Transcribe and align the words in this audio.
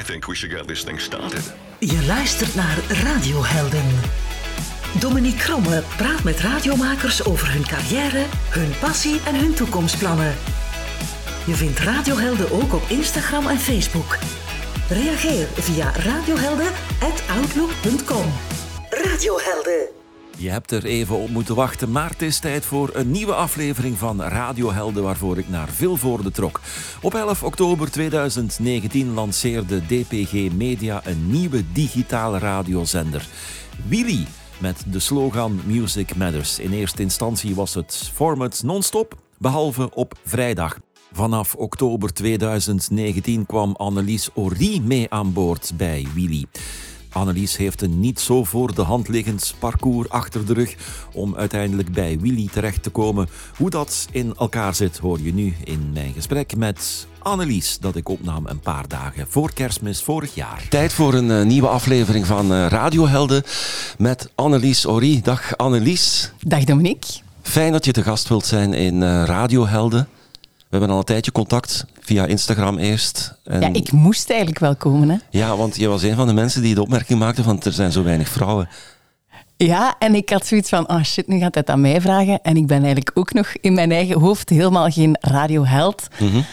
I 0.00 0.02
think 0.02 0.26
we 0.26 0.34
should 0.34 0.56
get 0.56 0.66
this 0.66 0.84
thing 0.84 1.00
started. 1.00 1.52
Je 1.78 2.04
luistert 2.06 2.54
naar 2.54 2.78
Radiohelden. 2.88 4.00
Dominique 5.00 5.38
Kromme 5.38 5.82
praat 5.96 6.22
met 6.22 6.40
radiomakers 6.40 7.24
over 7.24 7.52
hun 7.52 7.66
carrière, 7.66 8.24
hun 8.50 8.72
passie 8.80 9.20
en 9.26 9.34
hun 9.34 9.54
toekomstplannen. 9.54 10.34
Je 11.46 11.54
vindt 11.54 11.78
Radiohelden 11.78 12.50
ook 12.50 12.72
op 12.72 12.82
Instagram 12.88 13.46
en 13.46 13.58
Facebook. 13.58 14.18
Reageer 14.88 15.46
via 15.54 15.92
radiohelden.outlook.com. 15.92 18.32
Radiohelden. 18.90 20.03
Je 20.36 20.50
hebt 20.50 20.70
er 20.70 20.84
even 20.84 21.16
op 21.16 21.28
moeten 21.28 21.54
wachten, 21.54 21.90
maar 21.90 22.10
het 22.10 22.22
is 22.22 22.38
tijd 22.38 22.64
voor 22.64 22.90
een 22.92 23.10
nieuwe 23.10 23.34
aflevering 23.34 23.98
van 23.98 24.22
Radiohelden 24.22 25.02
waarvoor 25.02 25.38
ik 25.38 25.48
naar 25.48 25.68
Vilvoorde 25.68 26.30
trok. 26.30 26.60
Op 27.02 27.14
11 27.14 27.42
oktober 27.42 27.90
2019 27.90 29.14
lanceerde 29.14 29.80
DPG 29.86 30.52
Media 30.52 31.00
een 31.04 31.30
nieuwe 31.30 31.62
digitale 31.72 32.38
radiozender. 32.38 33.26
Willy 33.86 34.26
met 34.58 34.84
de 34.86 34.98
slogan 34.98 35.60
Music 35.66 36.14
Matters. 36.14 36.58
In 36.58 36.72
eerste 36.72 37.02
instantie 37.02 37.54
was 37.54 37.74
het 37.74 38.10
format 38.12 38.62
non-stop, 38.64 39.14
behalve 39.38 39.94
op 39.94 40.14
vrijdag. 40.24 40.78
Vanaf 41.12 41.54
oktober 41.54 42.12
2019 42.12 43.46
kwam 43.46 43.74
Annelies 43.76 44.28
Orie 44.34 44.80
mee 44.80 45.06
aan 45.10 45.32
boord 45.32 45.72
bij 45.76 46.06
Willy. 46.14 46.44
Annelies 47.14 47.56
heeft 47.56 47.82
een 47.82 48.00
niet 48.00 48.20
zo 48.20 48.44
voor 48.44 48.74
de 48.74 48.82
hand 48.82 49.08
liggend 49.08 49.54
parcours 49.58 50.08
achter 50.08 50.46
de 50.46 50.52
rug 50.52 50.74
om 51.12 51.36
uiteindelijk 51.36 51.92
bij 51.92 52.18
Willy 52.20 52.48
terecht 52.52 52.82
te 52.82 52.90
komen. 52.90 53.28
Hoe 53.56 53.70
dat 53.70 54.06
in 54.10 54.34
elkaar 54.38 54.74
zit 54.74 54.98
hoor 54.98 55.20
je 55.20 55.34
nu 55.34 55.54
in 55.64 55.90
mijn 55.92 56.12
gesprek 56.12 56.56
met 56.56 57.06
Annelies, 57.18 57.78
dat 57.78 57.96
ik 57.96 58.08
opnam 58.08 58.46
een 58.46 58.60
paar 58.60 58.88
dagen 58.88 59.26
voor 59.28 59.52
kerstmis 59.52 60.02
vorig 60.02 60.34
jaar. 60.34 60.66
Tijd 60.68 60.92
voor 60.92 61.14
een 61.14 61.30
uh, 61.30 61.42
nieuwe 61.42 61.68
aflevering 61.68 62.26
van 62.26 62.52
uh, 62.52 62.66
Radiohelden 62.66 63.42
met 63.98 64.30
Annelies 64.34 64.86
Orie. 64.86 65.22
Dag 65.22 65.56
Annelies. 65.56 66.32
Dag 66.40 66.64
Dominique. 66.64 67.20
Fijn 67.42 67.72
dat 67.72 67.84
je 67.84 67.92
te 67.92 68.02
gast 68.02 68.28
wilt 68.28 68.46
zijn 68.46 68.72
in 68.72 68.94
uh, 68.94 69.22
Radiohelden. 69.24 70.08
We 70.42 70.80
hebben 70.80 70.90
al 70.90 70.98
een 70.98 71.04
tijdje 71.04 71.32
contact 71.32 71.84
via 72.04 72.26
Instagram 72.26 72.78
eerst. 72.78 73.38
En... 73.44 73.60
Ja, 73.60 73.68
ik 73.72 73.92
moest 73.92 74.30
eigenlijk 74.30 74.60
wel 74.60 74.76
komen. 74.76 75.08
Hè? 75.08 75.16
Ja, 75.30 75.56
want 75.56 75.76
je 75.76 75.88
was 75.88 76.02
een 76.02 76.14
van 76.14 76.26
de 76.26 76.32
mensen 76.32 76.62
die 76.62 76.74
de 76.74 76.82
opmerking 76.82 77.18
maakte 77.18 77.42
van 77.42 77.60
er 77.62 77.72
zijn 77.72 77.92
zo 77.92 78.02
weinig 78.02 78.28
vrouwen. 78.28 78.68
Ja, 79.56 79.94
en 79.98 80.14
ik 80.14 80.30
had 80.30 80.46
zoiets 80.46 80.68
van, 80.68 80.88
oh 80.88 81.02
shit, 81.02 81.28
nu 81.28 81.38
gaat 81.38 81.54
het 81.54 81.70
aan 81.70 81.80
mij 81.80 82.00
vragen. 82.00 82.42
En 82.42 82.56
ik 82.56 82.66
ben 82.66 82.78
eigenlijk 82.78 83.10
ook 83.14 83.32
nog 83.32 83.52
in 83.60 83.74
mijn 83.74 83.92
eigen 83.92 84.20
hoofd 84.20 84.48
helemaal 84.48 84.90
geen 84.90 85.16
radioheld. 85.20 86.08
Mm 86.18 86.44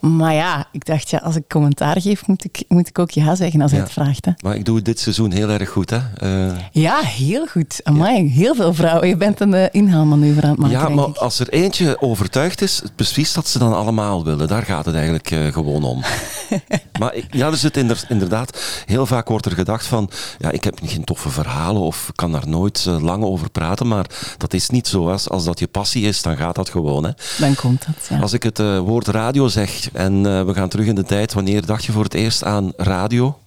maar 0.00 0.34
ja, 0.34 0.66
ik 0.72 0.84
dacht, 0.84 1.10
ja, 1.10 1.18
als 1.18 1.36
ik 1.36 1.48
commentaar 1.48 2.00
geef, 2.00 2.26
moet 2.26 2.44
ik, 2.44 2.64
moet 2.68 2.88
ik 2.88 2.98
ook 2.98 3.10
ja 3.10 3.34
zeggen 3.34 3.60
als 3.60 3.70
hij 3.70 3.80
het 3.80 3.92
vraagt. 3.92 4.24
Hè. 4.24 4.32
Maar 4.42 4.54
ik 4.54 4.64
doe 4.64 4.82
dit 4.82 5.00
seizoen 5.00 5.32
heel 5.32 5.48
erg 5.48 5.70
goed, 5.70 5.90
hè? 5.90 6.00
Uh... 6.22 6.56
Ja, 6.72 7.00
heel 7.00 7.46
goed. 7.46 7.80
Amai, 7.82 8.30
heel 8.30 8.54
veel 8.54 8.74
vrouwen. 8.74 9.08
Je 9.08 9.16
bent 9.16 9.40
een 9.40 9.52
uh, 9.52 9.64
inhaalmanoeuvre 9.70 10.42
aan 10.42 10.50
het 10.50 10.58
maken. 10.58 10.78
Ja, 10.78 10.88
maar 10.88 11.18
als 11.18 11.38
er 11.38 11.48
eentje 11.48 12.00
overtuigd 12.00 12.62
is, 12.62 12.82
precies 12.96 13.32
dat 13.32 13.48
ze 13.48 13.58
dan 13.58 13.74
allemaal 13.74 14.24
willen. 14.24 14.48
Daar 14.48 14.62
gaat 14.62 14.84
het 14.84 14.94
eigenlijk 14.94 15.30
uh, 15.30 15.52
gewoon 15.52 15.82
om. 15.82 16.02
maar 17.00 17.14
ik, 17.14 17.26
ja, 17.30 17.46
er 17.46 17.56
zit 17.56 17.76
inderdaad, 18.08 18.82
heel 18.86 19.06
vaak 19.06 19.28
wordt 19.28 19.46
er 19.46 19.52
gedacht 19.52 19.86
van, 19.86 20.10
ja, 20.38 20.50
ik 20.50 20.64
heb 20.64 20.78
geen 20.84 21.04
toffe 21.04 21.30
verhalen 21.30 21.82
of 21.82 22.10
kan 22.14 22.32
daar 22.32 22.48
nooit 22.48 22.84
lang 22.84 23.24
over 23.24 23.50
praten, 23.50 23.88
maar 23.88 24.06
dat 24.36 24.54
is 24.54 24.68
niet 24.68 24.86
zo. 24.86 25.10
Als, 25.10 25.28
als 25.28 25.44
dat 25.44 25.58
je 25.58 25.66
passie 25.66 26.04
is, 26.04 26.22
dan 26.22 26.36
gaat 26.36 26.54
dat 26.54 26.68
gewoon. 26.68 27.04
Hè. 27.04 27.10
Dan 27.38 27.54
komt 27.54 27.86
dat, 27.86 28.06
ja. 28.08 28.18
Als 28.18 28.32
ik 28.32 28.42
het 28.42 28.58
woord 28.58 29.08
radio 29.08 29.48
zeg, 29.48 29.87
en 29.92 30.14
uh, 30.24 30.42
we 30.42 30.54
gaan 30.54 30.68
terug 30.68 30.86
in 30.86 30.94
de 30.94 31.04
tijd. 31.04 31.32
Wanneer 31.32 31.66
dacht 31.66 31.84
je 31.84 31.92
voor 31.92 32.04
het 32.04 32.14
eerst 32.14 32.44
aan 32.44 32.72
radio? 32.76 33.38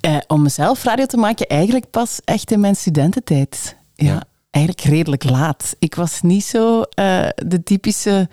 Uh, 0.00 0.16
om 0.26 0.42
mezelf 0.42 0.84
radio 0.84 1.06
te 1.06 1.16
maken, 1.16 1.46
eigenlijk 1.46 1.90
pas 1.90 2.20
echt 2.24 2.50
in 2.50 2.60
mijn 2.60 2.76
studententijd. 2.76 3.76
Ja, 3.94 4.06
ja. 4.06 4.22
eigenlijk 4.50 4.86
redelijk 4.86 5.24
laat. 5.24 5.76
Ik 5.78 5.94
was 5.94 6.22
niet 6.22 6.44
zo 6.44 6.78
uh, 6.78 6.84
de 7.34 7.62
typische 7.64 8.28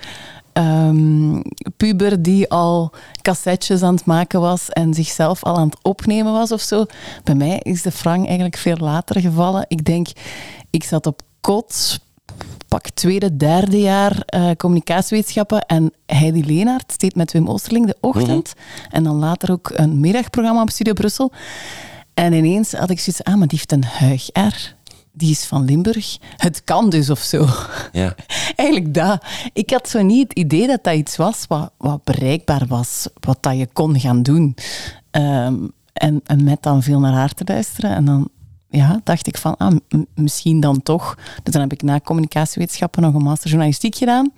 um, 0.54 1.42
puber 1.78 2.22
die 2.22 2.50
al 2.50 2.92
cassettes 3.22 3.84
aan 3.84 3.96
het 3.96 4.06
maken 4.06 4.42
was 4.42 4.70
en 4.70 4.94
zichzelf 4.94 5.44
al 5.44 5.58
aan 5.58 5.70
het 5.70 5.78
opnemen 5.82 6.32
was 6.32 6.52
of 6.52 6.62
zo. 6.62 6.86
Bij 7.24 7.36
mij 7.36 7.60
is 7.60 7.82
de 7.82 7.92
Frank 7.92 8.26
eigenlijk 8.26 8.58
veel 8.58 8.78
later 8.78 9.22
gevallen. 9.22 9.66
Ik 9.68 9.86
denk, 9.86 10.08
ik 10.70 10.84
zat 10.84 11.06
op 11.06 11.22
kot, 11.42 12.00
pak 12.74 12.90
tweede, 12.90 13.38
derde 13.38 13.80
jaar 13.80 14.24
uh, 14.36 14.52
communicatiewetenschappen. 14.58 15.66
En 15.66 15.94
Heidi 16.06 16.46
Leenaert 16.46 16.92
steeds 16.92 17.16
met 17.16 17.32
Wim 17.32 17.48
Oosterling 17.48 17.86
de 17.86 17.98
ochtend. 18.00 18.54
Mhm. 18.56 18.96
En 18.96 19.04
dan 19.04 19.16
later 19.16 19.52
ook 19.52 19.72
een 19.74 20.00
middagprogramma 20.00 20.62
op 20.62 20.70
Studio 20.70 20.94
Brussel. 20.94 21.32
En 22.14 22.34
ineens 22.34 22.72
had 22.72 22.90
ik 22.90 23.00
zoiets, 23.00 23.24
ah, 23.24 23.36
maar 23.36 23.48
die 23.48 23.58
heeft 23.58 23.72
een 23.72 23.84
huig 23.84 24.30
R. 24.34 24.76
Die 25.12 25.32
is 25.32 25.46
van 25.46 25.66
Limburg. 25.66 26.18
Het 26.38 26.64
kan 26.64 26.90
dus 26.90 27.10
of 27.10 27.20
zo. 27.20 27.48
Ja. 27.92 28.16
Eigenlijk 28.56 28.94
dat. 28.94 29.24
Ik 29.54 29.70
had 29.70 29.90
zo 29.90 30.02
niet 30.02 30.30
het 30.30 30.38
idee 30.38 30.68
dat 30.68 30.84
dat 30.84 30.96
iets 30.96 31.16
was 31.16 31.46
wat, 31.48 31.72
wat 31.78 32.04
bereikbaar 32.04 32.66
was. 32.68 33.08
Wat 33.20 33.38
dat 33.40 33.58
je 33.58 33.68
kon 33.74 34.00
gaan 34.00 34.24
doen. 34.24 34.56
Um, 35.12 35.72
en, 35.94 36.22
en 36.26 36.44
met 36.44 36.64
dan 36.64 36.84
veel 36.84 37.00
naar 37.00 37.14
haar 37.14 37.34
te 37.34 37.44
luisteren. 37.46 37.96
En 37.96 38.06
dan 38.06 38.30
ja, 38.78 39.02
dacht 39.04 39.28
ik 39.28 39.38
van, 39.38 39.58
ah, 39.58 39.76
misschien 40.16 40.60
dan 40.60 40.82
toch. 40.82 41.18
Dus 41.44 41.54
dan 41.54 41.62
heb 41.62 41.72
ik 41.72 41.82
na 41.82 42.00
communicatiewetenschappen 42.00 43.02
nog 43.02 43.14
een 43.14 43.22
master 43.22 43.50
journalistiek 43.50 43.96
gedaan. 43.96 44.32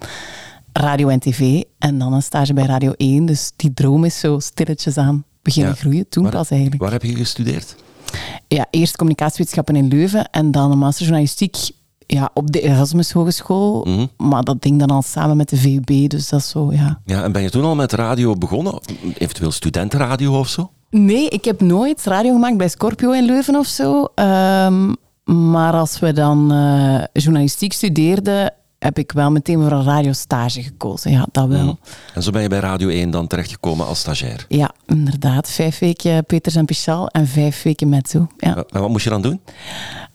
Radio 0.73 1.07
en 1.07 1.19
tv. 1.19 1.61
En 1.77 1.97
dan 1.97 2.13
een 2.13 2.23
stage 2.23 2.53
bij 2.53 2.65
Radio 2.65 2.93
1. 2.97 3.25
Dus 3.25 3.51
die 3.55 3.73
droom 3.73 4.03
is 4.03 4.19
zo 4.19 4.39
stilletjes 4.39 4.97
aan 4.97 5.23
beginnen 5.41 5.75
groeien. 5.75 6.09
Toen 6.09 6.29
pas 6.29 6.49
eigenlijk. 6.49 6.81
Waar 6.81 6.91
heb 6.91 7.03
je 7.03 7.15
gestudeerd? 7.15 7.75
Ja, 8.47 8.67
eerst 8.69 8.95
communicatiewetenschappen 8.95 9.75
in 9.75 9.87
Leuven. 9.87 10.29
En 10.29 10.51
dan 10.51 10.71
een 10.71 10.77
master 10.77 11.05
journalistiek 11.05 11.55
ja, 12.07 12.29
op 12.33 12.51
de 12.51 12.61
Erasmus 12.61 13.11
Hogeschool. 13.11 13.85
Mhm. 13.87 14.05
Maar 14.17 14.43
dat 14.43 14.61
ding 14.61 14.79
dan 14.79 14.89
al 14.89 15.01
samen 15.01 15.37
met 15.37 15.49
de 15.49 15.57
VUB. 15.57 16.09
Dus 16.09 16.29
dat 16.29 16.39
is 16.39 16.49
zo, 16.49 16.71
ja. 16.71 17.01
Ja, 17.05 17.23
en 17.23 17.31
ben 17.31 17.41
je 17.41 17.49
toen 17.49 17.63
al 17.63 17.75
met 17.75 17.91
radio 17.91 18.35
begonnen? 18.35 18.79
Eventueel 19.17 19.51
studentenradio 19.51 20.39
of 20.39 20.47
zo? 20.47 20.71
Nee, 20.89 21.29
ik 21.29 21.45
heb 21.45 21.61
nooit 21.61 22.03
radio 22.03 22.33
gemaakt 22.33 22.57
bij 22.57 22.69
Scorpio 22.69 23.11
in 23.11 23.25
Leuven 23.25 23.55
of 23.55 23.67
zo. 23.67 24.07
Ehm, 24.15 24.93
maar 25.23 25.73
als 25.73 25.99
we 25.99 26.13
dan 26.13 26.53
uh, 26.53 27.03
journalistiek 27.13 27.73
studeerden, 27.73 28.53
heb 28.79 28.97
ik 28.97 29.11
wel 29.11 29.31
meteen 29.31 29.61
voor 29.61 29.71
een 29.71 29.83
radiostage 29.83 30.63
gekozen. 30.63 31.11
Ja, 31.11 31.27
dat 31.31 31.47
wel. 31.47 31.63
Mm. 31.63 31.79
En 32.13 32.23
zo 32.23 32.31
ben 32.31 32.41
je 32.41 32.47
bij 32.47 32.59
Radio 32.59 32.89
1 32.89 33.09
dan 33.09 33.27
terechtgekomen 33.27 33.85
als 33.85 33.99
stagiair? 33.99 34.45
Ja, 34.47 34.71
inderdaad. 34.85 35.49
Vijf 35.49 35.79
weken 35.79 36.25
Peters 36.25 36.55
en 36.55 36.65
Pichal 36.65 37.07
en 37.07 37.27
vijf 37.27 37.63
weken 37.63 37.89
Mezzo. 37.89 38.27
Ja. 38.37 38.55
En 38.55 38.81
wat 38.81 38.89
moest 38.89 39.03
je 39.03 39.09
dan 39.09 39.21
doen? 39.21 39.41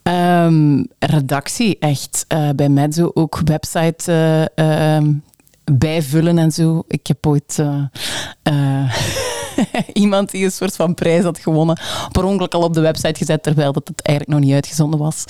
Um, 0.03 0.87
redactie, 0.99 1.79
echt. 1.79 2.25
Uh, 2.29 2.49
bij 2.57 2.69
Mezzo 2.69 3.11
ook 3.15 3.41
website 3.45 4.51
uh, 4.57 4.99
bijvullen 5.65 6.39
en 6.39 6.53
zo. 6.53 6.83
Ik 6.89 7.07
heb 7.07 7.27
ooit... 7.27 7.59
iemand 9.93 10.31
die 10.31 10.45
een 10.45 10.53
soort 10.53 10.77
van 10.77 10.95
prijs 10.95 11.25
had 11.25 11.39
gewonnen, 11.39 11.81
per 12.13 12.25
ongeluk 12.25 12.55
al 12.55 12.63
op 12.63 12.75
de 12.75 12.81
website 12.81 13.19
gezet, 13.19 13.43
terwijl 13.43 13.73
dat 13.73 13.89
het 13.89 14.03
eigenlijk 14.03 14.39
nog 14.39 14.49
niet 14.49 14.57
uitgezonden 14.57 14.99
was. 14.99 15.25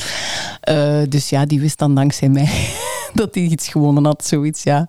Uh, 0.70 1.02
dus 1.08 1.28
ja, 1.28 1.46
die 1.46 1.60
wist 1.60 1.78
dan 1.78 1.94
dankzij 1.94 2.28
mij 2.28 2.48
dat 3.14 3.34
hij 3.34 3.44
iets 3.44 3.68
gewonnen 3.68 4.04
had, 4.04 4.26
zoiets, 4.26 4.62
ja. 4.62 4.88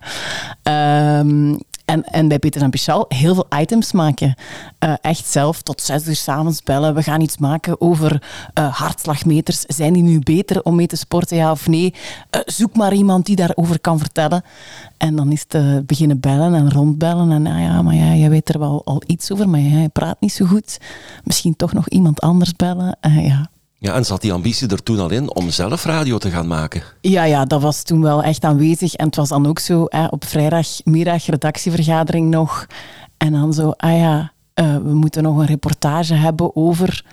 Um, 1.20 1.58
en, 1.86 2.04
en 2.04 2.28
bij 2.28 2.40
Peter 2.40 2.62
en 2.62 2.70
Pichal 2.70 3.06
heel 3.10 3.34
veel 3.34 3.48
items 3.60 3.92
maken. 3.92 4.36
Uh, 4.80 4.94
echt 5.02 5.26
zelf 5.26 5.62
tot 5.62 5.82
zes 5.82 6.08
uur 6.08 6.16
s'avonds 6.16 6.64
bellen. 6.64 6.96
We 6.96 7.04
gaan 7.04 7.22
iets 7.22 7.38
maken 7.38 7.82
over 7.82 8.24
uh, 8.60 8.76
hartslagmeters. 8.78 9.62
Zijn 9.62 9.94
die 9.94 10.04
nu 10.04 10.20
beter 10.20 10.64
om 10.64 10.76
mee 10.76 10.88
te 10.88 10.96
sporten, 10.96 11.38
ja 11.38 11.52
of 11.52 11.68
nee? 11.68 11.94
Uh, 12.36 12.42
zoek 12.46 12.76
maar 12.76 12.94
iemand 12.94 13.26
die 13.26 13.36
daarover 13.36 13.80
kan 13.80 14.00
vertellen. 14.00 14.44
En 14.98 15.16
dan 15.16 15.32
is 15.32 15.46
het 15.48 15.86
beginnen 15.88 16.20
bellen 16.20 16.54
en 16.54 16.72
rondbellen. 16.72 17.32
En 17.32 17.44
ja, 17.44 17.60
ja, 17.60 17.82
maar 17.82 17.96
ja, 17.96 18.16
jij 18.16 18.30
weet 18.30 18.50
er 18.50 18.60
wel 18.60 18.82
al 18.86 19.02
iets 19.06 19.32
over, 19.32 19.50
maar 19.50 19.60
jij 19.60 19.90
praat 19.90 20.20
niet 20.20 20.34
zo 20.34 20.46
goed. 20.46 20.78
Misschien 21.24 21.56
toch 21.56 21.74
nog 21.74 21.90
iemand 21.90 22.22
anders 22.22 22.56
bellen. 22.56 22.98
ja. 23.02 23.51
Ja, 23.84 23.94
en 23.94 24.06
zat 24.06 24.22
die 24.22 24.34
ambitie 24.34 24.68
er 24.68 24.84
toen 24.84 25.00
al 25.00 25.10
in 25.10 25.36
om 25.36 25.50
zelf 25.50 25.84
radio 25.84 26.18
te 26.18 26.30
gaan 26.30 26.48
maken? 26.48 26.84
Ja, 27.02 27.24
ja, 27.24 27.46
dat 27.46 27.62
was 27.62 27.84
toen 27.84 28.02
wel 28.02 28.24
echt 28.24 28.44
aanwezig. 28.44 28.94
En 28.94 29.06
het 29.06 29.16
was 29.16 29.30
dan 29.30 29.48
ook 29.48 29.60
zo, 29.60 29.86
hè, 29.88 30.06
op 30.06 30.26
vrijdagmiddag 30.26 31.26
redactievergadering 31.26 32.30
nog. 32.30 32.68
En 33.18 33.32
dan 33.32 33.54
zo, 33.54 33.74
ah 33.78 33.98
ja, 33.98 34.32
uh, 34.56 34.76
we 34.76 34.94
moeten 34.94 35.24
nog 35.24 35.38
een 35.38 35.46
reportage 35.46 36.14
hebben 36.14 36.56
over 36.56 37.06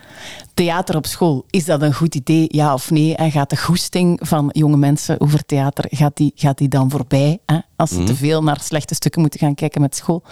theater 0.54 0.96
op 0.96 1.06
school. 1.06 1.44
Is 1.50 1.64
dat 1.64 1.82
een 1.82 1.94
goed 1.94 2.14
idee, 2.14 2.44
ja 2.48 2.74
of 2.74 2.90
nee? 2.90 3.16
En 3.16 3.30
gaat 3.30 3.50
de 3.50 3.56
goesting 3.56 4.20
van 4.22 4.48
jonge 4.52 4.76
mensen 4.76 5.20
over 5.20 5.46
theater, 5.46 5.84
gaat 5.88 6.16
die, 6.16 6.32
gaat 6.34 6.58
die 6.58 6.68
dan 6.68 6.90
voorbij? 6.90 7.38
Hè? 7.46 7.58
Als 7.76 7.90
ze 7.90 7.98
mm 8.00 8.06
te 8.06 8.14
veel 8.14 8.42
naar 8.42 8.60
slechte 8.60 8.94
stukken 8.94 9.20
moeten 9.20 9.40
gaan 9.40 9.54
kijken 9.54 9.80
met 9.80 9.96
school. 9.96 10.22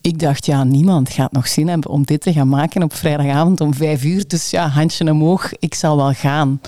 Ik 0.00 0.18
dacht, 0.18 0.46
ja, 0.46 0.64
niemand 0.64 1.10
gaat 1.10 1.32
nog 1.32 1.48
zin 1.48 1.68
hebben 1.68 1.90
om 1.90 2.04
dit 2.04 2.20
te 2.20 2.32
gaan 2.32 2.48
maken 2.48 2.82
op 2.82 2.94
vrijdagavond 2.94 3.60
om 3.60 3.74
vijf 3.74 4.04
uur. 4.04 4.28
Dus 4.28 4.50
ja, 4.50 4.68
handje 4.68 5.10
omhoog, 5.10 5.52
ik 5.58 5.74
zal 5.74 5.96
wel 5.96 6.12
gaan. 6.12 6.60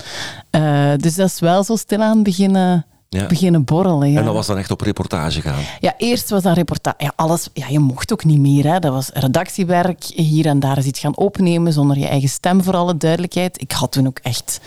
Uh, 0.51 0.91
dus 0.97 1.15
dat 1.15 1.27
is 1.27 1.39
wel 1.39 1.63
zo 1.63 1.75
stilaan 1.75 2.23
beginnen 2.23 2.85
beginnen 3.27 3.63
borrelen. 3.63 4.11
Ja. 4.11 4.19
En 4.19 4.25
dat 4.25 4.33
was 4.33 4.47
dan 4.47 4.57
echt 4.57 4.71
op 4.71 4.81
reportage 4.81 5.41
gaan? 5.41 5.59
Ja, 5.79 5.93
eerst 5.97 6.29
was 6.29 6.43
dat 6.43 6.55
reportage. 6.55 6.95
Ja, 7.03 7.11
alles, 7.15 7.49
ja, 7.53 7.67
je 7.67 7.79
mocht 7.79 8.13
ook 8.13 8.23
niet 8.23 8.39
meer. 8.39 8.71
Hè. 8.71 8.79
Dat 8.79 8.93
was 8.93 9.09
redactiewerk. 9.13 10.03
Hier 10.03 10.45
en 10.45 10.59
daar 10.59 10.77
is 10.77 10.85
iets 10.85 10.99
gaan 10.99 11.17
opnemen 11.17 11.73
zonder 11.73 11.97
je 11.97 12.07
eigen 12.07 12.29
stem, 12.29 12.63
voor 12.63 12.75
alle 12.75 12.97
duidelijkheid. 12.97 13.61
Ik 13.61 13.71
had 13.71 13.91
toen 13.91 14.07
ook 14.07 14.19
echt... 14.19 14.59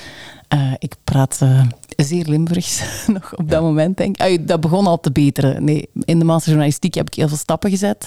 Uh, 0.54 0.72
ik 0.78 0.94
praat 1.04 1.40
uh, 1.42 1.62
zeer 1.96 2.28
Limburgs 2.28 2.82
nog 3.06 3.34
op 3.36 3.50
dat 3.50 3.62
moment, 3.62 3.96
denk 3.96 4.16
ik. 4.20 4.40
Uh, 4.40 4.46
dat 4.46 4.60
begon 4.60 4.86
al 4.86 5.00
te 5.00 5.12
beteren. 5.12 5.64
Nee, 5.64 5.88
in 6.04 6.18
de 6.18 6.24
masterjournalistiek 6.24 6.94
heb 6.94 7.06
ik 7.06 7.14
heel 7.14 7.28
veel 7.28 7.36
stappen 7.36 7.70
gezet. 7.70 8.06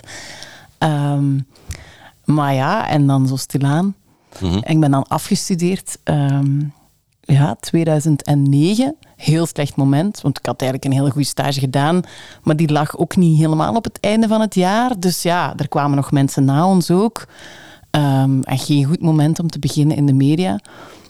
Um, 0.79 1.47
maar 2.25 2.53
ja, 2.53 2.89
en 2.89 3.07
dan 3.07 3.27
zo 3.27 3.35
stilaan. 3.35 3.85
Mm 3.85 4.49
-hmm. 4.49 4.61
En 4.61 4.73
ik 4.73 4.79
ben 4.79 4.91
dan 4.91 5.07
afgestudeerd... 5.07 5.97
Um, 6.03 6.73
ja, 7.31 7.55
2009. 7.59 8.95
Heel 9.15 9.45
slecht 9.45 9.75
moment, 9.75 10.21
want 10.21 10.37
ik 10.39 10.45
had 10.45 10.61
eigenlijk 10.61 10.91
een 10.91 10.99
hele 10.99 11.11
goede 11.11 11.27
stage 11.27 11.59
gedaan. 11.59 12.01
Maar 12.43 12.55
die 12.55 12.71
lag 12.71 12.97
ook 12.97 13.15
niet 13.15 13.37
helemaal 13.37 13.75
op 13.75 13.83
het 13.83 13.97
einde 13.99 14.27
van 14.27 14.41
het 14.41 14.55
jaar. 14.55 14.99
Dus 14.99 15.21
ja, 15.21 15.53
er 15.57 15.67
kwamen 15.67 15.95
nog 15.95 16.11
mensen 16.11 16.45
na 16.45 16.67
ons 16.67 16.91
ook. 16.91 17.27
Um, 17.91 18.43
en 18.43 18.57
geen 18.57 18.85
goed 18.85 19.01
moment 19.01 19.39
om 19.39 19.49
te 19.49 19.59
beginnen 19.59 19.97
in 19.97 20.05
de 20.05 20.13
media. 20.13 20.59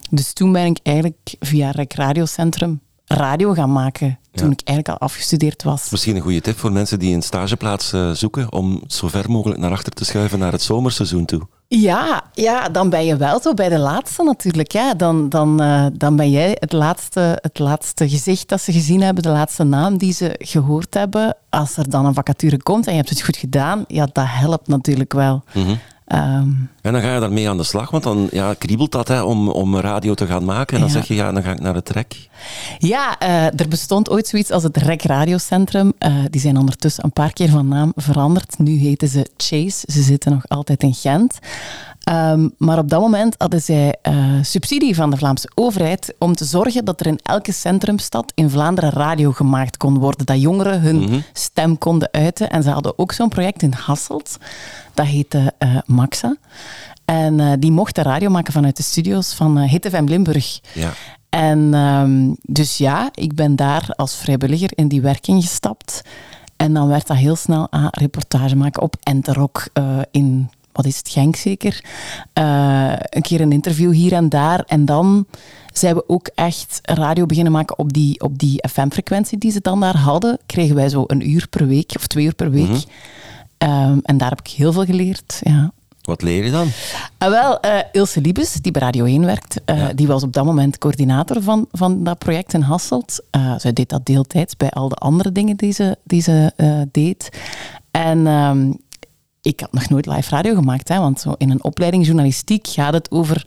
Dus 0.09 0.33
toen 0.33 0.51
ben 0.51 0.65
ik 0.65 0.79
eigenlijk 0.83 1.35
via 1.39 1.71
Rec 1.71 1.93
Radiocentrum 1.93 2.81
radio 3.05 3.53
gaan 3.53 3.71
maken. 3.71 4.19
Toen 4.31 4.47
ja. 4.47 4.53
ik 4.53 4.67
eigenlijk 4.67 4.89
al 4.89 5.07
afgestudeerd 5.07 5.63
was. 5.63 5.89
Misschien 5.89 6.15
een 6.15 6.21
goede 6.21 6.41
tip 6.41 6.57
voor 6.57 6.71
mensen 6.71 6.99
die 6.99 7.15
een 7.15 7.21
stageplaats 7.21 7.93
uh, 7.93 8.11
zoeken. 8.11 8.51
Om 8.51 8.83
zo 8.87 9.07
ver 9.07 9.31
mogelijk 9.31 9.59
naar 9.59 9.71
achter 9.71 9.93
te 9.93 10.05
schuiven 10.05 10.39
naar 10.39 10.51
het 10.51 10.61
zomerseizoen 10.61 11.25
toe. 11.25 11.47
Ja, 11.67 12.23
ja, 12.33 12.69
dan 12.69 12.89
ben 12.89 13.05
je 13.05 13.17
wel 13.17 13.41
zo 13.41 13.53
bij 13.53 13.69
de 13.69 13.77
laatste 13.79 14.23
natuurlijk. 14.23 14.71
Ja. 14.71 14.93
Dan, 14.93 15.29
dan, 15.29 15.61
uh, 15.61 15.85
dan 15.93 16.15
ben 16.15 16.31
jij 16.31 16.57
het 16.59 16.71
laatste, 16.71 17.37
het 17.41 17.59
laatste 17.59 18.09
gezicht 18.09 18.49
dat 18.49 18.61
ze 18.61 18.71
gezien 18.71 19.01
hebben, 19.01 19.23
de 19.23 19.29
laatste 19.29 19.63
naam 19.63 19.97
die 19.97 20.13
ze 20.13 20.35
gehoord 20.37 20.93
hebben. 20.93 21.35
Als 21.49 21.77
er 21.77 21.89
dan 21.89 22.05
een 22.05 22.13
vacature 22.13 22.63
komt 22.63 22.85
en 22.85 22.91
je 22.91 22.97
hebt 22.97 23.09
het 23.09 23.21
goed 23.21 23.37
gedaan, 23.37 23.83
ja, 23.87 24.07
dat 24.11 24.25
helpt 24.27 24.67
natuurlijk 24.67 25.13
wel. 25.13 25.43
Mm 25.53 25.63
-hmm. 25.63 25.79
Um, 26.15 26.69
en 26.81 26.93
dan 26.93 27.01
ga 27.01 27.13
je 27.13 27.19
daarmee 27.19 27.49
aan 27.49 27.57
de 27.57 27.63
slag, 27.63 27.91
want 27.91 28.03
dan 28.03 28.27
ja, 28.31 28.53
kriebelt 28.53 28.91
dat 28.91 29.07
hè, 29.07 29.21
om, 29.21 29.49
om 29.49 29.77
radio 29.77 30.13
te 30.13 30.25
gaan 30.25 30.45
maken. 30.45 30.75
En 30.75 30.81
dan 30.81 30.91
ja. 30.91 30.95
zeg 30.95 31.07
je, 31.07 31.15
ja, 31.15 31.31
dan 31.31 31.43
ga 31.43 31.51
ik 31.51 31.59
naar 31.59 31.75
het 31.75 31.89
REC. 31.89 32.29
Ja, 32.77 33.21
uh, 33.23 33.45
er 33.45 33.67
bestond 33.69 34.09
ooit 34.09 34.27
zoiets 34.27 34.51
als 34.51 34.63
het 34.63 34.77
REC 34.77 35.01
Radiocentrum. 35.01 35.93
Uh, 35.99 36.13
die 36.29 36.41
zijn 36.41 36.57
ondertussen 36.57 37.03
een 37.03 37.11
paar 37.11 37.33
keer 37.33 37.49
van 37.49 37.67
naam 37.67 37.91
veranderd. 37.95 38.59
Nu 38.59 38.77
heten 38.77 39.07
ze 39.07 39.29
Chase. 39.37 39.83
Ze 39.91 40.01
zitten 40.01 40.31
nog 40.31 40.47
altijd 40.47 40.83
in 40.83 40.93
Gent. 40.93 41.39
Um, 42.09 42.53
maar 42.57 42.77
op 42.77 42.89
dat 42.89 43.01
moment 43.01 43.35
hadden 43.37 43.61
zij 43.61 43.95
uh, 44.09 44.15
subsidie 44.41 44.95
van 44.95 45.09
de 45.09 45.17
Vlaamse 45.17 45.49
overheid 45.55 46.13
om 46.17 46.35
te 46.35 46.45
zorgen 46.45 46.85
dat 46.85 46.99
er 46.99 47.07
in 47.07 47.19
elke 47.23 47.51
centrumstad 47.51 48.31
in 48.35 48.49
Vlaanderen 48.49 48.89
radio 48.89 49.31
gemaakt 49.31 49.77
kon 49.77 49.97
worden. 49.97 50.25
Dat 50.25 50.41
jongeren 50.41 50.81
hun 50.81 50.95
mm 50.95 51.07
-hmm. 51.07 51.23
stem 51.33 51.77
konden 51.77 52.09
uiten. 52.11 52.49
En 52.49 52.63
ze 52.63 52.69
hadden 52.69 52.99
ook 52.99 53.11
zo'n 53.11 53.29
project 53.29 53.61
in 53.61 53.73
Hasselt. 53.73 54.37
Dat 54.93 55.05
heette 55.05 55.53
uh, 55.59 55.77
Maxa. 55.85 56.35
En 57.05 57.39
uh, 57.39 57.51
die 57.59 57.71
mochten 57.71 58.03
radio 58.03 58.29
maken 58.29 58.53
vanuit 58.53 58.77
de 58.77 58.83
studio's 58.83 59.33
van 59.33 59.57
uh, 59.57 59.73
FM 59.81 60.05
Limburg. 60.05 60.59
Ja. 60.73 60.91
En 61.29 61.73
um, 61.73 62.35
dus 62.41 62.77
ja, 62.77 63.09
ik 63.13 63.35
ben 63.35 63.55
daar 63.55 63.89
als 63.95 64.15
vrijwilliger 64.15 64.71
in 64.75 64.87
die 64.87 65.01
werking 65.01 65.41
gestapt. 65.41 66.01
En 66.55 66.73
dan 66.73 66.87
werd 66.87 67.07
dat 67.07 67.17
heel 67.17 67.35
snel 67.35 67.67
aan 67.69 67.87
reportage 67.91 68.55
maken 68.55 68.81
op 68.81 68.95
Enterok 69.03 69.67
in 70.11 70.49
wat 70.81 70.87
is 70.87 70.97
het, 70.97 71.09
Genk 71.09 71.35
zeker. 71.35 71.83
Uh, 72.33 72.93
een 72.99 73.21
keer 73.21 73.41
een 73.41 73.51
interview 73.51 73.91
hier 73.91 74.13
en 74.13 74.29
daar. 74.29 74.63
En 74.67 74.85
dan 74.85 75.25
zijn 75.73 75.95
we 75.95 76.03
ook 76.07 76.29
echt 76.35 76.79
radio 76.83 77.25
beginnen 77.25 77.51
maken 77.51 77.77
op 77.77 77.93
die, 77.93 78.21
op 78.21 78.39
die 78.39 78.63
FM-frequentie 78.69 79.37
die 79.37 79.51
ze 79.51 79.59
dan 79.61 79.79
daar 79.79 79.97
hadden. 79.97 80.39
Kregen 80.45 80.75
wij 80.75 80.89
zo 80.89 81.03
een 81.07 81.29
uur 81.29 81.47
per 81.47 81.67
week 81.67 81.91
of 81.95 82.07
twee 82.07 82.25
uur 82.25 82.35
per 82.35 82.51
week. 82.51 82.67
Mm 82.67 82.81
-hmm. 83.57 83.91
um, 83.91 83.99
en 84.03 84.17
daar 84.17 84.29
heb 84.29 84.39
ik 84.39 84.47
heel 84.47 84.73
veel 84.73 84.85
geleerd. 84.85 85.41
Ja. 85.43 85.71
Wat 86.01 86.21
leer 86.21 86.45
je 86.45 86.51
dan? 86.51 86.67
Uh, 87.23 87.29
wel, 87.29 87.65
uh, 87.65 87.71
Ilse 87.91 88.21
Liebes, 88.21 88.53
die 88.53 88.71
bij 88.71 88.81
Radio 88.81 89.05
1 89.05 89.25
werkt, 89.25 89.61
uh, 89.65 89.77
ja. 89.77 89.93
die 89.93 90.07
was 90.07 90.23
op 90.23 90.33
dat 90.33 90.45
moment 90.45 90.77
coördinator 90.77 91.41
van, 91.41 91.67
van 91.71 92.03
dat 92.03 92.17
project 92.17 92.53
in 92.53 92.61
Hasselt. 92.61 93.23
zij 93.57 93.73
deed 93.73 93.89
dat 93.89 94.05
deeltijds 94.05 94.57
bij 94.57 94.69
al 94.69 94.89
de 94.89 94.95
andere 94.95 95.31
dingen 95.31 95.55
die 95.55 95.71
ze, 95.71 95.97
die 96.03 96.21
ze 96.21 96.53
deed. 96.91 97.29
En 97.91 98.27
um, 98.27 98.79
ik 99.41 99.59
had 99.59 99.71
nog 99.71 99.89
nooit 99.89 100.05
live 100.05 100.29
radio 100.29 100.55
gemaakt, 100.55 100.87
hè, 100.87 100.99
want 100.99 101.19
zo 101.19 101.35
in 101.37 101.49
een 101.49 101.63
opleiding 101.63 102.05
journalistiek 102.05 102.67
gaat 102.67 102.93
het 102.93 103.11
over 103.11 103.45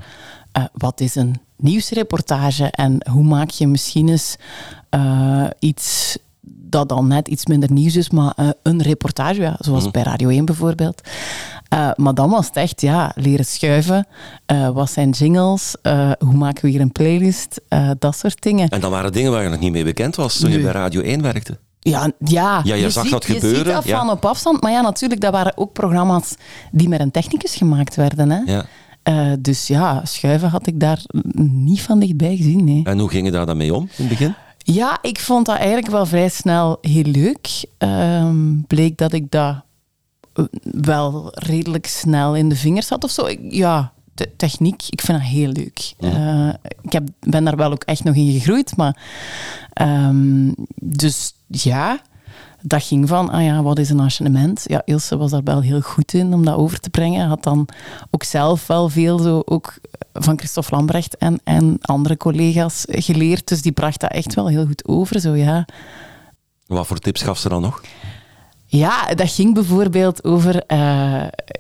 uh, 0.59 0.65
wat 0.73 1.00
is 1.00 1.15
een 1.15 1.41
nieuwsreportage 1.56 2.65
en 2.65 3.09
hoe 3.11 3.25
maak 3.25 3.50
je 3.50 3.67
misschien 3.67 4.09
eens 4.09 4.37
uh, 4.91 5.47
iets 5.59 6.19
dat 6.44 6.89
dan 6.89 7.06
net 7.06 7.29
iets 7.29 7.47
minder 7.47 7.73
nieuws 7.73 7.97
is, 7.97 8.11
maar 8.11 8.33
uh, 8.41 8.49
een 8.62 8.83
reportage, 8.83 9.41
ja, 9.41 9.56
zoals 9.59 9.85
mm. 9.85 9.91
bij 9.91 10.03
Radio 10.03 10.29
1 10.29 10.44
bijvoorbeeld. 10.44 11.00
maar 11.97 12.15
dan 12.15 12.31
was 12.31 12.47
het 12.47 12.56
echt, 12.56 12.81
ja, 12.81 13.12
leren 13.15 13.45
schuiven. 13.45 14.06
wat 14.73 14.91
zijn 14.91 15.11
jingles? 15.11 15.77
hoe 16.19 16.35
maken 16.35 16.65
we 16.65 16.71
hier 16.71 16.81
een 16.81 16.93
playlist? 16.93 17.61
dat 17.99 18.17
soort 18.17 18.43
dingen. 18.43 18.69
En 18.69 18.81
dan 18.81 18.91
waren 18.91 19.12
dingen 19.12 19.33
waar 19.33 19.43
je 19.43 19.49
nog 19.49 19.61
niet 19.61 19.73
mee 19.73 19.85
bekend 19.85 20.17
was 20.17 20.38
toen 20.38 20.49
nee. 20.49 20.59
je 20.59 20.65
bij 20.65 20.73
Radio 20.73 21.00
1 21.00 21.23
werkte. 21.23 21.59
Ja, 21.84 22.11
ja. 22.19 22.61
ja 22.64 22.75
je, 22.75 22.81
je 22.81 22.90
zag 22.90 23.02
ziet, 23.02 23.12
dat 23.12 23.25
gebeuren. 23.25 23.50
Je 23.50 23.56
ziet 23.56 23.75
dat 23.75 23.84
ja. 23.84 23.99
van 23.99 24.11
op 24.11 24.25
afstand. 24.25 24.62
Maar 24.62 24.73
ja, 24.73 24.81
natuurlijk, 24.81 25.20
dat 25.20 25.32
waren 25.32 25.56
ook 25.56 25.73
programma's 25.73 26.34
die 26.70 26.88
met 26.88 27.00
een 27.00 27.11
technicus 27.11 27.55
gemaakt 27.55 27.94
werden. 27.94 28.31
Hè. 28.31 28.52
Ja. 28.52 28.64
Uh, 29.08 29.32
dus 29.38 29.67
ja, 29.67 30.05
schuiven 30.05 30.49
had 30.49 30.67
ik 30.67 30.81
daar 30.81 31.02
niet 31.44 31.82
van 31.82 31.99
dichtbij 31.99 32.37
gezien. 32.37 32.64
Nee. 32.64 32.81
En 32.84 32.99
hoe 32.99 33.11
ging 33.11 33.26
je 33.26 33.32
daar 33.32 33.46
dan 33.46 33.56
mee 33.56 33.75
om 33.75 33.82
in 33.82 33.88
het 33.96 34.08
begin? 34.08 34.34
Ja, 34.58 34.99
ik 35.00 35.20
vond 35.20 35.46
dat 35.46 35.56
eigenlijk 35.56 35.90
wel 35.90 36.06
vrij 36.06 36.29
snel 36.29 36.79
heel 36.81 37.05
leuk. 37.05 37.64
Uh, 37.79 38.28
bleek 38.67 38.99
dat 38.99 39.12
ik 39.12 39.31
dat 39.31 39.56
wel 40.62 41.31
redelijk 41.35 41.87
snel 41.87 42.37
in 42.37 42.49
de 42.49 42.56
vingers 42.56 42.88
had 42.88 43.05
of 43.05 43.11
zo. 43.11 43.26
Ik, 43.26 43.40
ja, 43.49 43.93
techniek, 44.37 44.82
ik 44.91 45.00
vind 45.00 45.19
dat 45.19 45.26
heel 45.26 45.49
leuk. 45.49 45.94
Ja. 45.99 46.49
Uh, 46.49 46.55
ik 46.82 46.93
heb, 46.93 47.09
ben 47.20 47.44
daar 47.44 47.56
wel 47.56 47.73
ook 47.73 47.85
echt 47.85 48.05
nog 48.05 48.14
in 48.14 48.32
gegroeid, 48.32 48.76
maar... 48.76 48.97
Um, 49.82 50.55
dus 50.75 51.35
ja, 51.47 52.00
dat 52.62 52.82
ging 52.82 53.09
van, 53.09 53.31
ah 53.31 53.44
ja, 53.44 53.62
wat 53.62 53.79
is 53.79 53.91
een 53.91 54.00
enchaînement? 54.00 54.62
Ja, 54.64 54.82
Ilse 54.85 55.17
was 55.17 55.31
daar 55.31 55.43
wel 55.43 55.61
heel 55.61 55.81
goed 55.81 56.14
in 56.14 56.35
om 56.35 56.44
dat 56.44 56.56
over 56.56 56.81
te 56.81 56.91
brengen. 56.91 57.29
Had 57.29 57.43
dan 57.43 57.69
ook 58.11 58.25
zelf 58.25 58.67
wel 58.67 58.88
veel 58.88 59.19
zo 59.19 59.43
ook 59.44 59.75
van 60.12 60.38
Christophe 60.38 60.75
Lambrecht 60.75 61.17
en, 61.17 61.41
en 61.44 61.76
andere 61.81 62.17
collega's 62.17 62.85
geleerd. 62.88 63.49
Dus 63.49 63.62
die 63.62 63.73
bracht 63.73 64.00
dat 64.00 64.11
echt 64.11 64.35
wel 64.35 64.47
heel 64.47 64.67
goed 64.67 64.88
over, 64.88 65.20
zo 65.20 65.35
ja. 65.35 65.67
Wat 66.67 66.87
voor 66.87 66.99
tips 66.99 67.23
gaf 67.23 67.38
ze 67.38 67.49
dan 67.49 67.62
nog? 67.62 67.82
Ja, 68.79 69.15
dat 69.15 69.31
ging 69.31 69.55
bijvoorbeeld 69.55 70.25
over... 70.25 70.55
Uh, 70.55 70.79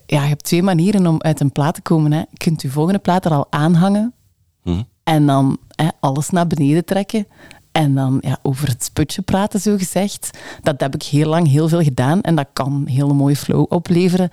ja, 0.06 0.22
je 0.22 0.28
hebt 0.28 0.44
twee 0.44 0.62
manieren 0.62 1.06
om 1.06 1.20
uit 1.20 1.40
een 1.40 1.52
plaat 1.52 1.74
te 1.74 1.82
komen. 1.82 2.12
Hè. 2.12 2.18
Je 2.18 2.36
kunt 2.36 2.62
je 2.62 2.70
volgende 2.70 2.98
plaat 2.98 3.24
er 3.24 3.32
al 3.32 3.46
aanhangen. 3.50 4.14
Hm. 4.62 4.82
En 5.04 5.26
dan 5.26 5.58
hè, 5.74 5.88
alles 6.00 6.30
naar 6.30 6.46
beneden 6.46 6.84
trekken. 6.84 7.26
En 7.72 7.94
dan 7.94 8.18
ja, 8.20 8.38
over 8.42 8.68
het 8.68 8.84
sputje 8.84 9.22
praten, 9.22 9.60
zo 9.60 9.76
gezegd. 9.76 10.38
Dat 10.62 10.80
heb 10.80 10.94
ik 10.94 11.02
heel 11.02 11.28
lang 11.28 11.48
heel 11.48 11.68
veel 11.68 11.82
gedaan. 11.82 12.20
En 12.20 12.34
dat 12.34 12.48
kan 12.52 12.72
een 12.72 12.88
hele 12.88 13.12
mooie 13.12 13.36
flow 13.36 13.66
opleveren. 13.68 14.30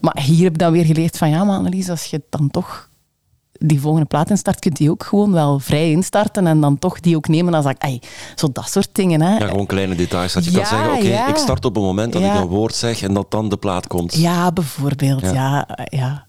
Maar 0.00 0.20
hier 0.20 0.44
heb 0.44 0.52
ik 0.52 0.58
dan 0.58 0.72
weer 0.72 0.84
geleerd 0.84 1.18
van... 1.18 1.30
Ja, 1.30 1.44
maar 1.44 1.56
Annelies, 1.56 1.90
als 1.90 2.04
je 2.04 2.22
dan 2.30 2.50
toch 2.50 2.90
die 3.64 3.80
volgende 3.80 4.06
plaat 4.06 4.30
instart, 4.30 4.58
kunt 4.58 4.76
die 4.76 4.90
ook 4.90 5.04
gewoon 5.04 5.32
wel 5.32 5.58
vrij 5.58 5.90
instarten 5.90 6.46
en 6.46 6.60
dan 6.60 6.78
toch 6.78 7.00
die 7.00 7.16
ook 7.16 7.28
nemen 7.28 7.54
als 7.54 7.64
ik... 7.66 8.02
Zo 8.34 8.48
dat 8.52 8.70
soort 8.70 8.88
dingen, 8.92 9.20
hè. 9.22 9.36
Ja, 9.38 9.46
gewoon 9.46 9.66
kleine 9.66 9.94
details. 9.94 10.32
Dat 10.32 10.44
je 10.44 10.50
Ja, 10.50 10.56
kan 10.58 10.66
zeggen, 10.66 10.92
oké, 10.94 11.06
ja. 11.08 11.26
ik 11.28 11.36
start 11.36 11.64
op 11.64 11.76
een 11.76 11.82
moment 11.82 12.12
dat 12.12 12.22
ik 12.22 12.34
een 12.34 12.46
woord 12.46 12.74
zeg 12.74 13.02
en 13.02 13.14
dat 13.14 13.30
dan 13.30 13.48
de 13.48 13.56
plaat 13.56 13.86
komt. 13.86 14.14
Ja, 14.14 14.52
bijvoorbeeld. 14.52 15.20
Ja. 15.20 15.66
Ja. 15.84 16.26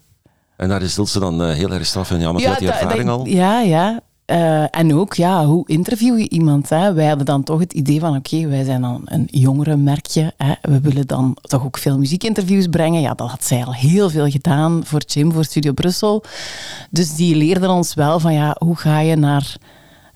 En 0.56 0.68
daar 0.68 0.82
is 0.82 0.98
Ilse 0.98 1.18
dan 1.20 1.42
eh, 1.42 1.54
heel 1.54 1.70
erg 1.72 1.86
straf 1.86 2.10
in. 2.10 2.20
Ja, 2.20 2.32
maar 2.32 2.40
je 2.40 2.48
had 2.48 2.58
die 2.58 2.70
ervaring 2.70 3.06
dat- 3.06 3.18
al. 3.18 3.26
Ja, 3.26 3.60
ja. 3.60 4.00
Eh, 4.24 4.76
en 4.76 4.94
ook, 4.94 5.14
ja, 5.14 5.46
hoe 5.46 5.68
interview 5.68 6.18
je 6.18 6.28
iemand? 6.28 6.68
Hè? 6.68 6.92
Wij 6.92 7.06
hadden 7.06 7.26
dan 7.26 7.42
toch 7.42 7.60
het 7.60 7.72
idee 7.72 8.00
van, 8.00 8.16
oké, 8.16 8.46
wij 8.46 8.64
zijn 8.64 8.80
dan 8.80 9.02
een 9.04 9.28
jongere 9.30 9.76
merkje. 9.76 10.32
Hè? 10.36 10.52
We 10.62 10.80
willen 10.80 11.06
dan 11.06 11.36
toch 11.40 11.64
ook 11.64 11.78
veel 11.78 11.98
muziekinterviews 11.98 12.66
brengen. 12.66 13.00
Ja, 13.00 13.14
dat 13.14 13.30
had 13.30 13.44
zij 13.44 13.64
al 13.64 13.74
heel 13.74 14.10
veel 14.10 14.30
gedaan 14.30 14.82
voor 14.84 15.02
Jim, 15.06 15.32
voor 15.32 15.44
Studio 15.44 15.72
Brussel. 15.72 16.24
Dus 16.90 17.14
die 17.14 17.36
leerden 17.36 17.70
ons 17.70 17.94
wel 17.94 18.20
van, 18.20 18.32
ja, 18.32 18.56
hoe 18.58 18.76
ga 18.76 19.00
je 19.00 19.16
naar 19.16 19.56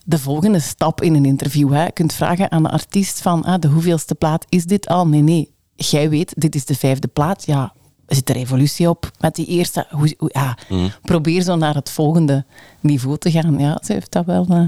de 0.05 0.19
volgende 0.19 0.61
stap 0.61 1.03
in 1.03 1.15
een 1.15 1.25
interview? 1.25 1.73
Hè? 1.73 1.85
Je 1.85 1.93
kunt 1.93 2.13
vragen 2.13 2.51
aan 2.51 2.63
de 2.63 2.71
artiest 2.71 3.23
van, 3.23 3.45
ah, 3.45 3.61
de 3.61 3.69
hoeveelste 3.69 4.15
plaat 4.15 4.45
is 4.49 4.65
dit 4.65 4.89
al? 4.89 5.07
Nee, 5.07 5.23
nee. 5.23 5.53
Jij 5.75 6.11
weet, 6.11 6.33
dit 6.37 6.55
is 6.55 6.65
de 6.65 6.75
vijfde 6.75 7.09
plaat. 7.09 7.47
Ja, 7.47 7.73
zit 8.17 8.29
er 8.29 8.37
evolutie 8.37 8.89
op 8.89 9.11
met 9.21 9.35
die 9.35 9.47
eerste? 9.47 9.87
Hoe, 9.91 10.15
hoe- 10.19 10.31
ja, 10.33 10.57
Mhm. 10.69 10.89
Probeer 11.03 11.43
zo 11.43 11.57
naar 11.57 11.75
het 11.75 11.91
volgende 11.91 12.45
niveau 12.81 13.19
te 13.19 13.31
gaan. 13.31 13.59
Ja, 13.59 13.79
ze 13.85 13.93
heeft 13.93 14.13
dat 14.13 14.25
wel, 14.25 14.47
eh, 14.49 14.63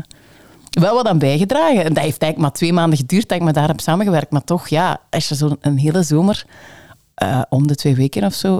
wel 0.70 0.94
wat 0.94 1.06
aan 1.06 1.18
bijgedragen. 1.18 1.84
En 1.84 1.94
dat 1.94 2.02
heeft 2.04 2.22
eigenlijk 2.22 2.36
maar 2.38 2.52
twee 2.52 2.72
maanden 2.72 2.98
geduurd 2.98 3.28
dat 3.28 3.38
ik 3.38 3.44
met 3.44 3.56
haar 3.56 3.68
heb 3.68 3.80
samengewerkt. 3.80 4.30
Maar 4.30 4.44
toch, 4.44 4.68
ja, 4.68 5.00
als 5.10 5.28
je 5.28 5.34
zo 5.36 5.56
een 5.60 5.78
hele 5.78 6.02
zomer, 6.02 6.44
eh, 7.14 7.42
om 7.48 7.66
de 7.66 7.74
twee 7.74 7.94
weken 7.94 8.24
of 8.24 8.34
zo, 8.34 8.58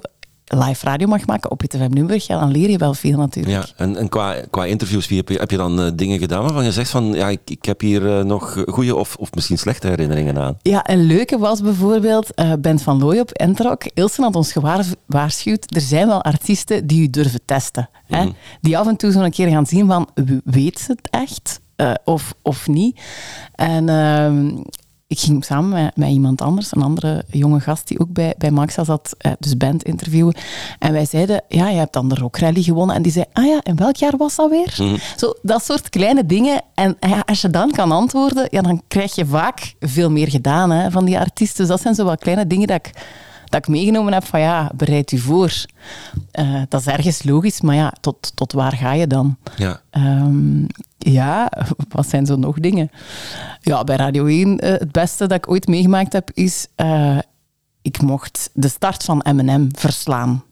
live 0.53 0.85
radio 0.85 1.07
mag 1.07 1.27
maken 1.27 1.51
op 1.51 1.63
ITFM 1.63 1.89
Nürnberg, 1.91 2.27
ja, 2.27 2.41
dan 2.41 2.51
leer 2.51 2.71
je 2.71 2.79
wel 2.79 2.95
veel 2.95 3.19
natuurlijk. 3.19 3.67
Ja, 3.67 3.73
en, 3.77 3.97
en 3.97 4.09
qua, 4.09 4.35
qua 4.51 4.65
interviews, 4.65 5.09
wie 5.09 5.17
heb, 5.17 5.29
je, 5.29 5.39
heb 5.39 5.51
je 5.51 5.57
dan 5.57 5.81
uh, 5.81 5.91
dingen 5.95 6.19
gedaan 6.19 6.43
waarvan 6.43 6.65
je 6.65 6.73
zegt 6.73 6.91
van, 6.91 7.13
ja, 7.13 7.29
ik, 7.29 7.41
ik 7.45 7.65
heb 7.65 7.81
hier 7.81 8.03
uh, 8.03 8.25
nog 8.25 8.65
goede 8.67 8.97
of, 8.97 9.17
of 9.17 9.35
misschien 9.35 9.59
slechte 9.59 9.87
herinneringen 9.87 10.39
aan? 10.39 10.57
Ja, 10.63 10.91
een 10.91 11.03
leuke 11.03 11.39
was 11.39 11.61
bijvoorbeeld 11.61 12.41
uh, 12.41 12.53
Bent 12.59 12.83
van 12.83 12.99
Looy 12.99 13.19
op 13.19 13.31
Enterok. 13.31 13.85
Ilse 13.95 14.23
had 14.23 14.37
ons 14.37 14.53
gewaarschuwd, 14.53 15.75
er 15.75 15.81
zijn 15.81 16.07
wel 16.07 16.23
artiesten 16.23 16.87
die 16.87 17.03
u 17.03 17.11
durven 17.11 17.41
testen. 17.45 17.89
Mm 17.93 18.19
hè? 18.19 18.29
Die 18.61 18.79
af 18.79 18.87
en 18.87 18.97
toe 18.97 19.11
zo'n 19.11 19.31
keer 19.31 19.49
gaan 19.49 19.67
zien 19.67 19.87
van, 19.87 20.09
weet 20.45 20.79
ze 20.79 20.93
het 20.93 21.09
echt? 21.11 21.61
Uh, 21.77 21.95
of, 22.05 22.35
of 22.43 22.69
niet. 22.69 23.01
En 23.55 23.89
uh, 23.89 24.63
ik 25.11 25.19
ging 25.19 25.45
samen 25.45 25.83
met, 25.83 25.97
met, 25.97 26.09
iemand 26.09 26.41
anders, 26.41 26.73
een 26.73 26.83
andere 26.83 27.25
jonge 27.31 27.61
gast 27.61 27.89
die 27.89 28.01
ook 28.01 28.13
bij, 28.13 28.35
bij 28.39 28.51
Maxa 28.51 28.85
zat, 28.85 29.17
uh, 29.27 29.33
dus 29.39 29.57
band 29.57 29.83
interviewen. 29.83 30.35
En 30.79 30.93
wij 30.93 31.05
zeiden, 31.05 31.43
ja, 31.49 31.69
je 31.69 31.79
hebt 31.79 31.93
dan 31.93 32.09
de 32.09 32.15
Rock 32.15 32.39
Rally 32.39 32.63
gewonnen. 32.63 32.97
En 32.97 33.03
die 33.03 33.13
zei, 33.13 33.25
ah 33.33 33.45
ja, 33.45 33.61
in 33.63 33.77
welk 33.77 33.97
jaar 33.97 34.17
was 34.17 34.37
dat 34.37 34.51
weer? 34.51 34.75
Mm. 34.79 34.97
Zo, 35.17 35.35
dat 35.43 35.65
soort 35.65 35.89
kleine 35.89 36.27
dingen. 36.27 36.63
En 36.75 36.97
ja, 37.01 37.23
als 37.27 37.41
je 37.41 37.51
dan 37.51 37.71
kan 37.71 37.93
antwoorden, 37.93 38.47
ja, 38.51 38.63
dan 38.63 38.83
krijg 38.89 39.15
je 39.15 39.27
vaak 39.27 39.75
veel 39.81 40.11
meer 40.11 40.29
gedaan 40.29 40.71
hè, 40.71 40.91
van 40.91 41.05
die 41.05 41.19
artiesten. 41.19 41.59
Dus 41.59 41.69
dat 41.69 41.81
zijn 41.81 41.95
zo 41.95 42.05
wat 42.05 42.21
kleine 42.21 42.47
dingen 42.47 42.67
dat 42.67 42.77
ik 42.77 42.91
dat 43.51 43.61
ik 43.61 43.69
meegenomen 43.69 44.13
heb 44.13 44.25
van 44.25 44.41
ja, 44.41 44.71
bereid 44.75 45.13
u 45.13 45.19
voor. 45.19 45.65
Uh, 46.39 46.63
dat 46.69 46.81
is 46.81 46.87
ergens 46.87 47.23
logisch, 47.23 47.61
maar 47.61 47.75
ja, 47.75 47.93
tot, 48.01 48.33
tot 48.35 48.53
waar 48.53 48.73
ga 48.73 48.93
je 48.93 49.07
dan? 49.07 49.37
Ja. 49.57 49.81
Um, 49.91 50.67
ja, 50.99 51.53
wat 51.89 52.09
zijn 52.09 52.27
zo 52.27 52.37
nog 52.37 52.61
dingen? 52.61 52.91
Ja, 53.61 53.85
bij 53.85 53.97
Radio 53.97 54.27
1, 54.27 54.49
uh, 54.49 54.71
het 54.71 54.93
beste 54.93 55.27
dat 55.27 55.39
ik 55.39 55.51
ooit 55.51 55.67
meegemaakt 55.67 56.13
heb, 56.13 56.31
is 56.35 56.67
uh, 56.77 57.19
ik 57.83 58.03
mocht 58.03 58.51
de 58.53 58.69
start 58.69 59.05
van 59.05 59.25
M&M 59.33 59.69
verslaan. 59.73 60.45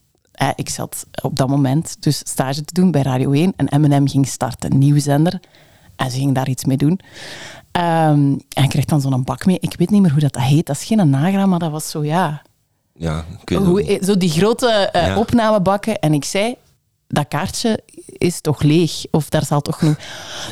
ik 0.55 0.69
zat 0.69 1.07
op 1.23 1.37
dat 1.37 1.49
moment 1.49 1.97
dus 2.03 2.19
stage 2.19 2.65
te 2.65 2.75
doen 2.75 2.91
bij 2.91 3.03
Radio 3.03 3.33
1 3.33 3.53
en 3.57 3.81
M&M 3.81 4.09
ging 4.09 4.27
starten, 4.27 4.73
een 4.73 4.79
nieuwe 4.79 5.01
zender. 5.01 5.41
En 5.97 6.11
ze 6.11 6.19
ging 6.19 6.35
daar 6.35 6.49
iets 6.49 6.65
mee 6.65 6.77
doen. 6.77 7.01
Um, 7.73 8.41
en 8.49 8.63
ik 8.63 8.69
kreeg 8.69 8.85
dan 8.85 9.01
zo'n 9.01 9.25
bak 9.25 9.47
mee. 9.47 9.59
Ik 9.61 9.75
weet 9.79 9.91
niet 9.91 10.03
meer 10.03 10.11
hoe 10.11 10.21
dat 10.21 10.37
heet. 10.37 10.67
Dat 10.67 10.77
is 10.77 10.85
geen 10.85 11.11
nagram, 11.11 11.49
maar 11.49 11.59
dat 11.59 11.71
was 11.71 11.91
zo, 11.91 12.05
ja, 12.05 12.43
ja, 12.99 13.25
Hoe, 13.45 13.99
zo 14.03 14.17
die 14.17 14.31
grote 14.31 14.91
uh, 14.97 15.07
ja. 15.07 15.19
opnamebakken. 15.19 15.99
En 15.99 16.15
ik 16.15 16.25
zei, 16.25 16.55
dat 17.07 17.29
kaartje 17.29 17.81
is 18.07 18.41
toch 18.41 18.63
leeg? 18.63 19.05
Of 19.11 19.29
daar 19.29 19.45
zal 19.45 19.61
toch 19.61 19.83
nog... 19.83 19.97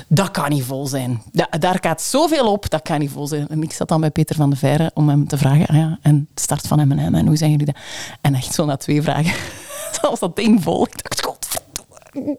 Dat 0.09 0.31
kan 0.31 0.50
niet 0.50 0.65
vol 0.65 0.87
zijn. 0.87 1.23
Da 1.33 1.49
daar 1.59 1.79
gaat 1.81 2.03
zoveel 2.03 2.53
op, 2.53 2.71
dat 2.71 2.83
kan 2.83 2.99
niet 2.99 3.11
vol 3.11 3.26
zijn. 3.26 3.49
En 3.49 3.62
ik 3.62 3.73
zat 3.73 3.88
dan 3.88 4.00
bij 4.00 4.11
Peter 4.11 4.37
van 4.37 4.50
de 4.50 4.57
Veire 4.57 4.91
om 4.95 5.09
hem 5.09 5.29
te 5.29 5.38
vragen, 5.38 5.67
ah 5.67 5.76
ja, 5.76 5.99
en 6.03 6.29
de 6.35 6.41
start 6.41 6.67
van 6.67 6.88
M&M, 6.88 7.15
en 7.15 7.26
hoe 7.26 7.37
zijn 7.37 7.50
jullie 7.50 7.67
dat? 7.67 7.76
En 8.21 8.35
echt 8.35 8.55
zo 8.55 8.65
na 8.65 8.76
twee 8.76 9.03
vragen, 9.03 9.35
zoals 10.00 10.21
dat 10.21 10.37
ding 10.37 10.62
vol. 10.62 10.87
Ik 10.87 11.03
dacht, 11.03 11.25
godverdomme. 11.25 12.38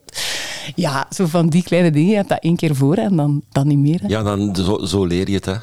Ja, 0.76 1.08
zo 1.10 1.26
van 1.26 1.50
die 1.50 1.64
kleine 1.64 1.92
dingen, 1.92 2.10
je 2.10 2.16
hebt 2.16 2.30
dat 2.30 2.44
één 2.44 2.56
keer 2.56 2.76
voor 2.76 2.96
en 2.96 3.16
dan, 3.16 3.42
dan 3.52 3.68
niet 3.68 3.78
meer. 3.78 4.02
Hè. 4.02 4.08
Ja, 4.08 4.24
dan, 4.24 4.56
zo, 4.56 4.86
zo 4.86 5.06
leer 5.06 5.30
je 5.30 5.36
het, 5.36 5.46
hè. 5.46 5.56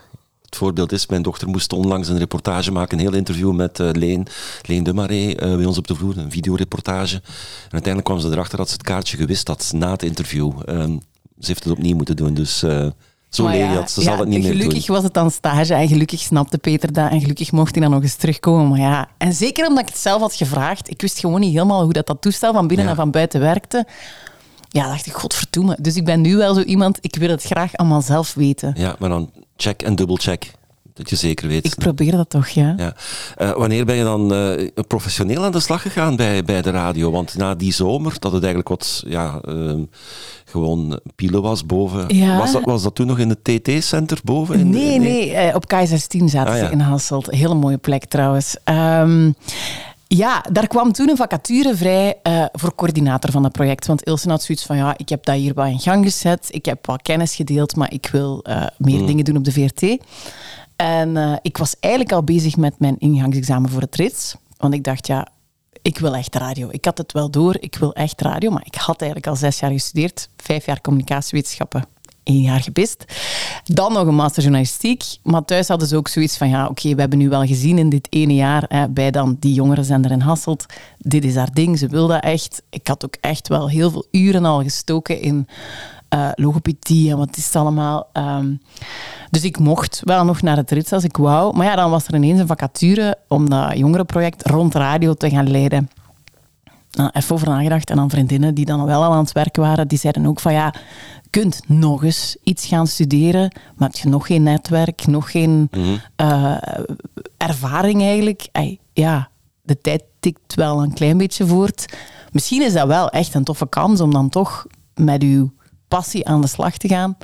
Het 0.55 0.63
voorbeeld 0.63 0.93
is, 0.93 1.07
mijn 1.07 1.23
dochter 1.23 1.49
moest 1.49 1.73
onlangs 1.73 2.09
een 2.09 2.19
reportage 2.19 2.73
maken, 2.73 2.99
een 2.99 3.05
heel 3.05 3.15
interview 3.15 3.53
met 3.53 3.79
uh, 3.79 3.91
Leen, 3.93 4.27
Leen 4.63 4.85
de 4.85 4.93
Marais 4.93 5.35
uh, 5.35 5.57
bij 5.57 5.65
ons 5.65 5.79
op 5.79 5.87
de 5.87 5.95
vloer, 5.95 6.19
een 6.19 6.31
videoreportage. 6.31 7.15
En 7.15 7.23
uiteindelijk 7.71 8.05
kwam 8.05 8.21
ze 8.21 8.29
erachter 8.31 8.59
dat 8.59 8.69
ze 8.69 8.73
het 8.73 8.83
kaartje 8.83 9.17
gewist 9.17 9.49
had 9.49 9.73
na 9.75 9.91
het 9.91 10.03
interview. 10.03 10.53
Um, 10.69 11.01
ze 11.39 11.47
heeft 11.47 11.65
het 11.65 11.73
opnieuw 11.73 11.97
moeten 11.97 12.17
doen, 12.17 12.35
dus... 12.35 12.63
Uh, 12.63 12.87
zo 13.29 13.49
leer 13.49 13.69
je 13.69 13.75
dat. 13.75 13.91
Ze 13.91 14.01
ja, 14.01 14.07
zal 14.07 14.19
het 14.19 14.29
niet 14.29 14.43
meer 14.43 14.51
doen. 14.51 14.61
Gelukkig 14.61 14.87
was 14.87 15.03
het 15.03 15.15
dan 15.15 15.31
stage 15.31 15.75
en 15.75 15.89
gelukkig 15.89 16.21
snapte 16.21 16.59
Peter 16.59 16.93
dat 16.93 17.11
en 17.11 17.21
gelukkig 17.21 17.53
mocht 17.53 17.75
hij 17.75 17.83
dan 17.83 17.93
nog 17.93 18.03
eens 18.03 18.15
terugkomen. 18.15 18.69
Maar 18.69 18.79
ja, 18.79 19.09
en 19.19 19.33
zeker 19.33 19.67
omdat 19.67 19.83
ik 19.83 19.89
het 19.89 19.99
zelf 19.99 20.21
had 20.21 20.35
gevraagd, 20.35 20.91
ik 20.91 21.01
wist 21.01 21.19
gewoon 21.19 21.41
niet 21.41 21.53
helemaal 21.53 21.83
hoe 21.83 21.93
dat, 21.93 22.07
dat 22.07 22.21
toestel 22.21 22.53
van 22.53 22.67
binnen 22.67 22.85
ja. 22.85 22.91
en 22.91 22.97
van 22.97 23.11
buiten 23.11 23.41
werkte. 23.41 23.87
Ja, 24.69 24.87
dacht 24.87 25.07
ik, 25.07 25.13
godverdomme. 25.13 25.77
Dus 25.81 25.97
ik 25.97 26.05
ben 26.05 26.21
nu 26.21 26.37
wel 26.37 26.55
zo 26.55 26.61
iemand, 26.61 26.99
ik 27.01 27.17
wil 27.17 27.29
het 27.29 27.43
graag 27.43 27.77
allemaal 27.77 28.03
zelf 28.03 28.35
weten. 28.35 28.75
Ja, 28.77 28.97
maar 28.99 29.09
dan 29.09 29.31
check 29.57 29.83
en 29.83 29.95
dubbelcheck. 29.95 30.53
Dat 30.95 31.11
je 31.11 31.17
zeker 31.17 31.49
weet. 31.49 31.65
Ik 31.65 31.75
probeer 31.75 32.13
dat 32.13 32.31
toch, 32.31 32.49
ja. 32.49 32.75
ja. 32.77 32.95
Uh, 33.39 33.53
wanneer 33.53 33.85
ben 33.85 33.97
je 33.97 34.05
dan 34.05 34.35
uh, 34.35 34.69
professioneel 34.87 35.45
aan 35.45 35.53
de 35.53 35.61
slag 35.61 35.83
gegaan 35.83 36.17
bij, 36.17 36.45
bij 36.45 36.63
de 36.63 36.71
radio? 36.71 37.11
Want 37.11 37.37
na 37.37 37.55
die 37.55 37.73
zomer, 37.73 38.17
dat 38.19 38.33
het 38.33 38.43
eigenlijk 38.43 38.69
wat 38.69 39.03
ja, 39.07 39.41
uh, 39.49 39.83
gewoon 40.45 41.01
pielen 41.15 41.43
was 41.43 41.67
boven. 41.67 42.17
Ja. 42.17 42.39
Was, 42.39 42.53
dat, 42.53 42.65
was 42.65 42.83
dat 42.83 42.95
toen 42.95 43.07
nog 43.07 43.19
in 43.19 43.29
het 43.29 43.45
TT-center 43.45 44.19
boven? 44.25 44.59
In 44.59 44.71
nee, 44.71 44.99
de, 44.99 45.05
nee. 45.05 45.33
nee 45.33 45.55
op 45.55 45.65
K16 45.75 46.25
zaten 46.25 46.53
ah, 46.53 46.59
ze 46.59 46.65
ja. 46.65 46.71
in 46.71 46.81
Hasselt. 46.81 47.31
Hele 47.31 47.55
mooie 47.55 47.79
plek 47.79 48.05
trouwens. 48.05 48.57
Um, 48.65 49.35
ja, 50.17 50.45
daar 50.53 50.67
kwam 50.67 50.93
toen 50.93 51.09
een 51.09 51.17
vacature 51.17 51.77
vrij 51.77 52.21
uh, 52.23 52.45
voor 52.53 52.75
coördinator 52.75 53.31
van 53.31 53.43
dat 53.43 53.53
project. 53.53 53.87
Want 53.87 54.03
Ilse 54.03 54.29
had 54.29 54.43
zoiets 54.43 54.65
van, 54.65 54.77
ja, 54.77 54.95
ik 54.97 55.09
heb 55.09 55.25
dat 55.25 55.35
hier 55.35 55.55
wat 55.55 55.67
in 55.67 55.81
gang 55.81 56.05
gezet. 56.05 56.49
Ik 56.51 56.65
heb 56.65 56.87
wat 56.87 57.03
kennis 57.03 57.35
gedeeld, 57.35 57.77
maar 57.77 57.93
ik 57.93 58.09
wil 58.13 58.45
uh, 58.49 58.67
meer 58.79 59.01
mm. 59.01 59.07
dingen 59.07 59.25
doen 59.25 59.37
op 59.37 59.45
de 59.45 59.53
VRT. 59.53 60.05
En 60.77 61.17
uh, 61.17 61.37
ik 61.43 61.57
was 61.57 61.77
eigenlijk 61.81 62.15
al 62.15 62.25
bezig 62.25 62.57
met 62.57 62.79
mijn 62.79 62.99
ingangsexamen 62.99 63.71
voor 63.71 63.81
het 63.81 63.97
rits. 63.97 64.35
Want 64.57 64.75
ik 64.75 64.85
dacht, 64.85 65.07
ja, 65.07 65.29
ik 65.83 65.99
wil 65.99 66.15
echt 66.15 66.35
radio. 66.35 66.69
Ik 66.71 66.85
had 66.85 66.99
het 66.99 67.13
wel 67.13 67.31
door, 67.31 67.57
ik 67.61 67.77
wil 67.77 67.93
echt 67.93 68.21
radio. 68.21 68.51
Maar 68.51 68.65
ik 68.65 68.75
had 68.75 69.01
eigenlijk 69.01 69.31
al 69.31 69.37
zes 69.37 69.59
jaar 69.59 69.71
gestudeerd. 69.71 70.29
Vijf 70.37 70.67
jaar 70.67 70.81
communicatiewetenschappen 70.81 71.94
één 72.25 72.41
jaar 72.41 72.61
gepist. 72.61 73.05
Dan 73.65 73.93
nog 73.93 74.07
een 74.07 74.15
master 74.15 74.43
journalistiek. 74.43 75.05
Maar 75.23 75.45
thuis 75.45 75.69
hadden 75.69 75.89
ze 75.89 75.97
ook 75.97 76.09
zoiets 76.09 76.37
van, 76.37 76.49
ja, 76.49 76.67
oké, 76.67 76.95
we 76.95 77.01
hebben 77.01 77.19
nu 77.19 77.29
wel 77.29 77.47
gezien 77.47 77.79
in 77.79 77.89
dit 77.89 78.07
ene 78.11 78.35
jaar 78.35 78.65
hè, 78.69 78.89
bij 78.89 79.11
dan 79.11 79.37
die 79.41 79.55
jongerenzender 79.55 80.11
in 80.11 80.21
Hasselt. 80.21 80.67
Dit 80.99 81.25
is 81.25 81.37
haar 81.37 81.53
ding, 81.53 81.79
ze 81.79 81.89
wil 81.89 82.07
dat 82.07 82.23
echt. 82.23 82.63
Ik 82.71 82.87
had 82.87 83.05
ook 83.05 83.17
echt 83.21 83.49
wel 83.49 83.69
heel 83.69 83.91
veel 83.91 84.07
uren 84.11 84.45
al 84.45 84.63
gestoken 84.63 85.21
in 85.21 85.49
uh, 86.15 86.31
logopedie 86.35 87.11
en 87.11 87.17
wat 87.17 87.37
is 87.37 87.45
het 87.45 87.57
allemaal. 87.57 88.07
Um, 88.13 88.61
dus 89.31 89.45
ik 89.45 89.59
mocht 89.59 90.01
wel 90.05 90.25
nog 90.25 90.43
naar 90.43 90.57
het 90.57 90.71
rits 90.71 90.93
als 90.93 91.05
ik 91.05 91.17
wou. 91.17 91.57
Maar 91.57 91.67
ja, 91.67 91.77
dan 91.77 91.91
was 91.91 92.07
er 92.07 92.15
ineens 92.15 92.41
een 92.41 92.47
vacature 92.47 93.17
om 93.29 93.51
dat 93.51 93.79
jongerenproject 93.79 94.47
rond 94.47 94.75
radio 94.75 95.15
te 95.15 95.31
gaan 95.31 95.51
leiden. 95.51 95.89
Nou, 96.95 97.11
even 97.13 97.35
over 97.35 97.49
nagedacht. 97.49 97.91
En 97.91 97.97
dan 97.97 98.11
vriendinnen 98.11 98.55
die 98.55 98.65
dan 98.65 98.85
wel 98.85 99.05
al 99.05 99.13
aan 99.13 99.25
het 99.25 99.33
werk 99.33 99.57
waren, 99.57 99.89
die 99.89 99.99
zeiden 99.99 100.27
ook 100.27 100.41
van 100.41 100.53
ja, 100.53 100.75
kunt 101.31 101.61
nog 101.67 102.05
eens 102.05 102.37
iets 102.43 102.67
gaan 102.67 102.87
studeren, 102.87 103.53
maar 103.77 103.89
heb 103.89 103.97
je 103.97 104.09
nog 104.09 104.27
geen 104.27 104.43
netwerk, 104.43 105.07
nog 105.07 105.31
geen 105.31 105.51
mm 105.51 105.69
-hmm. 105.71 106.01
uh, 106.17 106.57
ervaring 107.37 108.03
eigenlijk. 108.03 108.49
Ay, 108.53 108.79
ja, 108.93 109.29
de 109.63 109.81
tijd 109.81 110.03
tikt 110.21 110.55
wel 110.55 110.83
een 110.83 110.93
klein 110.93 111.19
beetje 111.19 111.47
voort. 111.47 111.97
Misschien 112.33 112.63
is 112.63 112.73
dat 112.73 112.87
wel 112.87 113.11
echt 113.11 113.35
een 113.35 113.45
toffe 113.45 113.69
kans 113.69 114.01
om 114.01 114.11
dan 114.11 114.29
toch 114.29 114.67
met 114.95 115.23
uw 115.23 115.53
passie 115.89 116.27
aan 116.29 116.41
de 116.41 116.47
slag 116.47 116.77
te 116.77 116.89
gaan. 116.89 117.17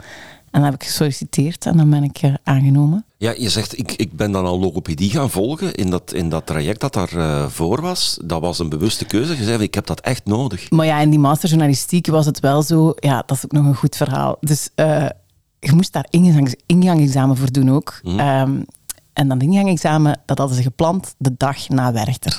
En 0.50 0.60
dan 0.60 0.62
heb 0.62 0.74
ik 0.74 0.84
gesolliciteerd 0.84 1.66
en 1.66 1.76
dan 1.76 1.90
ben 1.90 2.02
ik 2.02 2.22
uh, 2.22 2.34
aangenomen. 2.44 3.04
Ja, 3.20 3.34
je 3.36 3.48
zegt, 3.48 3.78
ik, 3.78 3.92
ik 3.92 4.12
ben 4.12 4.32
dan 4.32 4.46
al 4.46 4.58
logopedie 4.58 5.10
gaan 5.10 5.30
volgen 5.30 5.74
in 5.74 5.90
dat, 5.90 6.12
in 6.12 6.28
dat 6.28 6.46
traject 6.46 6.80
dat 6.80 6.92
daarvoor 6.92 7.20
uh, 7.20 7.46
voor 7.46 7.80
was. 7.80 8.18
Dat 8.24 8.40
was 8.40 8.58
een 8.58 8.68
bewuste 8.68 9.04
keuze. 9.04 9.36
Je 9.36 9.44
zei, 9.44 9.62
ik 9.62 9.74
heb 9.74 9.86
dat 9.86 10.00
echt 10.00 10.24
nodig. 10.24 10.70
Maar 10.70 10.86
ja, 10.86 11.00
in 11.00 11.10
die 11.10 11.18
masterjournalistiek 11.18 12.06
was 12.06 12.26
het 12.26 12.40
wel 12.40 12.62
zo... 12.62 12.92
Ja, 12.96 13.22
dat 13.26 13.36
is 13.36 13.44
ook 13.44 13.52
nog 13.52 13.64
een 13.64 13.74
goed 13.74 13.96
verhaal. 13.96 14.36
Dus 14.40 14.68
uh, 14.76 15.06
je 15.58 15.72
moest 15.72 15.92
daar 15.92 16.06
ingangs, 16.10 16.54
ingangexamen 16.66 17.36
voor 17.36 17.52
doen 17.52 17.70
ook. 17.70 18.00
Mm. 18.02 18.20
Um, 18.20 18.64
en 19.12 19.28
dat 19.28 19.42
ingangexamen, 19.42 20.20
dat 20.26 20.38
hadden 20.38 20.56
ze 20.56 20.62
gepland 20.62 21.14
de 21.18 21.34
dag 21.36 21.68
na 21.68 21.92
Werchter. 21.92 22.38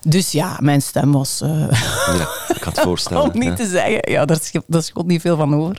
Dus 0.00 0.32
ja, 0.32 0.56
mijn 0.60 0.82
stem 0.82 1.12
was... 1.12 1.40
Uh, 1.42 1.70
ja, 2.18 2.28
ik 2.48 2.60
kan 2.60 2.72
het 2.72 2.80
voorstellen. 2.90 3.32
om 3.32 3.38
niet 3.38 3.56
te 3.56 3.66
zeggen. 3.66 4.10
Ja, 4.12 4.24
daar, 4.24 4.40
daar 4.66 4.82
schot 4.82 5.06
niet 5.06 5.20
veel 5.20 5.36
van 5.36 5.54
over. 5.54 5.76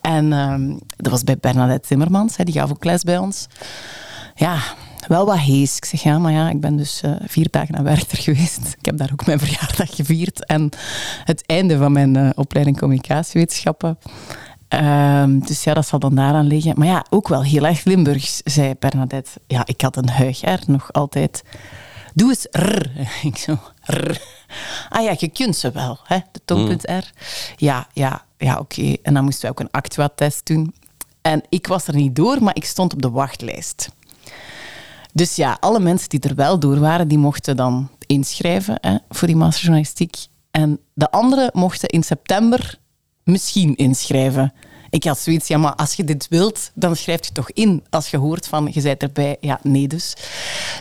En 0.00 0.30
dat 0.96 1.10
was 1.12 1.24
bij 1.24 1.36
Bernadette 1.40 1.88
Timmermans, 1.88 2.36
hè, 2.36 2.44
die 2.44 2.54
gaf 2.54 2.70
ook 2.70 2.84
les 2.84 3.02
bij 3.02 3.18
ons. 3.18 3.46
Ja, 4.34 4.58
wel 5.08 5.26
wat 5.26 5.38
hees. 5.38 5.76
Ik 5.76 5.84
zeg, 5.84 6.02
ja, 6.02 6.18
maar 6.18 6.32
ja, 6.32 6.50
ik 6.50 6.60
ben 6.60 6.76
dus 6.76 7.02
uh, 7.04 7.12
vier 7.26 7.46
dagen 7.50 7.76
aan 7.76 7.84
Werchter 7.84 8.18
geweest. 8.28 8.76
Ik 8.78 8.84
heb 8.84 8.96
daar 8.98 9.10
ook 9.12 9.26
mijn 9.26 9.38
verjaardag 9.38 9.96
gevierd. 9.96 10.46
En 10.46 10.70
het 11.24 11.46
einde 11.46 11.78
van 11.78 11.92
mijn 11.92 12.16
uh, 12.16 12.30
opleiding 12.34 12.78
communicatiewetenschappen. 12.78 13.98
Um, 14.68 15.46
dus 15.46 15.64
ja, 15.64 15.74
dat 15.74 15.86
zal 15.86 15.98
dan 15.98 16.14
daaraan 16.14 16.46
liggen. 16.46 16.72
Maar 16.76 16.86
ja, 16.86 17.04
ook 17.10 17.28
wel 17.28 17.42
heel 17.42 17.66
erg 17.66 17.84
Limburgs, 17.84 18.40
zei 18.44 18.74
Bernadette. 18.78 19.30
Ja, 19.46 19.62
ik 19.66 19.80
had 19.80 19.96
een 19.96 20.08
huig 20.08 20.42
er 20.42 20.60
nog 20.66 20.92
altijd. 20.92 21.42
Doe 22.14 22.28
eens 22.28 22.46
rr. 22.50 22.90
Ik 23.22 23.36
zo, 23.36 23.58
rr. 23.82 24.20
Ah 24.88 25.02
ja, 25.02 25.14
je 25.18 25.28
kunt 25.28 25.56
ze 25.56 25.70
wel, 25.70 25.98
hè? 26.04 26.18
de 26.32 26.40
tongpunt 26.44 26.82
R. 26.84 27.12
Ja, 27.56 27.86
ja, 27.92 28.24
ja, 28.38 28.52
oké. 28.52 28.80
Okay. 28.80 28.98
En 29.02 29.14
dan 29.14 29.24
moesten 29.24 29.42
we 29.42 29.50
ook 29.50 29.60
een 29.60 29.70
Actua-test 29.70 30.46
doen. 30.46 30.74
En 31.22 31.42
ik 31.48 31.66
was 31.66 31.86
er 31.86 31.94
niet 31.94 32.16
door, 32.16 32.42
maar 32.42 32.56
ik 32.56 32.64
stond 32.64 32.92
op 32.92 33.02
de 33.02 33.10
wachtlijst. 33.10 33.88
Dus 35.12 35.36
ja, 35.36 35.56
alle 35.60 35.80
mensen 35.80 36.08
die 36.08 36.20
er 36.20 36.34
wel 36.34 36.58
door 36.58 36.78
waren, 36.78 37.08
die 37.08 37.18
mochten 37.18 37.56
dan 37.56 37.88
inschrijven 38.06 38.78
hè, 38.80 38.96
voor 39.08 39.26
die 39.26 39.36
masterjournalistiek. 39.36 40.16
En 40.50 40.78
de 40.94 41.10
anderen 41.10 41.50
mochten 41.52 41.88
in 41.88 42.02
september 42.02 42.78
misschien 43.22 43.76
inschrijven. 43.76 44.52
Ik 44.90 45.04
had 45.04 45.18
zoiets, 45.18 45.48
ja, 45.48 45.58
maar 45.58 45.74
als 45.74 45.94
je 45.94 46.04
dit 46.04 46.26
wilt, 46.28 46.70
dan 46.74 46.96
schrijf 46.96 47.24
je 47.24 47.32
toch 47.32 47.50
in. 47.50 47.84
Als 47.90 48.10
je 48.10 48.16
hoort 48.16 48.48
van, 48.48 48.68
je 48.72 48.82
bent 48.82 49.02
erbij, 49.02 49.36
ja, 49.40 49.60
nee 49.62 49.88
dus. 49.88 50.16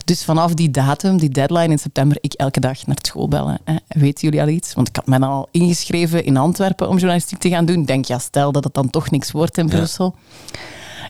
Dus 0.05 0.23
vanaf 0.23 0.53
die 0.53 0.71
datum, 0.71 1.17
die 1.17 1.29
deadline 1.29 1.67
in 1.67 1.79
september, 1.79 2.17
ik 2.21 2.33
elke 2.33 2.59
dag 2.59 2.85
naar 2.85 2.97
school 3.01 3.27
bellen. 3.27 3.59
Hè. 3.63 3.75
Weten 3.87 4.29
jullie 4.29 4.41
al 4.41 4.47
iets? 4.47 4.73
Want 4.73 4.87
ik 4.87 4.95
had 4.95 5.07
me 5.07 5.19
al 5.19 5.47
ingeschreven 5.51 6.23
in 6.23 6.37
Antwerpen 6.37 6.87
om 6.87 6.97
journalistiek 6.97 7.39
te 7.39 7.49
gaan 7.49 7.65
doen. 7.65 7.85
Denk, 7.85 8.05
ja, 8.05 8.19
stel 8.19 8.51
dat 8.51 8.63
het 8.63 8.73
dan 8.73 8.89
toch 8.89 9.11
niks 9.11 9.31
wordt 9.31 9.57
in 9.57 9.67
Brussel. 9.67 10.15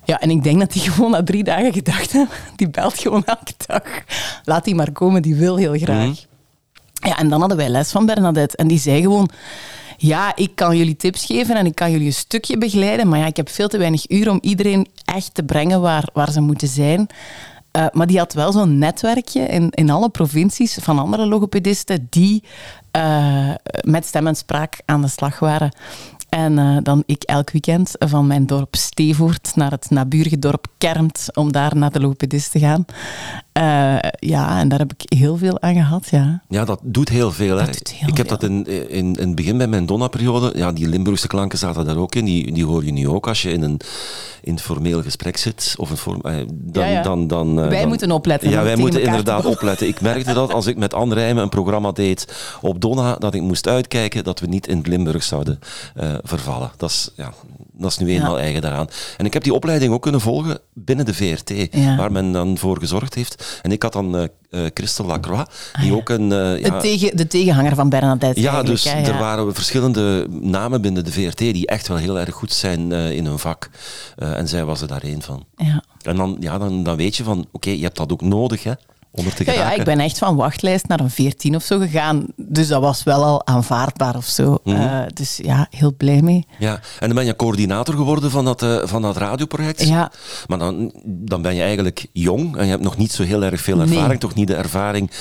Ja, 0.06 0.20
en 0.20 0.30
ik 0.30 0.44
denk 0.44 0.60
dat 0.60 0.74
hij 0.74 0.84
gewoon 0.84 1.12
na 1.12 1.24
drie 1.24 1.44
dagen 1.44 1.74
gedacht 1.74 2.12
heeft, 2.12 2.32
die 2.56 2.70
belt 2.70 3.00
gewoon 3.00 3.26
elke 3.26 3.54
dag. 3.66 3.82
Laat 4.44 4.64
die 4.64 4.76
maar 4.76 4.92
komen, 4.92 5.22
die 5.22 5.36
wil 5.36 5.56
heel 5.56 5.78
graag. 5.78 6.08
Mhm. 6.08 6.16
Ja, 7.08 7.18
en 7.18 7.30
dan 7.30 7.40
hadden 7.40 7.58
wij 7.58 7.70
les 7.70 7.92
van 7.92 8.06
Bernadette. 8.06 8.58
En 8.58 8.68
die 8.68 8.80
zei 8.80 9.02
gewoon, 9.02 9.30
ja, 9.98 10.36
ik 10.36 10.52
kan 10.56 10.78
jullie 10.78 10.96
tips 10.96 11.26
geven 11.26 11.56
en 11.56 11.66
ik 11.66 11.76
kan 11.76 11.92
jullie 11.92 12.08
een 12.08 12.14
stukje 12.14 12.58
begeleiden, 12.58 13.08
maar 13.08 13.20
ja, 13.20 13.26
ik 13.26 13.38
heb 13.38 13.50
veel 13.50 13.68
te 13.68 13.78
weinig 13.78 14.10
uur 14.10 14.30
om 14.30 14.38
iedereen 14.42 14.88
echt 15.06 15.34
te 15.34 15.44
brengen 15.44 15.82
waar, 15.82 16.10
waar 16.14 16.32
ze 16.32 16.42
moeten 16.42 16.68
zijn. 16.68 17.08
Uh, 17.78 17.86
maar 17.92 18.08
die 18.08 18.18
had 18.18 18.34
wel 18.34 18.52
zo'n 18.52 18.78
netwerkje 18.78 19.42
in, 19.42 19.70
in 19.70 19.90
alle 19.90 20.10
provincies 20.10 20.78
van 20.82 21.00
andere 21.00 21.26
logopedisten 21.26 22.08
die 22.10 22.44
uh, 22.98 23.54
met 23.82 24.06
stem 24.06 24.28
en 24.28 24.36
spraak 24.36 24.82
aan 24.86 25.02
de 25.02 25.08
slag 25.08 25.40
waren. 25.40 25.72
En 26.30 26.58
uh, 26.58 26.78
dan 26.84 27.04
ik 27.06 27.24
elk 27.24 27.52
weekend 27.52 27.92
van 28.00 28.28
mijn 28.28 28.46
dorp 28.46 28.76
Stevoort 28.76 29.52
naar 29.56 29.72
het 29.72 29.90
naburige 29.90 30.40
dorp 30.40 30.68
Kermt 30.78 31.28
om 31.34 31.52
daar 31.52 31.78
naar 31.78 31.92
de 31.92 32.00
logopedist 32.00 32.52
te 32.52 32.60
gaan. 32.60 32.86
Uh, 33.58 33.96
ja, 34.20 34.60
en 34.60 34.68
daar 34.68 34.80
heb 34.80 34.94
ik 34.98 35.18
heel 35.18 35.38
veel 35.38 35.62
aan 35.62 35.74
gehad, 35.74 36.08
ja. 36.12 36.42
Ja, 36.50 36.66
dat 36.66 36.80
doet 36.84 37.10
heel 37.10 37.32
veel. 37.32 37.58
Hè. 37.58 37.66
Doet 37.66 37.92
heel 37.94 38.08
ik 38.08 38.18
heb 38.18 38.28
veel. 38.28 38.38
dat 38.38 38.50
in, 38.50 38.66
in, 38.90 39.16
in 39.16 39.28
het 39.28 39.36
begin 39.36 39.58
bij 39.58 39.68
mijn 39.68 39.86
Donna-periode, 39.86 40.52
ja, 40.56 40.72
die 40.72 40.88
Limburgse 40.88 41.28
klanken 41.28 41.58
zaten 41.58 41.86
daar 41.86 41.98
ook 41.98 42.16
in. 42.16 42.26
Die, 42.26 42.52
die 42.52 42.66
hoor 42.66 42.86
je 42.86 42.92
nu 42.92 43.08
ook 43.08 43.28
als 43.28 43.42
je 43.42 43.52
in 43.52 43.62
een 43.62 43.80
informeel 44.42 45.02
gesprek 45.02 45.38
zit. 45.38 45.74
Of 45.78 45.90
een 45.90 45.98
vorm, 45.98 46.22
eh, 46.22 46.36
dan, 46.54 46.84
Ja, 46.86 46.90
ja. 46.92 47.02
Dan, 47.02 47.28
dan, 47.28 47.60
eh, 47.62 47.68
Wij 47.68 47.80
dan- 47.80 47.88
moeten 47.88 48.12
opletten 48.12 48.50
Ja, 48.50 48.64
wij 48.64 48.76
moeten 48.76 49.02
inderdaad 49.02 49.46
opletten. 49.46 49.88
Ik 49.88 50.02
merkte 50.02 50.34
dat 50.34 50.54
als 50.54 50.66
ik 50.66 50.78
met 50.78 50.94
Anne 50.94 51.14
Rijmen 51.14 51.44
een 51.44 51.50
programma 51.50 51.92
deed 51.92 52.36
op 52.62 52.82
Donna, 52.82 53.16
dat 53.16 53.34
ik 53.34 53.42
moest 53.42 53.68
uitkijken 53.68 54.24
dat 54.24 54.40
we 54.40 54.48
niet 54.48 54.68
in 54.68 54.78
het 54.78 54.88
Limburg 54.88 55.24
zouden 55.24 55.60
eh, 55.96 56.14
vervallen. 56.24 56.72
Dat 56.78 56.90
is, 56.90 57.10
ja, 57.16 57.34
dat 57.78 57.92
is 57.92 57.98
nu 57.98 58.10
eenmaal 58.10 58.38
Ja. 58.38 58.44
eigen 58.44 58.62
daaraan. 58.62 58.88
En 59.18 59.26
ik 59.26 59.34
heb 59.34 59.44
die 59.44 59.54
opleiding 59.54 59.94
ook 59.94 60.02
kunnen 60.02 60.22
volgen 60.22 60.60
binnen 60.74 61.06
de 61.06 61.14
VRT, 61.14 61.52
Ja. 61.72 61.96
waar 61.96 62.12
men 62.12 62.32
dan 62.32 62.58
voor 62.58 62.80
gezorgd 62.80 63.14
heeft. 63.14 63.60
En 63.62 63.72
ik 63.72 63.84
had 63.84 63.94
dan 63.94 64.18
eh, 64.18 64.66
Christel 64.74 65.06
Lacroix, 65.06 65.44
die 65.82 65.94
ook 65.96 66.10
een... 66.10 66.32
eh, 66.32 66.60
ja, 66.62 66.80
tegen, 66.80 67.18
de 67.18 67.28
tegenhanger 67.28 67.76
van 67.76 67.90
Bernadette 67.90 68.42
ja, 68.42 68.64
dus 68.64 68.84
hè, 68.84 69.02
er 69.02 69.18
waren 69.20 69.54
verschillende 69.56 70.28
namen 70.30 70.82
binnen 70.82 71.04
de 71.06 71.12
VRT 71.12 71.38
die 71.38 71.68
echt 71.68 71.88
wel 71.88 71.98
heel 71.98 72.20
erg 72.20 72.34
goed 72.36 72.54
zijn 72.54 72.92
in 72.92 73.26
hun 73.26 73.40
vak. 73.40 73.70
En 74.16 74.48
zij 74.48 74.66
was 74.66 74.82
er 74.82 74.88
daar 74.88 75.04
één 75.04 75.22
van. 75.22 75.46
Ja. 75.56 75.84
En 76.02 76.16
dan, 76.16 76.38
ja, 76.40 76.58
dan, 76.58 76.84
dan 76.84 76.96
weet 76.96 77.16
je 77.16 77.24
van, 77.24 77.46
oké, 77.52 77.70
je 77.70 77.84
hebt 77.84 77.98
dat 77.98 78.12
ook 78.12 78.22
nodig, 78.22 78.64
hè, 78.64 78.72
te 79.12 79.22
Ja, 79.24 79.34
geraken. 79.36 79.54
ja, 79.56 79.72
ik 79.72 79.84
ben 79.84 80.00
echt 80.00 80.18
van 80.18 80.36
wachtlijst 80.36 80.88
naar 80.88 81.00
een 81.00 81.10
14 81.10 81.56
of 81.56 81.64
zo 81.64 81.80
gegaan. 81.80 82.26
Dus 82.36 82.68
dat 82.68 82.82
was 82.82 83.04
wel 83.04 83.24
al 83.24 83.46
aanvaardbaar 83.48 84.16
of 84.16 84.26
zo. 84.26 84.58
Mhm. 84.64 84.76
Eh, 84.76 85.00
dus 85.14 85.40
ja, 85.44 85.68
heel 85.70 85.94
blij 85.98 86.22
mee. 86.22 86.46
Ja, 86.60 86.74
en 87.00 87.08
dan 87.08 87.16
ben 87.16 87.26
je 87.26 87.36
coördinator 87.36 87.96
geworden 87.96 88.32
van 88.32 88.46
dat, 88.46 88.62
eh, 88.62 88.78
van 88.84 89.02
dat 89.02 89.18
radioproject. 89.18 89.88
Ja. 89.88 90.12
Maar 90.48 90.58
dan, 90.58 90.92
dan 91.06 91.42
ben 91.42 91.56
je 91.56 91.62
eigenlijk 91.62 92.06
jong 92.14 92.58
en 92.58 92.64
je 92.66 92.72
hebt 92.72 92.84
nog 92.84 92.98
niet 92.98 93.12
zo 93.12 93.24
heel 93.24 93.44
erg 93.44 93.62
veel 93.62 93.80
ervaring. 93.80 94.08
Nee. 94.08 94.18
Toch 94.18 94.34
niet 94.36 94.48
de 94.48 94.56
ervaring 94.56 95.12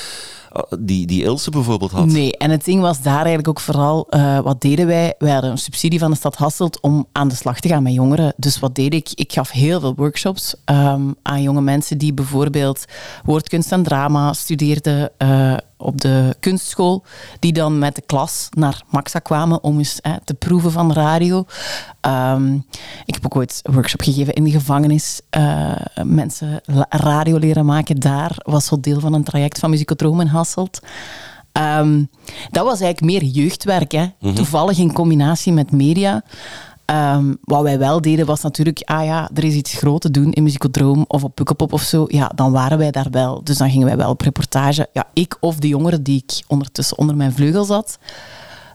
die, 0.78 1.06
die 1.06 1.22
Ilse 1.22 1.50
bijvoorbeeld 1.50 1.90
had. 1.90 2.06
Nee, 2.06 2.36
en 2.36 2.50
het 2.50 2.64
ding 2.64 2.80
was 2.80 3.02
daar 3.02 3.14
eigenlijk 3.14 3.48
ook 3.48 3.60
vooral, 3.60 4.06
eh, 4.08 4.40
wat 4.40 4.60
deden 4.60 4.86
wij? 4.86 5.14
Wij 5.18 5.32
hadden 5.32 5.50
een 5.50 5.58
subsidie 5.58 5.98
van 5.98 6.10
de 6.10 6.16
stad 6.16 6.36
Hasselt 6.36 6.80
om 6.80 7.06
aan 7.12 7.28
de 7.28 7.34
slag 7.34 7.60
te 7.60 7.68
gaan 7.68 7.82
met 7.82 7.92
jongeren. 7.92 8.34
Dus 8.36 8.58
wat 8.58 8.74
deed 8.74 8.94
ik? 8.94 9.10
Ik 9.14 9.32
gaf 9.32 9.50
heel 9.50 9.80
veel 9.80 9.94
workshops 9.94 10.54
ehm, 10.64 11.12
aan 11.22 11.42
jonge 11.42 11.60
mensen 11.60 11.98
die 11.98 12.14
bijvoorbeeld 12.14 12.84
woordkunst 13.24 13.72
en 13.72 13.82
drama 13.82 14.32
studeerden 14.32 15.10
eh, 15.18 15.56
op 15.76 16.00
de 16.00 16.36
kunstschool, 16.40 17.04
die 17.38 17.52
dan 17.52 17.78
met 17.78 17.94
de 17.94 18.02
klas 18.06 18.48
naar 18.50 18.82
Maxa 18.90 19.18
kwamen 19.18 19.62
om 19.62 19.78
eens 19.78 20.00
eh, 20.00 20.12
te 20.24 20.34
proeven 20.34 20.72
van 20.72 20.92
radio. 20.92 21.44
Ehm, 22.00 22.54
ik 23.04 23.14
heb 23.14 23.24
ook 23.24 23.36
ooit 23.36 23.60
een 23.62 23.74
workshop 23.74 24.00
gegeven 24.00 24.34
in 24.34 24.44
de 24.44 24.50
gevangenis. 24.50 25.20
eh, 25.30 25.72
mensen 26.04 26.60
radio 26.88 27.38
leren 27.38 27.64
maken 27.66 28.00
daar. 28.00 28.36
Was 28.36 28.66
zo 28.66 28.80
deel 28.80 29.00
van 29.00 29.12
een 29.12 29.24
traject 29.24 29.58
van 29.58 29.70
Musicodroom 29.70 30.20
in 30.20 30.26
Hasselt. 30.26 30.80
Ehm, 31.52 32.04
dat 32.50 32.64
was 32.64 32.80
eigenlijk 32.80 33.00
meer 33.00 33.30
jeugdwerk. 33.30 33.92
Hè. 33.92 34.06
Toevallig 34.34 34.78
in 34.78 34.92
combinatie 34.92 35.52
met 35.52 35.72
media. 35.72 36.22
Ehm, 36.86 37.34
wat 37.40 37.62
wij 37.62 37.78
wel 37.78 38.00
deden 38.00 38.26
was 38.26 38.42
natuurlijk, 38.42 38.82
ah 38.84 39.04
ja, 39.04 39.30
er 39.34 39.44
is 39.44 39.54
iets 39.54 39.74
groot 39.74 40.00
te 40.00 40.10
doen 40.10 40.32
in 40.32 40.42
Musicodroom 40.42 41.04
of 41.08 41.24
op 41.24 41.34
Pukkelpop 41.34 41.72
of 41.72 41.82
zo. 41.82 42.04
Ja, 42.08 42.30
dan 42.34 42.52
waren 42.52 42.78
wij 42.78 42.90
daar 42.90 43.10
wel. 43.10 43.44
Dus 43.44 43.56
dan 43.56 43.70
gingen 43.70 43.86
wij 43.86 43.96
wel 43.96 44.10
op 44.10 44.20
reportage. 44.20 44.88
Ja, 44.92 45.04
ik 45.12 45.36
of 45.40 45.56
de 45.56 45.68
jongeren 45.68 46.02
die 46.02 46.22
ik 46.26 46.44
ondertussen 46.48 46.98
onder 46.98 47.16
mijn 47.16 47.32
vleugel 47.32 47.64
zat. 47.64 47.98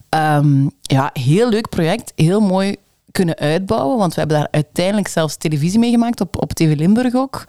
Ehm, 0.09 0.67
ja, 0.81 1.09
heel 1.13 1.49
leuk 1.49 1.69
project. 1.69 2.11
Heel 2.15 2.39
mooi 2.39 2.75
kunnen 3.11 3.35
uitbouwen. 3.35 3.97
Want 3.97 4.13
we 4.13 4.19
hebben 4.19 4.37
daar 4.37 4.47
uiteindelijk 4.51 5.07
zelfs 5.07 5.35
televisie 5.35 5.79
mee 5.79 5.91
gemaakt 5.91 6.21
op, 6.21 6.41
op 6.41 6.53
TV 6.53 6.77
Limburg 6.77 7.15
ook. 7.15 7.45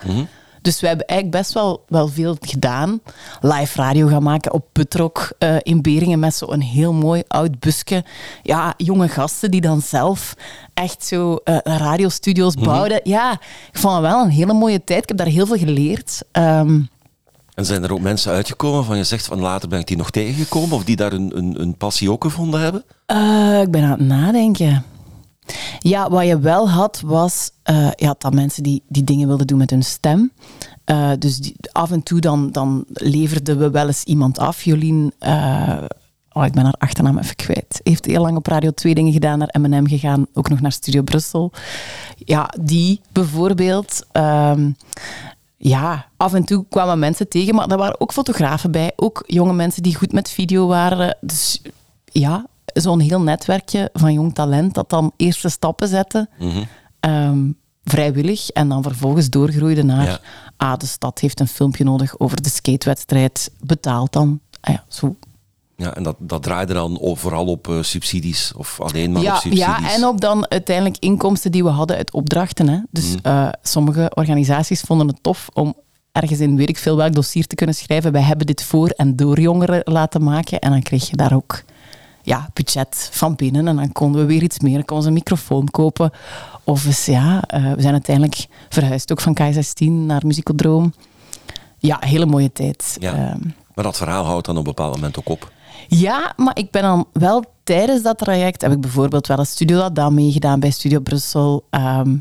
Dus 0.63 0.81
we 0.81 0.87
hebben 0.87 1.07
eigenlijk 1.07 1.43
best 1.43 1.55
wel, 1.55 1.85
wel 1.89 2.09
veel 2.09 2.37
gedaan. 2.41 3.01
Live 3.41 3.81
radio 3.81 4.07
gaan 4.07 4.23
maken 4.23 4.53
op 4.53 4.67
Putrok 4.73 5.33
eh, 5.39 5.57
in 5.63 5.83
Beringen 5.83 6.19
met 6.19 6.35
zo'n 6.35 6.61
heel 6.61 6.93
mooi 6.93 7.23
oud 7.29 7.59
busje. 7.61 8.05
Ja, 8.43 8.75
jonge 8.77 9.09
gasten 9.09 9.51
die 9.51 9.61
dan 9.61 9.81
zelf 9.81 10.35
echt 10.75 11.05
zo 11.05 11.37
eh, 11.45 11.57
radiostudio's 11.63 12.55
bouwden. 12.55 13.01
Ja, 13.05 13.33
ik 13.73 13.79
vond 13.79 13.95
het 13.95 14.03
wel 14.03 14.23
een 14.23 14.31
hele 14.31 14.53
mooie 14.53 14.85
tijd. 14.85 15.03
Ik 15.03 15.09
heb 15.09 15.17
daar 15.19 15.27
heel 15.27 15.47
veel 15.47 15.57
geleerd. 15.59 16.23
Ehm, 16.33 16.81
En 17.55 17.65
zijn 17.65 17.83
er 17.85 17.93
ook 17.93 18.01
mensen 18.01 18.33
uitgekomen 18.33 18.85
van 18.85 18.97
je 18.97 19.05
zegt 19.05 19.27
van 19.27 19.41
later 19.41 19.69
ben 19.69 19.79
ik 19.81 19.87
die 19.87 19.97
nog 19.97 20.11
tegengekomen 20.11 20.77
of 20.77 20.85
die 20.85 20.97
daar 20.97 21.13
een, 21.13 21.37
een, 21.37 21.61
een 21.61 21.77
passie 21.77 22.11
ook 22.11 22.25
gevonden 22.25 22.61
hebben? 22.61 22.85
Eh, 23.07 23.61
ik 23.61 23.71
ben 23.71 23.83
aan 23.83 23.91
het 23.91 24.01
nadenken. 24.09 24.85
Ja, 25.79 26.11
wat 26.11 26.27
je 26.27 26.39
wel 26.39 26.71
had, 26.71 27.03
was 27.05 27.51
eh, 27.63 27.91
ja, 27.97 28.15
dat 28.19 28.35
mensen 28.35 28.63
die, 28.63 28.83
die 28.89 29.05
dingen 29.05 29.29
wilden 29.29 29.47
doen 29.47 29.59
met 29.59 29.71
hun 29.71 29.83
stem. 29.83 30.33
Eh, 30.85 31.11
dus 31.19 31.53
af 31.73 31.91
en 31.91 32.03
toe 32.03 32.21
dan, 32.21 32.51
dan 32.51 32.85
leverden 32.93 33.59
we 33.59 33.71
wel 33.71 33.87
eens 33.87 34.05
iemand 34.05 34.39
af. 34.39 34.63
Jolien, 34.63 35.13
eh, 35.19 35.79
oh, 36.33 36.45
ik 36.45 36.53
ben 36.53 36.65
haar 36.65 36.75
achternaam 36.79 37.19
even 37.19 37.37
kwijt. 37.37 37.81
Heeft 37.83 38.05
heel 38.05 38.23
lang 38.23 38.37
op 38.37 38.47
Radio 38.47 38.71
2 38.71 38.95
dingen 38.95 39.13
gedaan, 39.13 39.39
naar 39.39 39.55
M&M 39.61 39.87
gegaan, 39.87 40.27
ook 40.35 40.49
nog 40.49 40.61
naar 40.61 40.73
Studio 40.73 41.03
Brussel. 41.03 41.53
Ja, 42.17 42.51
die 42.61 43.01
bijvoorbeeld. 43.13 44.07
ehm, 44.13 44.71
ja, 45.57 46.07
af 46.17 46.35
en 46.35 46.45
toe 46.45 46.65
kwamen 46.69 46.99
mensen 46.99 47.29
tegen, 47.29 47.55
maar 47.55 47.69
er 47.69 47.77
waren 47.77 48.01
ook 48.01 48.13
fotografen 48.13 48.71
bij. 48.71 48.93
Ook 48.97 49.23
jonge 49.27 49.53
mensen 49.53 49.83
die 49.83 49.97
goed 49.97 50.13
met 50.13 50.31
video 50.31 50.67
waren. 50.67 51.17
Dus 51.21 51.63
ja, 52.05 52.47
zo'n 52.65 53.01
heel 53.01 53.21
netwerkje 53.21 53.91
van 53.93 54.13
jong 54.13 54.35
talent 54.35 54.75
dat 54.75 54.91
dan 54.91 55.13
eerste 55.17 55.49
stappen 55.49 55.89
zette. 55.89 56.29
Ehm, 57.01 57.51
vrijwillig. 57.85 58.49
En 58.49 58.69
dan 58.69 58.83
vervolgens 58.83 59.31
doorgroeide 59.31 59.83
naar... 59.83 60.07
Ja. 60.07 60.21
Ah, 60.57 60.79
de 60.79 60.87
stad 60.87 61.19
heeft 61.19 61.41
een 61.41 61.49
filmpje 61.49 61.85
nodig 61.85 62.19
over 62.19 62.43
de 62.43 62.49
skatewedstrijd. 62.49 63.51
Betaalt 63.61 64.13
dan. 64.13 64.41
Ah 64.61 64.75
ja, 64.75 64.85
zo. 64.89 65.17
Ja, 65.77 65.95
en 65.95 66.03
dat, 66.03 66.17
dat 66.19 66.43
draaide 66.43 66.73
dan 66.73 66.99
vooral 67.03 67.47
op 67.47 67.69
eh, 67.69 67.83
subsidies 67.83 68.53
of 68.57 68.81
alleen 68.81 69.13
maar 69.13 69.23
op 69.23 69.29
subsidies. 69.29 69.59
ja, 69.59 69.95
en 69.95 70.05
op 70.05 70.21
dan 70.21 70.51
uiteindelijk 70.51 70.97
inkomsten 70.99 71.53
die 71.53 71.65
we 71.65 71.69
hadden 71.69 71.97
uit 71.97 72.13
opdrachten. 72.13 72.69
Hè. 72.69 72.79
Dus 72.91 73.15
eh, 73.23 73.49
sommige 73.63 74.11
organisaties 74.15 74.81
vonden 74.81 75.07
het 75.07 75.23
tof 75.23 75.49
om 75.53 75.75
ergens 76.13 76.41
in 76.41 76.57
weet 76.57 76.69
ik 76.69 76.79
veel 76.79 76.97
welk 76.97 77.15
dossier 77.15 77.47
te 77.47 77.55
kunnen 77.55 77.75
schrijven. 77.75 78.13
Wij 78.13 78.23
hebben 78.23 78.47
dit 78.47 78.63
voor 78.63 78.89
en 78.89 79.17
door 79.17 79.41
jongeren 79.41 79.81
laten 79.85 80.23
maken. 80.23 80.59
En 80.59 80.71
dan 80.71 80.83
kreeg 80.83 81.11
je 81.11 81.17
daar 81.17 81.35
ook 81.35 81.63
ja, 82.23 82.49
budget 82.53 83.09
van 83.13 83.35
binnen. 83.35 83.69
En 83.69 83.77
dan 83.77 83.93
konden 83.93 84.21
we 84.21 84.27
weer 84.27 84.43
iets 84.43 84.59
meer. 84.61 84.75
Dan 84.75 84.85
konden 84.85 85.03
ze 85.05 85.09
een 85.11 85.17
microfoon 85.19 85.71
kopen. 85.71 86.11
Of 86.65 86.85
eens, 86.87 87.07
ja, 87.07 87.43
eh, 87.47 87.73
we 87.73 87.81
zijn 87.81 87.93
uiteindelijk 87.93 88.47
verhuisd 88.69 89.13
ook 89.13 89.21
van 89.21 89.37
K16 89.41 89.85
naar 90.07 90.27
Musicodroom. 90.27 90.93
Ja, 91.79 91.97
hele 92.01 92.27
mooie 92.27 92.53
tijd. 92.53 92.97
Ja. 93.01 93.13
Ehm, 93.13 93.41
Maar 93.75 93.85
dat 93.85 93.97
verhaal 93.97 94.25
houdt 94.25 94.47
dan 94.47 94.57
op 94.57 94.67
een 94.67 94.75
bepaald 94.75 94.95
moment 94.95 95.19
ook 95.19 95.29
op. 95.29 95.53
ja, 95.89 96.33
maar 96.37 96.59
ik 96.59 96.71
ben 96.71 96.83
dan 96.83 97.07
wel 97.13 97.45
tijdens 97.65 98.03
dat 98.03 98.19
traject, 98.19 98.61
heb 98.63 98.73
ik 98.73 98.81
bijvoorbeeld 98.81 99.27
wel 99.27 99.39
een 99.39 99.47
Studio 99.47 99.77
Ladam 99.77 100.15
meegedaan 100.15 100.61
bij 100.61 100.71
Studio 100.71 101.01
Brussel. 101.01 101.67
Ehm, 101.71 102.17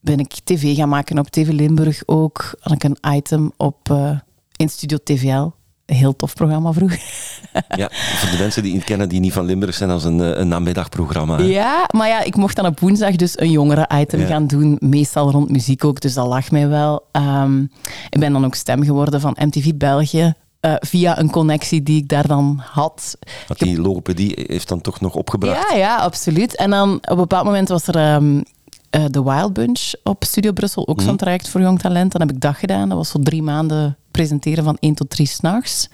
ben 0.00 0.18
ik 0.18 0.32
tv 0.44 0.76
gaan 0.76 0.88
maken 0.88 1.18
op 1.18 1.28
TV 1.28 1.48
Limburg 1.50 2.02
ook. 2.06 2.54
Had 2.60 2.72
ik 2.72 2.84
een 2.84 2.96
item 3.14 3.52
op, 3.56 3.90
eh, 3.90 4.18
in 4.56 4.68
Studio 4.68 4.98
TVL. 5.04 5.50
Een 5.86 5.96
heel 5.96 6.16
tof 6.16 6.34
programma 6.34 6.72
vroeger. 6.72 7.02
Ja, 7.68 7.88
voor 7.92 8.30
de 8.30 8.36
mensen 8.38 8.62
die 8.62 8.74
het 8.74 8.84
kennen 8.84 9.08
die 9.08 9.20
niet 9.20 9.32
van 9.32 9.44
Limburg 9.44 9.74
zijn, 9.74 9.90
als 9.90 10.04
een, 10.04 10.20
eh, 10.20 10.38
een 10.38 10.48
namiddagprogramma. 10.48 11.36
hè. 11.36 11.42
Ja, 11.44 11.88
maar 11.94 12.08
ja, 12.08 12.22
ik 12.22 12.36
mocht 12.36 12.56
dan 12.56 12.66
op 12.66 12.80
woensdag 12.80 13.16
dus 13.16 13.38
een 13.40 13.50
jongere 13.50 13.88
item 13.94 14.20
Ja. 14.20 14.26
gaan 14.26 14.46
doen. 14.46 14.76
Meestal 14.80 15.30
rond 15.30 15.50
muziek 15.50 15.84
ook, 15.84 16.00
dus 16.00 16.14
dat 16.14 16.26
lag 16.26 16.50
mij 16.50 16.68
wel. 16.68 17.06
Ehm, 17.12 17.62
ik 18.10 18.18
ben 18.20 18.32
dan 18.32 18.44
ook 18.44 18.54
stem 18.54 18.82
geworden 18.84 19.20
van 19.20 19.36
MTV 19.40 19.72
België. 19.74 20.34
eh, 20.60 20.74
via 20.78 21.18
een 21.18 21.30
connectie 21.30 21.82
die 21.82 22.00
ik 22.02 22.08
daar 22.08 22.26
dan 22.26 22.62
had. 22.70 23.18
Want 23.46 23.60
die 23.60 23.80
logopedie 23.80 24.44
heeft 24.46 24.68
dan 24.68 24.80
toch 24.80 25.00
nog 25.00 25.14
opgebracht. 25.14 25.70
Ja, 25.70 25.76
ja, 25.76 25.96
absoluut. 25.96 26.56
En 26.56 26.70
dan 26.70 26.94
op 26.94 27.10
een 27.10 27.16
bepaald 27.16 27.44
moment 27.44 27.68
was 27.68 27.86
er 27.86 28.22
uh, 28.22 29.04
The 29.04 29.24
Wild 29.24 29.52
Bunch 29.52 29.92
op 30.02 30.24
Studio 30.24 30.52
Brussel, 30.52 30.88
ook 30.88 31.00
zo'n 31.00 31.08
mhm. 31.08 31.16
traject 31.18 31.48
voor 31.48 31.60
jong 31.60 31.78
talent. 31.80 32.12
Dan 32.12 32.20
heb 32.20 32.30
ik 32.30 32.40
dat 32.40 32.56
gedaan. 32.56 32.88
Dat 32.88 32.98
was 32.98 33.08
zo 33.08 33.18
drie 33.22 33.42
maanden 33.42 33.96
presenteren 34.14 34.64
van 34.64 34.76
1 34.80 34.94
tot 34.94 35.10
3 35.10 35.26
s'nachts. 35.26 35.88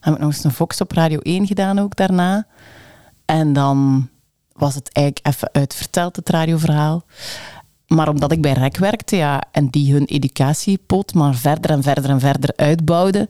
Heb 0.00 0.14
ik 0.14 0.20
nog 0.20 0.30
eens 0.30 0.44
een 0.44 0.50
Fox 0.50 0.80
op 0.80 0.92
Radio 0.92 1.18
1 1.18 1.46
gedaan 1.46 1.78
ook 1.78 1.96
daarna. 1.96 2.46
En 3.24 3.52
dan 3.52 4.08
was 4.52 4.74
het 4.74 4.92
eigenlijk 4.92 5.26
even 5.26 5.48
uitverteld, 5.52 6.16
het 6.16 6.28
radioverhaal. 6.28 7.04
Maar 7.86 8.08
omdat 8.08 8.32
ik 8.32 8.40
bij 8.40 8.52
REC 8.52 8.76
werkte 8.76 9.16
ja, 9.16 9.42
en 9.50 9.68
die 9.68 9.92
hun 9.92 10.04
educatiepot 10.04 11.14
maar 11.14 11.34
verder 11.34 11.70
en 11.70 11.82
verder 11.82 12.10
en 12.10 12.20
verder 12.20 12.52
uitbouwden, 12.56 13.28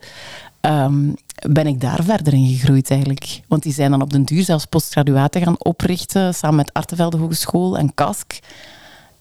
um, 0.61 1.15
ben 1.49 1.67
ik 1.67 1.81
daar 1.81 2.03
verder 2.03 2.33
in 2.33 2.47
gegroeid 2.47 2.91
eigenlijk. 2.91 3.41
Want 3.47 3.63
die 3.63 3.73
zijn 3.73 3.91
dan 3.91 4.01
op 4.01 4.11
den 4.11 4.23
duur 4.23 4.43
zelfs 4.43 4.65
postgraduaten 4.65 5.41
gaan 5.41 5.63
oprichten, 5.63 6.33
samen 6.33 6.55
met 6.55 6.73
Artevelde 6.73 7.17
Hogeschool 7.17 7.77
en 7.77 7.93
KASK. 7.93 8.39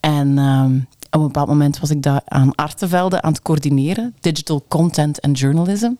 En 0.00 0.38
um, 0.38 0.86
op 1.14 1.20
een 1.20 1.26
bepaald 1.26 1.48
moment 1.48 1.80
was 1.80 1.90
ik 1.90 2.02
daar 2.02 2.20
aan 2.24 2.54
Artevelde 2.54 3.22
aan 3.22 3.32
het 3.32 3.42
coördineren, 3.42 4.14
Digital 4.20 4.64
Content 4.68 5.20
and 5.20 5.38
Journalism 5.38 5.92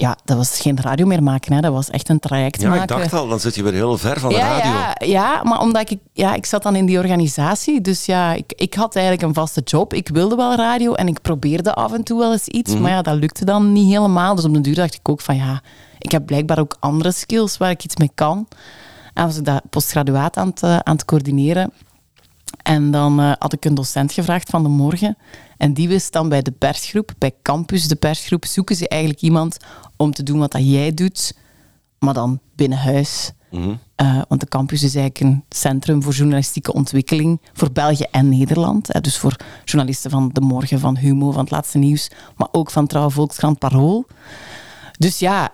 ja, 0.00 0.16
dat 0.24 0.36
was 0.36 0.60
geen 0.60 0.80
radio 0.80 1.06
meer 1.06 1.22
maken. 1.22 1.52
Hè. 1.52 1.60
Dat 1.60 1.72
was 1.72 1.90
echt 1.90 2.08
een 2.08 2.18
traject 2.18 2.60
ja, 2.60 2.68
maken. 2.68 2.88
Ja, 2.88 2.94
ik 2.94 3.10
dacht 3.10 3.22
al, 3.22 3.28
dan 3.28 3.40
zit 3.40 3.54
je 3.54 3.62
weer 3.62 3.72
heel 3.72 3.98
ver 3.98 4.20
van 4.20 4.28
de 4.28 4.36
radio. 4.36 4.70
Ja, 4.70 4.94
ja, 4.98 5.42
maar 5.42 5.60
omdat 5.60 5.90
ik, 5.90 5.98
ja, 6.12 6.34
ik 6.34 6.46
zat 6.46 6.62
dan 6.62 6.76
in 6.76 6.86
die 6.86 6.98
organisatie. 6.98 7.80
Dus 7.80 8.06
ja, 8.06 8.32
ik, 8.32 8.52
ik 8.56 8.74
had 8.74 8.94
eigenlijk 8.96 9.26
een 9.26 9.34
vaste 9.34 9.60
job. 9.60 9.94
Ik 9.94 10.08
wilde 10.08 10.36
wel 10.36 10.54
radio 10.54 10.94
en 10.94 11.08
ik 11.08 11.20
probeerde 11.20 11.74
af 11.74 11.92
en 11.92 12.02
toe 12.02 12.18
wel 12.18 12.32
eens 12.32 12.46
iets. 12.46 12.72
Mhm. 12.72 12.82
Maar 12.82 12.90
ja, 12.90 13.02
dat 13.02 13.16
lukte 13.16 13.44
dan 13.44 13.72
niet 13.72 13.92
helemaal. 13.92 14.34
Dus 14.34 14.44
op 14.44 14.54
de 14.54 14.60
duur 14.60 14.74
dacht 14.74 14.94
ik 14.94 15.08
ook 15.08 15.20
van 15.20 15.36
ja, 15.36 15.62
ik 15.98 16.10
heb 16.10 16.26
blijkbaar 16.26 16.58
ook 16.58 16.76
andere 16.80 17.12
skills 17.12 17.56
waar 17.56 17.70
ik 17.70 17.84
iets 17.84 17.96
mee 17.96 18.10
kan. 18.14 18.48
En 19.14 19.26
was 19.26 19.36
ik 19.36 19.44
dat 19.44 19.62
postgraduaat 19.70 20.36
aan 20.36 20.48
het, 20.48 20.62
eh, 20.62 20.76
aan 20.76 20.94
het 20.94 21.04
coördineren. 21.04 21.72
En 22.70 22.90
dan 22.90 23.20
uh, 23.20 23.32
had 23.38 23.52
ik 23.52 23.64
een 23.64 23.74
docent 23.74 24.12
gevraagd 24.12 24.50
van 24.50 24.62
de 24.62 24.68
morgen. 24.68 25.16
En 25.56 25.74
die 25.74 25.88
wist 25.88 26.12
dan 26.12 26.28
bij 26.28 26.42
de 26.42 26.50
persgroep, 26.50 27.12
bij 27.18 27.32
Campus, 27.42 27.88
de 27.88 27.96
persgroep, 27.96 28.44
zoeken 28.44 28.76
ze 28.76 28.88
eigenlijk 28.88 29.22
iemand 29.22 29.56
om 29.96 30.12
te 30.12 30.22
doen 30.22 30.38
wat 30.38 30.52
dat 30.52 30.70
jij 30.70 30.94
doet, 30.94 31.34
maar 31.98 32.14
dan 32.14 32.40
binnen 32.54 32.78
huis. 32.78 33.32
Mhm. 33.50 33.74
Eh, 33.94 34.22
want 34.28 34.40
de 34.40 34.48
campus 34.48 34.82
is 34.82 34.94
eigenlijk 34.94 35.34
een 35.34 35.44
centrum 35.48 36.02
voor 36.02 36.12
journalistieke 36.12 36.72
ontwikkeling 36.72 37.40
voor 37.52 37.72
België 37.72 38.06
en 38.10 38.28
Nederland. 38.28 38.92
Hè, 38.92 39.00
dus 39.00 39.18
voor 39.18 39.36
journalisten 39.64 40.10
van 40.10 40.30
De 40.32 40.40
Morgen, 40.40 40.80
van 40.80 40.96
Humo, 40.96 41.30
van 41.30 41.40
het 41.40 41.50
Laatste 41.50 41.78
Nieuws, 41.78 42.10
maar 42.36 42.48
ook 42.52 42.70
van 42.70 42.86
Trouw 42.86 43.10
Volkskrant 43.10 43.58
Parool. 43.58 44.06
Dus 44.98 45.18
ja, 45.18 45.52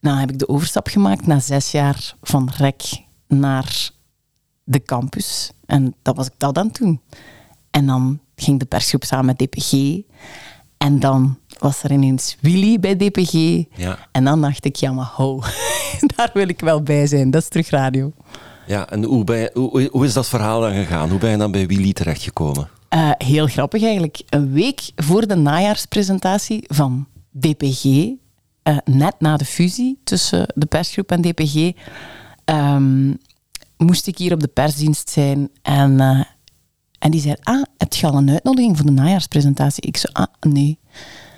dan 0.00 0.16
heb 0.16 0.30
ik 0.30 0.38
de 0.38 0.48
overstap 0.48 0.86
gemaakt 0.86 1.26
na 1.26 1.40
zes 1.40 1.70
jaar 1.70 2.14
van 2.22 2.50
REC 2.56 3.02
naar 3.28 3.92
de 4.64 4.82
campus. 4.82 5.52
En 5.66 5.94
dat 6.02 6.16
was 6.16 6.26
ik 6.26 6.32
dat 6.36 6.54
dan 6.54 6.70
toen. 6.70 7.00
En 7.70 7.86
dan 7.86 8.20
ging 8.36 8.58
de 8.58 8.64
persgroep 8.64 9.04
samen 9.04 9.26
met 9.26 9.38
DPG. 9.38 10.00
En 10.78 11.00
dan 11.00 11.38
was 11.58 11.82
er 11.82 11.92
ineens 11.92 12.36
Willy 12.40 12.80
bij 12.80 12.96
DPG. 12.96 13.64
Ja. 13.76 13.98
En 14.12 14.24
dan 14.24 14.40
dacht 14.40 14.64
ik, 14.64 14.76
ja 14.76 14.92
maar 14.92 15.10
ho, 15.14 15.40
daar 16.16 16.30
wil 16.34 16.48
ik 16.48 16.60
wel 16.60 16.82
bij 16.82 17.06
zijn. 17.06 17.30
Dat 17.30 17.42
is 17.42 17.48
terug 17.48 17.70
radio. 17.70 18.12
Ja, 18.66 18.90
en 18.90 19.04
hoe, 19.04 19.24
bij, 19.24 19.50
hoe, 19.52 19.88
hoe 19.92 20.04
is 20.04 20.12
dat 20.12 20.28
verhaal 20.28 20.60
dan 20.60 20.72
gegaan? 20.72 21.10
Hoe 21.10 21.18
ben 21.18 21.30
je 21.30 21.36
dan 21.36 21.50
bij 21.50 21.66
Willy 21.66 21.92
terechtgekomen? 21.92 22.68
Uh, 22.94 23.10
heel 23.18 23.46
grappig 23.46 23.82
eigenlijk. 23.82 24.22
Een 24.28 24.52
week 24.52 24.90
voor 24.96 25.26
de 25.26 25.34
najaarspresentatie 25.34 26.64
van 26.66 27.06
DPG, 27.30 27.84
uh, 27.84 28.12
eh, 28.62 28.76
net 28.84 29.14
na 29.18 29.36
de 29.36 29.44
fusie 29.44 30.00
tussen 30.04 30.46
de 30.54 30.66
persgroep 30.66 31.10
en 31.10 31.20
DPG, 31.20 31.72
um, 32.44 33.18
moest 33.76 34.06
ik 34.06 34.18
hier 34.18 34.32
op 34.32 34.40
de 34.40 34.48
persdienst 34.48 35.10
zijn. 35.10 35.50
En, 35.62 35.92
uh, 35.92 36.24
en 36.98 37.10
die 37.10 37.20
zei, 37.20 37.34
ah, 37.42 37.62
heb 37.78 37.92
je 37.92 38.06
al 38.06 38.16
een 38.16 38.30
uitnodiging 38.30 38.76
voor 38.76 38.86
de 38.86 38.92
najaarspresentatie? 38.92 39.82
Ik 39.82 39.96
zei, 39.96 40.12
ah, 40.12 40.26
nee. 40.40 40.78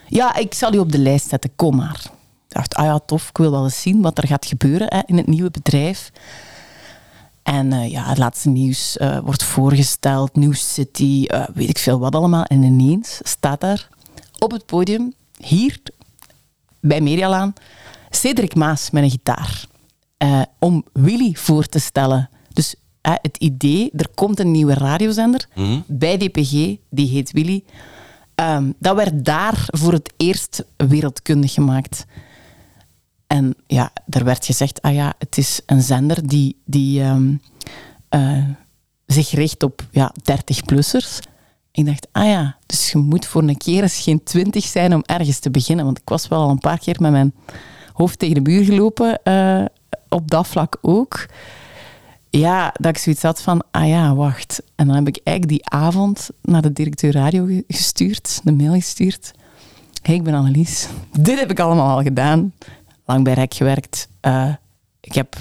Ja, 0.09 0.35
ik 0.37 0.55
zal 0.55 0.75
u 0.75 0.79
op 0.79 0.93
de 0.93 0.99
lijst 0.99 1.29
zetten, 1.29 1.51
kom 1.57 1.77
maar. 1.77 2.01
Ik 2.49 2.63
dacht, 2.63 2.75
ah 2.75 2.85
ja, 2.85 2.99
tof, 2.99 3.29
ik 3.29 3.37
wil 3.37 3.51
wel 3.51 3.65
eens 3.65 3.81
zien 3.81 4.03
wat 4.03 4.19
er 4.19 4.27
gaat 4.27 4.47
gebeuren 4.47 4.87
hè, 4.89 5.01
in 5.07 5.17
het 5.17 5.27
nieuwe 5.27 5.51
bedrijf. 5.51 6.13
En 7.43 7.73
uh, 7.73 7.91
ja, 7.91 8.09
het 8.09 8.19
laatste 8.19 8.49
nieuws 8.49 8.97
uh, 8.97 9.19
wordt 9.19 9.45
voorgesteld, 9.45 10.37
New 10.37 10.55
City, 10.55 11.27
weet 11.55 11.69
ik 11.69 11.79
veel 11.79 11.99
wat 11.99 12.15
allemaal. 12.15 12.45
En 12.45 12.63
ineens 12.63 13.21
staat 13.23 13.61
daar 13.61 13.89
op 14.39 14.51
het 14.51 14.67
podium, 14.67 15.15
hier 15.39 15.79
bij 16.81 17.01
Medialaan, 17.01 17.55
Cedric 18.11 18.55
Maas 18.55 18.91
met 18.91 19.03
een 19.03 19.11
gitaar. 19.11 19.67
Om 20.59 20.85
Willy 20.93 21.35
voor 21.35 21.67
te 21.67 21.79
stellen. 21.79 22.29
Dus 22.53 22.75
het 23.01 23.37
idee, 23.37 23.91
er 23.97 24.09
komt 24.15 24.41
een 24.41 24.51
nieuwe 24.51 24.75
radiozender 24.75 25.49
mm 25.55 25.85
bij 25.87 26.17
DPG, 26.17 26.51
die 26.91 27.09
heet 27.09 27.33
Willy. 27.33 27.65
Um, 28.35 28.75
dat 28.79 28.97
werd 28.97 29.25
daar 29.25 29.65
voor 29.67 29.93
het 29.93 30.13
eerst 30.17 30.65
wereldkundig 30.77 31.53
gemaat. 31.53 32.05
En 33.27 33.55
ja, 33.67 33.93
er 34.09 34.25
werd 34.25 34.45
gezegd, 34.45 34.83
ah 34.83 34.95
ja, 34.95 35.15
het 35.19 35.39
is 35.39 35.61
een 35.67 35.83
zender 35.83 36.29
die, 36.29 36.57
die 36.65 37.03
um, 37.03 37.41
uh, 38.11 38.45
zich 39.07 39.31
richt 39.31 39.63
op 39.63 39.87
ja, 39.91 40.15
30-plussers. 40.33 41.19
Ik 41.73 41.87
dacht, 41.87 42.07
ah 42.13 42.27
ja, 42.27 42.57
dus 42.67 42.91
je 42.91 42.99
moet 42.99 43.27
voor 43.27 43.43
een 43.43 43.57
keer 43.57 43.83
eens 43.83 44.03
geen 44.03 44.23
20 44.23 44.65
zijn 44.65 44.95
om 44.95 45.03
ergens 45.07 45.39
te 45.39 45.51
beginnen. 45.51 45.85
Want 45.85 45.99
ik 45.99 46.09
was 46.09 46.29
wel 46.29 46.43
al 46.43 46.51
een 46.51 46.59
paar 46.59 46.79
keer 46.79 46.97
met 47.01 47.11
mijn 47.11 47.35
hoofd 47.93 48.19
tegen 48.19 48.45
de 48.45 48.51
muur 48.51 48.65
gelopen, 48.65 49.21
uh, 49.25 49.65
op 50.09 50.31
dat 50.31 50.47
vlak 50.47 50.79
ook 50.81 51.27
ja, 52.39 52.75
dat 52.81 52.91
ik 52.91 52.99
zoiets 52.99 53.23
had 53.23 53.43
van, 53.43 53.63
ah 53.71 53.89
ja, 53.89 54.15
wacht. 54.15 54.63
En 54.75 54.87
dan 54.87 54.97
heb 54.97 55.09
ik 55.09 55.21
eigenlijk 55.25 55.49
die 55.59 55.71
avond 55.71 56.29
naar 56.43 56.63
de 56.63 56.73
directeur 56.73 57.13
radio 57.13 57.63
gestuurd, 57.69 58.41
de 58.45 58.53
mail 58.53 58.73
gestuurd. 58.73 59.33
ik 60.03 60.23
ben 60.23 60.35
Annelies. 60.35 60.89
Dit 61.21 61.39
heb 61.39 61.51
ik 61.51 61.61
allemaal 61.61 61.97
al 61.97 62.03
gedaan. 62.03 62.53
Lang 63.05 63.25
bij 63.25 63.33
REC 63.33 63.55
gewerkt. 63.55 64.09
Uh, 64.23 64.55
ik 65.01 65.15
heb 65.15 65.37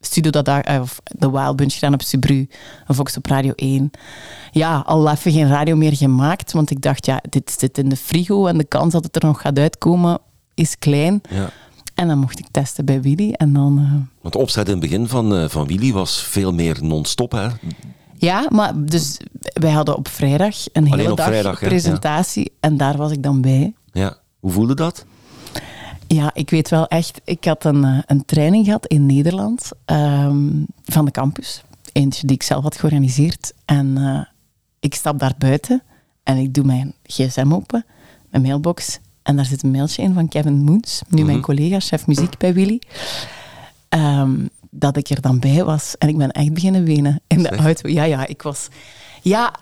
Studio 0.00 0.30
dat 0.30 0.44
dag, 0.44 0.68
uh, 0.68 0.80
of 0.80 1.00
de 1.04 1.30
Wild 1.30 1.56
Bunch 1.56 1.74
gedaan 1.74 1.94
op 1.94 2.02
Subru, 2.02 2.48
een 2.86 2.94
Vox 2.94 3.16
op 3.16 3.26
Radio 3.26 3.52
1. 3.56 3.90
Ja, 4.50 4.82
al 4.86 5.10
even 5.10 5.32
geen 5.32 5.48
radio 5.48 5.76
meer 5.76 5.96
gemaakt, 5.96 6.52
want 6.52 6.70
ik 6.70 6.80
dacht, 6.80 7.06
ja, 7.06 7.20
dit 7.28 7.54
zit 7.58 7.78
in 7.78 7.88
de 7.88 7.96
frigo 7.96 8.46
en 8.46 8.58
de 8.58 8.64
kans 8.64 8.92
dat 8.92 9.04
het 9.04 9.16
er 9.16 9.24
nog 9.24 9.40
gaat 9.40 9.58
uitkomen 9.58 10.18
is 10.54 10.78
klein. 10.78 11.20
Ja. 11.30 11.50
En 11.94 12.08
dan 12.08 12.18
mocht 12.18 12.38
ik 12.38 12.46
testen 12.50 12.84
bij 12.84 13.02
Willy. 13.02 13.32
En 13.32 13.52
dan, 13.52 13.78
uh... 13.78 13.92
Want 14.20 14.34
de 14.34 14.40
opzet 14.40 14.66
in 14.66 14.72
het 14.72 14.80
begin 14.80 15.08
van, 15.08 15.34
uh, 15.34 15.48
van 15.48 15.66
Willy 15.66 15.92
was 15.92 16.22
veel 16.22 16.52
meer 16.52 16.78
non-stop, 16.82 17.32
hè? 17.32 17.48
Ja, 18.16 18.46
maar 18.48 18.84
dus 18.84 19.16
wij 19.52 19.70
hadden 19.70 19.96
op 19.96 20.08
vrijdag 20.08 20.56
een 20.72 20.86
hele 20.86 21.14
dag 21.14 21.26
vrijdag, 21.26 21.58
presentatie. 21.58 22.52
En 22.60 22.76
daar 22.76 22.96
was 22.96 23.12
ik 23.12 23.22
dan 23.22 23.40
bij. 23.40 23.74
Ja, 23.92 24.16
hoe 24.40 24.50
voelde 24.50 24.74
dat? 24.74 25.04
Ja, 26.06 26.30
ik 26.34 26.50
weet 26.50 26.68
wel 26.68 26.86
echt. 26.86 27.20
Ik 27.24 27.44
had 27.44 27.64
een, 27.64 27.84
eh, 27.84 27.98
een 28.06 28.24
training 28.24 28.64
gehad 28.64 28.86
in 28.86 29.06
Nederland 29.06 29.70
um, 29.86 30.66
van 30.84 31.04
de 31.04 31.10
campus. 31.10 31.62
Eentje 31.92 32.26
die 32.26 32.36
ik 32.36 32.42
zelf 32.42 32.62
had 32.62 32.76
georganiseerd. 32.76 33.52
En 33.64 33.98
uh, 33.98 34.20
ik 34.80 34.94
stap 34.94 35.18
daar 35.18 35.34
buiten 35.38 35.82
en 36.22 36.36
ik 36.36 36.54
doe 36.54 36.64
mijn 36.64 36.94
gsm 37.02 37.52
open, 37.52 37.84
mijn 38.30 38.42
mailbox. 38.42 38.98
En 39.24 39.36
daar 39.36 39.44
zit 39.44 39.62
een 39.62 39.70
mailtje 39.70 40.02
in 40.02 40.14
van 40.14 40.28
Kevin 40.28 40.62
Moens, 40.62 41.02
nu 41.08 41.24
mijn 41.24 41.36
mhm. 41.36 41.46
collega, 41.46 41.80
chef 41.80 42.06
muziek 42.06 42.38
bij 42.38 42.54
Willy. 42.54 42.80
Um, 43.88 44.48
dat 44.70 44.96
ik 44.96 45.08
er 45.08 45.20
dan 45.20 45.38
bij 45.38 45.64
was. 45.64 45.94
En 45.98 46.08
ik 46.08 46.16
ben 46.16 46.30
echt 46.30 46.52
beginnen 46.52 46.84
wenen 46.84 47.20
in 47.26 47.42
de 47.42 47.48
auto. 47.56 47.88
Ja, 47.88 48.04
ja, 48.04 48.26
ik 48.26 48.42
was... 48.42 48.68
Ja, 49.22 49.54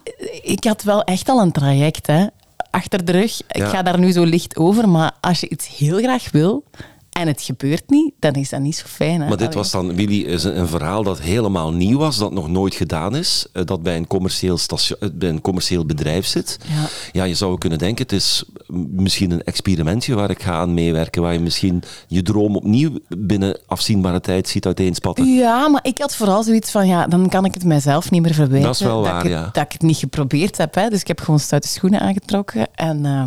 ik 0.42 0.64
had 0.64 0.82
wel 0.82 1.02
echt 1.02 1.28
al 1.28 1.40
een 1.40 1.52
traject, 1.52 2.06
hè. 2.06 2.26
Achter 2.70 3.04
de 3.04 3.12
rug. 3.12 3.40
Ik 3.48 3.64
ga 3.64 3.82
daar 3.82 3.98
nu 3.98 4.12
zo 4.12 4.24
licht 4.24 4.56
over, 4.56 4.88
maar 4.88 5.12
als 5.20 5.40
je 5.40 5.48
iets 5.48 5.76
heel 5.76 5.98
graag 5.98 6.30
wil, 6.30 6.64
en 7.12 7.26
het 7.26 7.42
gebeurt 7.42 7.90
niet, 7.90 8.14
dan 8.18 8.32
is 8.32 8.48
dat 8.48 8.60
niet 8.60 8.76
zo 8.76 8.84
fijn. 8.86 9.20
Hè? 9.20 9.28
Maar 9.28 9.36
dit 9.36 9.54
was 9.54 9.70
dan, 9.70 9.94
Willy, 9.94 10.20
is 10.20 10.44
een, 10.44 10.68
verhaal 10.68 11.02
dat 11.02 11.20
helemaal 11.20 11.72
nieuw 11.72 11.98
was, 11.98 12.16
dat 12.16 12.32
nog 12.32 12.48
nooit 12.48 12.74
gedaan 12.74 13.16
is, 13.16 13.46
eh, 13.52 13.64
dat 13.64 13.82
bij 13.82 13.96
een 13.96 14.06
commercieel, 14.06 14.58
station, 14.58 14.98
eh, 15.00 15.08
bij 15.12 15.28
een 15.28 15.40
commercieel 15.40 15.86
bedrijf 15.86 16.26
zit. 16.26 16.58
Ja. 16.68 16.88
ja, 17.12 17.24
je 17.24 17.34
zou 17.34 17.58
kunnen 17.58 17.78
denken, 17.78 18.02
het 18.02 18.12
is 18.12 18.44
misschien 18.90 19.30
een 19.30 19.42
experimentje 19.42 20.14
waar 20.14 20.30
ik 20.30 20.42
ga 20.42 20.52
aan 20.52 20.74
meewerken, 20.74 21.22
waar 21.22 21.32
je 21.32 21.40
misschien 21.40 21.82
je 22.06 22.22
droom 22.22 22.56
opnieuw 22.56 22.90
binnen 23.08 23.58
afzienbare 23.66 24.20
tijd 24.20 24.48
ziet 24.48 24.66
uiteenspatten. 24.66 25.34
Ja, 25.34 25.68
maar 25.68 25.84
ik 25.84 25.98
had 25.98 26.16
vooral 26.16 26.42
zoiets 26.42 26.70
van, 26.70 26.86
ja, 26.86 27.06
dan 27.06 27.28
kan 27.28 27.44
ik 27.44 27.54
het 27.54 27.64
mijzelf 27.64 28.10
niet 28.10 28.22
meer 28.22 28.34
verwijten. 28.34 28.66
Dat 28.66 28.74
is 28.74 28.80
wel 28.80 29.02
waar, 29.02 29.22
dat 29.22 29.32
ja. 29.32 29.48
dat 29.52 29.64
ik 29.64 29.72
het 29.72 29.82
niet 29.82 29.96
geprobeerd 29.96 30.56
heb. 30.56 30.74
Hè. 30.74 30.88
Dus 30.88 31.00
ik 31.00 31.06
heb 31.06 31.20
gewoon 31.20 31.40
stoute 31.40 31.68
schoenen 31.68 32.00
aangetrokken 32.00 32.68
en... 32.74 33.04
Uh, 33.04 33.22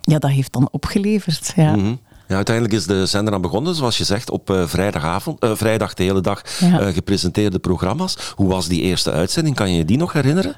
ja, 0.00 0.18
dat 0.18 0.30
heeft 0.30 0.52
dan 0.52 0.68
opgeleverd. 0.70 1.52
Ja. 1.56 1.76
Mhm. 1.76 1.94
Ja, 2.28 2.36
uiteindelijk 2.36 2.74
is 2.74 2.86
de 2.86 3.06
zender 3.06 3.34
aan 3.34 3.40
begonnen, 3.40 3.74
zoals 3.74 3.98
je 3.98 4.04
zegt, 4.04 4.30
op 4.30 4.50
uh, 4.50 4.66
vrijdagavond, 4.66 5.44
uh, 5.44 5.50
vrijdag 5.54 5.94
de 5.94 6.02
hele 6.02 6.20
dag 6.20 6.42
ja. 6.60 6.80
uh, 6.80 6.94
gepresenteerde 6.94 7.58
programma's. 7.58 8.16
Hoe 8.34 8.48
was 8.48 8.68
die 8.68 8.80
eerste 8.80 9.10
uitzending? 9.10 9.56
Kan 9.56 9.70
je 9.70 9.76
je 9.76 9.84
die 9.84 9.96
nog 9.96 10.12
herinneren? 10.12 10.56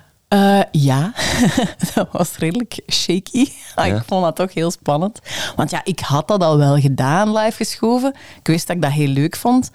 ja, 0.70 1.12
dat 1.94 2.08
was 2.12 2.36
redelijk 2.36 2.80
shaky. 2.92 3.46
Ah, 3.74 3.86
ik 3.86 4.02
vond 4.06 4.24
dat 4.24 4.36
toch 4.36 4.54
heel 4.54 4.70
spannend. 4.70 5.20
Want 5.56 5.70
ja, 5.70 5.80
ik 5.84 6.00
had 6.00 6.28
dat 6.28 6.42
al 6.42 6.58
wel 6.58 6.80
gedaan, 6.80 7.32
live 7.32 7.56
geschoven. 7.56 8.14
Ik 8.38 8.46
wist 8.46 8.66
dat 8.66 8.76
ik 8.76 8.82
dat 8.82 8.90
heel 8.90 9.08
leuk 9.08 9.36
vond. 9.36 9.70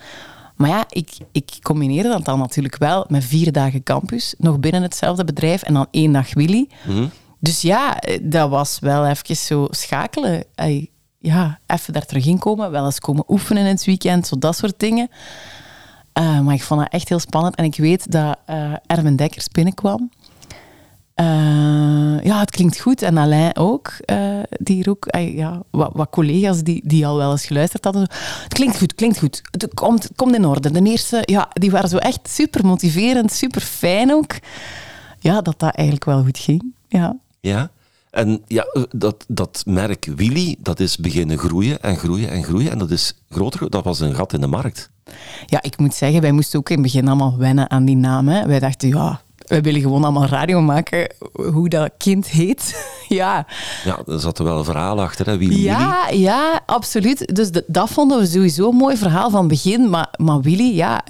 Maar 0.56 0.70
ja, 0.70 0.86
ik, 0.90 1.10
ik 1.32 1.52
combineerde 1.62 2.10
dat 2.10 2.26
dan 2.26 2.40
natuurlijk 2.40 2.78
wel 2.78 3.06
met 3.08 3.24
vier 3.24 3.52
dagen 3.52 3.84
campus, 3.84 4.36
nog 4.38 4.60
binnen 4.60 4.82
hetzelfde 4.82 5.24
bedrijf 5.24 5.62
en 5.62 5.74
dan 5.74 5.88
één 5.92 6.12
dag 6.12 6.34
Willy. 6.34 6.70
Mhm. 6.84 7.06
Dus 7.40 7.62
ja, 7.62 7.98
dat 8.22 8.50
was 8.50 8.80
wel 8.80 9.06
even 9.06 9.36
zo 9.36 9.68
schakelen. 9.70 10.44
Ja, 11.26 11.60
even 11.68 11.94
daar 11.94 12.06
terug 12.06 12.26
in 12.26 12.38
komen, 12.38 12.72
wel 12.72 12.86
eens 12.86 13.00
komen 13.00 13.24
oefenen 13.28 13.64
in 13.64 13.70
het 13.70 13.86
weekend, 13.86 14.28
zo 14.28 14.38
dat 14.38 14.58
soort 14.58 14.80
dingen. 14.80 15.10
Eh, 16.14 16.40
maar 16.40 16.54
ik 16.54 16.64
vond 16.64 16.80
dat 16.80 16.92
echt 16.92 17.10
heel 17.10 17.20
spannend. 17.20 17.56
En 17.56 17.64
ik 17.64 17.76
weet 17.76 18.12
dat 18.12 18.38
eh 18.46 18.74
Erwin 18.86 19.16
Dekkers 19.16 19.48
binnenkwam. 19.48 20.10
Eh, 21.14 22.24
ja, 22.24 22.40
het 22.40 22.52
klinkt 22.52 22.80
goed. 22.80 23.02
En 23.02 23.18
Alain 23.18 23.56
ook. 23.56 23.94
die 24.50 24.90
ook 24.90 25.08
ja, 25.18 25.62
wat, 25.70 25.90
wat 25.94 26.10
collega's 26.10 26.64
die, 26.64 26.82
die 26.86 27.08
al 27.08 27.18
wel 27.18 27.32
eens 27.32 27.46
geluisterd 27.46 27.84
hadden. 27.84 28.02
Het 28.44 28.54
klinkt 28.54 28.78
goed, 28.78 28.96
klinkt 28.96 29.20
goed. 29.20 29.42
Het 29.52 29.74
komt, 29.74 30.10
komt 30.16 30.36
in 30.36 30.46
orde. 30.46 30.72
De 30.72 30.84
eerste, 30.84 31.22
ja, 31.22 31.50
die 31.54 31.72
waren 31.72 31.90
zo 31.90 31.98
echt 31.98 32.30
super 32.30 32.66
motiverend, 32.66 33.32
super 33.32 33.62
fijn 33.62 34.14
ook. 34.14 34.34
Ja, 35.20 35.42
dat 35.42 35.60
dat 35.60 35.76
eigenlijk 35.76 36.06
wel 36.06 36.24
goed 36.24 36.38
ging. 36.38 36.74
Ja. 36.88 37.18
Ja. 37.40 37.70
En 38.16 38.42
ja, 38.48 38.66
dat, 38.96 39.26
dat 39.28 39.64
merk 39.66 40.08
Willy, 40.16 40.56
dat 40.60 40.80
is 40.80 40.98
beginnen 40.98 41.38
groeien 41.38 41.82
en 41.82 41.98
groeien 41.98 42.30
en 42.30 42.44
groeien. 42.44 42.72
En 42.72 42.78
dat 42.78 42.92
is 42.92 43.14
groter. 43.30 43.70
Dat 43.70 43.84
was 43.84 44.00
een 44.00 44.16
gat 44.16 44.34
in 44.34 44.42
de 44.42 44.48
markt. 44.48 44.90
ja, 45.46 45.62
ik 45.64 45.78
moet 45.78 45.94
zeggen, 45.94 46.22
wij 46.22 46.32
moesten 46.32 46.60
ook 46.60 46.70
in 46.70 46.76
het 46.76 46.84
begin 46.84 47.08
allemaal 47.08 47.38
wennen 47.38 47.70
aan 47.70 47.86
die 47.86 47.96
naam. 47.96 48.28
Hè. 48.28 48.48
Wij 48.48 48.60
dachten, 48.60 48.88
ja, 48.90 49.22
wij 49.48 49.62
willen 49.62 49.82
gewoon 49.82 50.04
allemaal 50.04 50.26
radio 50.26 50.62
maken. 50.62 51.14
Hoe 51.32 51.70
dat 51.70 51.92
kind 51.98 52.28
heet. 52.30 52.88
ja. 53.08 53.46
Ja, 53.84 54.00
er 54.08 54.20
zat 54.20 54.38
er 54.40 54.46
wel 54.46 54.58
een 54.58 54.64
verhaal 54.66 55.02
achter, 55.02 55.26
hè, 55.26 55.38
Willy 55.38 55.50
Willy. 55.56 55.64
Ja, 55.64 56.10
ja, 56.10 56.62
absoluut. 56.66 57.36
Dus 57.36 57.52
de- 57.52 57.64
dat 57.68 57.90
vonden 57.90 58.20
we 58.20 58.26
sowieso 58.26 58.70
een 58.70 58.76
mooi 58.76 58.98
verhaal 58.98 59.30
van 59.30 59.40
het 59.40 59.48
begin. 59.50 59.90
Maar, 59.90 60.14
maar 60.18 60.42
Willy, 60.42 60.76
ja 60.76 61.04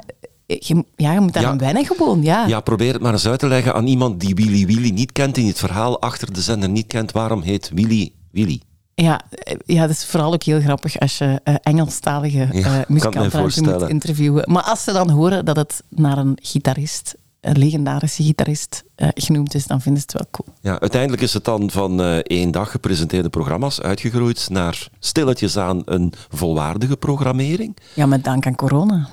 je, 0.46 0.86
ja, 0.96 1.14
je 1.14 1.20
moet 1.20 1.34
daar 1.34 1.44
Ja. 1.44 1.50
aan 1.50 1.58
wennen 1.58 1.86
gewoon. 1.86 2.22
Ja. 2.24 2.46
Ja, 2.48 2.60
probeer 2.60 2.94
het 2.94 3.02
maar 3.02 3.12
eens 3.14 3.28
uit 3.28 3.40
te 3.40 3.48
leggen 3.48 3.74
aan 3.74 3.88
iemand 3.88 4.20
die 4.20 4.36
Willy 4.36 4.66
Willy 4.66 4.90
niet 4.90 5.12
kent, 5.12 5.36
die 5.36 5.48
het 5.48 5.60
verhaal 5.60 6.02
achter 6.02 6.34
de 6.34 6.42
zender 6.42 6.70
niet 6.70 6.88
kent. 6.88 7.12
Waarom 7.12 7.42
heet 7.42 7.72
Willy 7.74 8.12
Willy? 8.32 8.62
Ja, 8.96 9.22
eh, 9.30 9.56
ja, 9.66 9.82
dat 9.82 9.90
is 9.90 10.06
vooral 10.06 10.34
ook 10.34 10.44
heel 10.44 10.62
grappig 10.62 11.00
als 11.00 11.18
je 11.18 11.40
eh, 11.44 11.56
Engelstalige 11.64 12.48
me 12.52 12.86
muzikanten 12.88 13.42
moet 13.42 13.90
interviewen. 13.90 14.52
Maar 14.52 14.64
als 14.64 14.84
ze 14.84 14.92
dan 14.92 15.10
horen 15.10 15.46
dat 15.46 15.56
het 15.56 15.84
naar 15.90 16.18
een 16.18 16.38
gitarist, 16.42 17.16
een 17.42 17.58
legendarische 17.58 18.24
gitarist, 18.24 18.84
genoemd 18.96 19.54
is, 19.54 19.68
dan 19.68 19.82
vinden 19.82 20.02
ze 20.02 20.08
het 20.18 20.18
wel 20.18 20.28
cool. 20.32 20.56
Ja, 20.62 20.80
uiteindelijk 20.80 21.22
is 21.22 21.34
het 21.34 21.46
dan 21.46 21.72
van 21.72 22.02
één 22.22 22.52
dag 22.52 22.72
gepresenteerde 22.72 23.30
programma's 23.30 23.82
uitgegroeid 23.82 24.48
naar 24.50 24.88
stilletjes 25.00 25.58
aan 25.58 25.82
een 25.86 26.14
volwaardige 26.30 26.98
programmering. 26.98 27.78
Ja, 27.94 28.06
met 28.06 28.24
dank 28.24 28.46
aan 28.46 28.56
corona. 28.56 29.08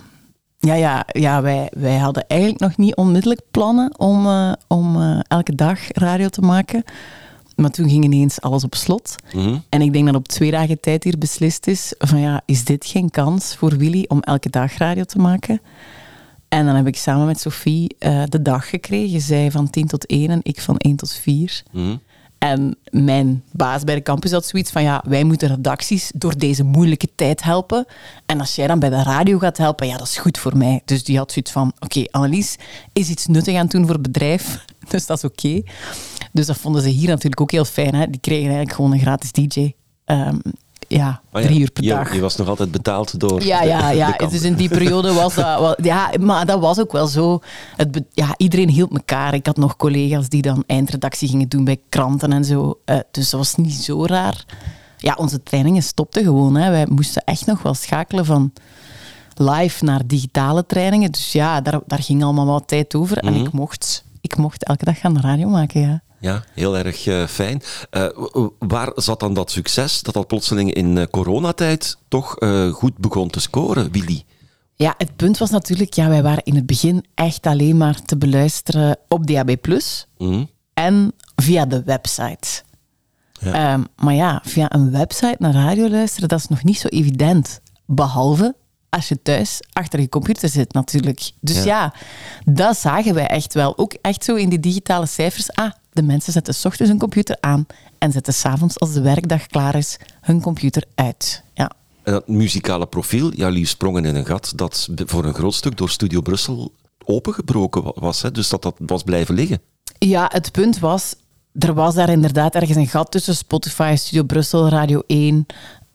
Ja, 0.67 0.75
ja, 0.75 1.05
ja 1.07 1.43
wij, 1.43 1.71
wij 1.77 1.97
hadden 1.97 2.27
eigenlijk 2.27 2.61
nog 2.61 2.77
niet 2.77 2.97
onmiddellijk 2.97 3.41
plannen 3.51 3.99
om, 3.99 4.27
eh, 4.27 4.53
om 4.69 4.97
eh, 4.97 5.21
elke 5.29 5.55
dag 5.55 5.79
radio 5.93 6.29
te 6.29 6.41
maken. 6.41 6.85
Maar 7.57 7.71
toen 7.71 7.89
ging 7.89 8.05
ineens 8.05 8.41
alles 8.41 8.65
op 8.65 8.75
slot. 8.75 9.15
Mhm. 9.35 9.59
En 9.69 9.83
ik 9.83 9.93
denk 9.93 10.07
dat 10.07 10.15
op 10.15 10.29
twee 10.29 10.51
dagen 10.51 10.81
tijd 10.81 11.05
hier 11.05 11.19
beslist 11.19 11.67
is 11.67 11.95
van 11.99 12.21
ja, 12.21 12.43
is 12.47 12.65
dit 12.65 12.87
geen 12.87 13.11
kans 13.11 13.57
voor 13.57 13.77
Willy 13.77 14.05
om 14.09 14.21
elke 14.21 14.51
dag 14.51 14.77
radio 14.77 15.05
te 15.05 15.19
maken? 15.19 15.61
En 16.49 16.67
dan 16.67 16.75
heb 16.75 16.87
ik 16.87 16.97
samen 16.97 17.27
met 17.27 17.41
Sophie 17.41 17.97
eh, 17.99 18.23
de 18.29 18.43
dag 18.43 18.69
gekregen. 18.69 19.21
Zij 19.21 19.51
van 19.51 19.71
10 19.71 19.87
tot 19.87 20.07
1 20.07 20.31
en 20.31 20.41
ik 20.43 20.61
van 20.61 20.77
1 20.77 20.97
tot 20.97 21.15
4. 21.15 21.63
Mhm. 21.71 21.97
En 22.43 22.77
mijn 22.91 23.43
baas 23.53 23.85
bij 23.85 23.95
de 23.95 24.03
campus 24.03 24.33
had 24.33 24.47
zoiets 24.47 24.71
van, 24.71 24.83
ja, 24.83 25.05
wij 25.09 25.25
moeten 25.25 25.49
redacties 25.49 26.13
door 26.15 26.39
deze 26.39 26.65
moeilijke 26.65 27.09
tijd 27.15 27.43
helpen. 27.43 27.87
En 28.27 28.41
als 28.41 28.55
jij 28.55 28.67
dan 28.67 28.79
bij 28.79 28.91
de 28.91 29.03
radio 29.03 29.39
gaat 29.39 29.57
helpen, 29.57 29.87
ja, 29.87 29.97
dat 29.97 30.07
is 30.07 30.19
goed 30.19 30.39
voor 30.39 30.57
mij. 30.57 30.83
Dus 30.85 31.05
die 31.05 31.17
had 31.17 31.33
zoiets 31.33 31.53
van, 31.53 31.73
oké, 31.81 32.05
Annelies 32.11 32.57
is 32.93 33.09
iets 33.09 33.27
nuttig 33.27 33.55
aan 33.55 33.63
het 33.63 33.71
doen 33.71 33.85
voor 33.85 33.95
het 33.95 34.03
bedrijf. 34.03 34.65
Dus 34.89 35.07
dat 35.07 35.17
is 35.17 35.25
oké. 35.25 35.63
Dus 36.33 36.47
dat 36.47 36.57
vonden 36.57 36.83
ze 36.83 36.89
hier 36.89 37.09
natuurlijk 37.09 37.41
ook 37.41 37.51
heel 37.51 37.65
fijn. 37.65 37.95
Hè? 37.95 38.11
Die 38.11 38.21
kregen 38.21 38.45
eigenlijk 38.45 38.73
gewoon 38.73 38.93
een 38.93 39.01
gratis 39.01 39.33
DJ. 39.33 39.73
Ehm, 40.05 40.39
ja, 40.97 41.21
Oh 41.33 41.41
ja, 41.41 41.47
drie 41.47 41.61
uur 41.61 41.71
per 41.71 41.83
je, 41.85 41.89
dag. 41.91 42.15
Je 42.15 42.21
was 42.21 42.37
nog 42.37 42.49
altijd 42.49 42.71
betaald 42.71 43.21
door 43.21 43.45
Ja, 43.45 43.63
ja, 43.63 43.91
de 43.91 43.97
ja. 43.97 44.17
dus 44.29 44.43
in 44.43 44.55
die 44.55 44.69
periode 44.69 45.13
was 45.13 45.35
dat 45.35 45.61
wel... 45.61 45.75
Ja, 45.83 46.11
maar 46.21 46.47
dat 46.47 46.61
was 46.61 46.79
ook 46.81 46.93
wel 46.93 47.07
zo. 47.07 47.41
Het 47.77 48.03
ja, 48.13 48.35
iedereen 48.37 48.69
hielp 48.69 48.93
elkaar. 48.95 49.35
Ik 49.35 49.47
had 49.47 49.57
nog 49.57 49.77
collega's 49.77 50.29
die 50.29 50.43
dan 50.43 50.65
eindredactie 50.67 51.29
gingen 51.29 51.49
doen 51.49 51.65
bij 51.65 51.81
kranten 51.89 52.33
en 52.33 52.45
zo. 52.45 52.79
Eh, 52.85 52.99
dus 53.11 53.31
dat 53.31 53.41
was 53.41 53.55
niet 53.55 53.73
zo 53.75 54.07
raar. 54.07 54.45
Ja, 54.97 55.15
onze 55.19 55.43
trainingen 55.43 55.83
stopten 55.83 56.23
gewoon. 56.23 56.55
Hè. 56.57 56.71
Wij 56.71 56.87
moesten 56.91 57.23
echt 57.25 57.47
nog 57.47 57.63
wel 57.63 57.75
schakelen 57.75 58.25
van 58.25 58.53
live 59.35 59.85
naar 59.85 60.07
digitale 60.07 60.67
trainingen. 60.67 61.13
Dus 61.13 61.33
ja, 61.33 61.61
daar, 61.61 61.81
daar 61.87 62.03
ging 62.03 62.23
allemaal 62.25 62.47
wat 62.47 62.69
tijd 62.69 62.95
over. 62.95 63.19
En 63.19 63.33
Mhm. 63.33 63.43
ik 63.45 63.53
mocht, 63.53 64.05
ik 64.21 64.37
mocht 64.37 64.65
elke 64.65 64.85
dag 64.85 64.99
gaan 64.99 65.15
de 65.15 65.21
radio 65.21 65.49
maken, 65.49 65.81
ja. 65.81 66.03
Ja, 66.23 66.45
heel 66.55 66.77
erg 66.79 67.07
eh, 67.07 67.27
fijn. 67.27 67.63
W- 67.91 68.47
waar 68.59 68.93
zat 68.95 69.21
dan 69.21 69.35
dat 69.35 69.51
succes 69.51 70.03
dat 70.03 70.15
dat 70.15 70.27
plotseling 70.27 70.73
in 70.75 70.99
eh, 70.99 71.07
coronatijd 71.11 71.97
toch 72.09 72.37
goed 72.73 72.97
begon 72.99 73.31
te 73.31 73.41
scoren, 73.41 73.93
Willy? 73.93 74.23
Ja, 74.75 74.95
het 74.99 75.17
punt 75.17 75.39
was 75.39 75.51
natuurlijk, 75.51 75.93
ja, 75.95 76.09
wij 76.09 76.23
waren 76.23 76.45
in 76.45 76.55
het 76.55 76.67
begin 76.67 77.05
echt 77.15 77.47
alleen 77.47 77.77
maar 77.77 78.03
te 78.03 78.17
beluisteren 78.17 78.97
op 79.09 79.27
DAB+. 79.27 79.57
Mhm. 80.19 80.45
en 80.75 81.13
via 81.37 81.67
de 81.67 81.83
website. 81.83 82.63
Ehm, 83.41 83.83
maar 83.97 84.15
ja, 84.15 84.41
via 84.45 84.75
een 84.75 84.91
website 84.91 85.37
naar 85.39 85.53
radio 85.53 85.89
luisteren, 85.89 86.29
dat 86.29 86.39
is 86.39 86.47
nog 86.49 86.63
niet 86.65 86.79
zo 86.79 86.89
evident. 86.89 87.61
Behalve 87.87 88.55
als 88.89 89.09
je 89.09 89.23
thuis 89.23 89.61
achter 89.73 90.01
je 90.01 90.09
computer 90.09 90.49
zit 90.49 90.73
natuurlijk. 90.73 91.31
Dus 91.41 91.57
Ja. 91.57 91.65
ja, 91.65 91.95
dat 92.53 92.79
zagen 92.79 93.15
wij 93.15 93.27
echt 93.27 93.55
wel. 93.55 93.79
Ook 93.79 93.93
echt 94.01 94.25
zo 94.25 94.35
in 94.35 94.49
die 94.49 94.61
digitale 94.61 95.07
cijfers. 95.07 95.53
Ah, 95.53 95.71
de 95.93 96.03
mensen 96.03 96.33
zetten 96.33 96.55
's 96.55 96.65
ochtends 96.65 96.91
hun 96.91 97.01
computer 97.01 97.37
aan 97.41 97.67
en 97.99 98.13
zetten 98.13 98.35
s'avonds, 98.35 98.79
als 98.81 98.93
de 98.93 99.01
werkdag 99.01 99.47
klaar 99.47 99.75
is, 99.75 99.99
hun 100.21 100.41
computer 100.41 100.85
uit. 100.95 101.43
Ja. 101.55 101.71
En 102.03 102.13
dat 102.13 102.29
muzikale 102.29 102.87
profiel, 102.87 103.31
ja, 103.35 103.47
jullie 103.47 103.67
sprongen 103.67 104.05
in 104.05 104.15
een 104.15 104.27
gat 104.27 104.53
dat 104.57 104.89
voor 105.07 105.25
een 105.25 105.35
groot 105.35 105.55
stuk 105.55 105.77
door 105.77 105.91
Studio 105.91 106.21
Brussel 106.21 106.73
opengebroken 107.05 107.83
wa- 107.83 107.93
was. 107.95 108.23
Hè? 108.23 108.31
Dus 108.31 108.49
dat 108.49 108.63
dat 108.63 108.75
was 108.79 109.03
blijven 109.03 109.35
liggen. 109.35 109.61
Ja, 109.99 110.29
het 110.33 110.53
punt 110.53 110.79
was, 110.79 111.15
er 111.59 111.75
was 111.75 111.95
daar 111.95 112.09
inderdaad 112.11 112.55
ergens 112.55 112.77
een 112.77 112.89
gat 112.89 113.11
tussen 113.11 113.37
Spotify, 113.37 113.95
Studio 113.99 114.23
Brussel, 114.23 114.69
Radio 114.69 115.03
1. 115.07 115.47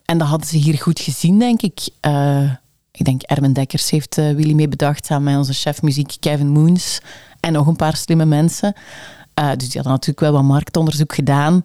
En 0.06 0.18
dat 0.18 0.28
hadden 0.28 0.48
ze 0.48 0.58
hier 0.58 0.78
goed 0.78 1.00
gezien, 1.00 1.40
denk 1.40 1.62
ik. 1.62 1.80
Eh, 2.00 2.52
ik 2.92 3.06
denk 3.06 3.22
Erwin 3.22 3.54
Dekkers 3.54 3.90
heeft 3.90 4.18
eh, 4.18 4.32
Willy 4.36 4.54
mee 4.54 4.68
bedacht, 4.68 5.06
samen 5.06 5.24
met 5.24 5.38
onze 5.38 5.54
chef 5.54 5.82
muziek 5.82 6.16
Kevin 6.20 6.48
Moons. 6.50 7.00
En 7.40 7.54
nog 7.54 7.68
een 7.68 7.76
paar 7.76 7.96
slimme 7.96 8.26
mensen. 8.26 8.74
Eh, 9.38 9.50
dus 9.50 9.70
die 9.70 9.82
hadden 9.82 9.92
natuurlijk 9.92 10.20
wel 10.20 10.32
wat 10.32 10.44
marktonderzoek 10.44 11.14
gedaan. 11.14 11.64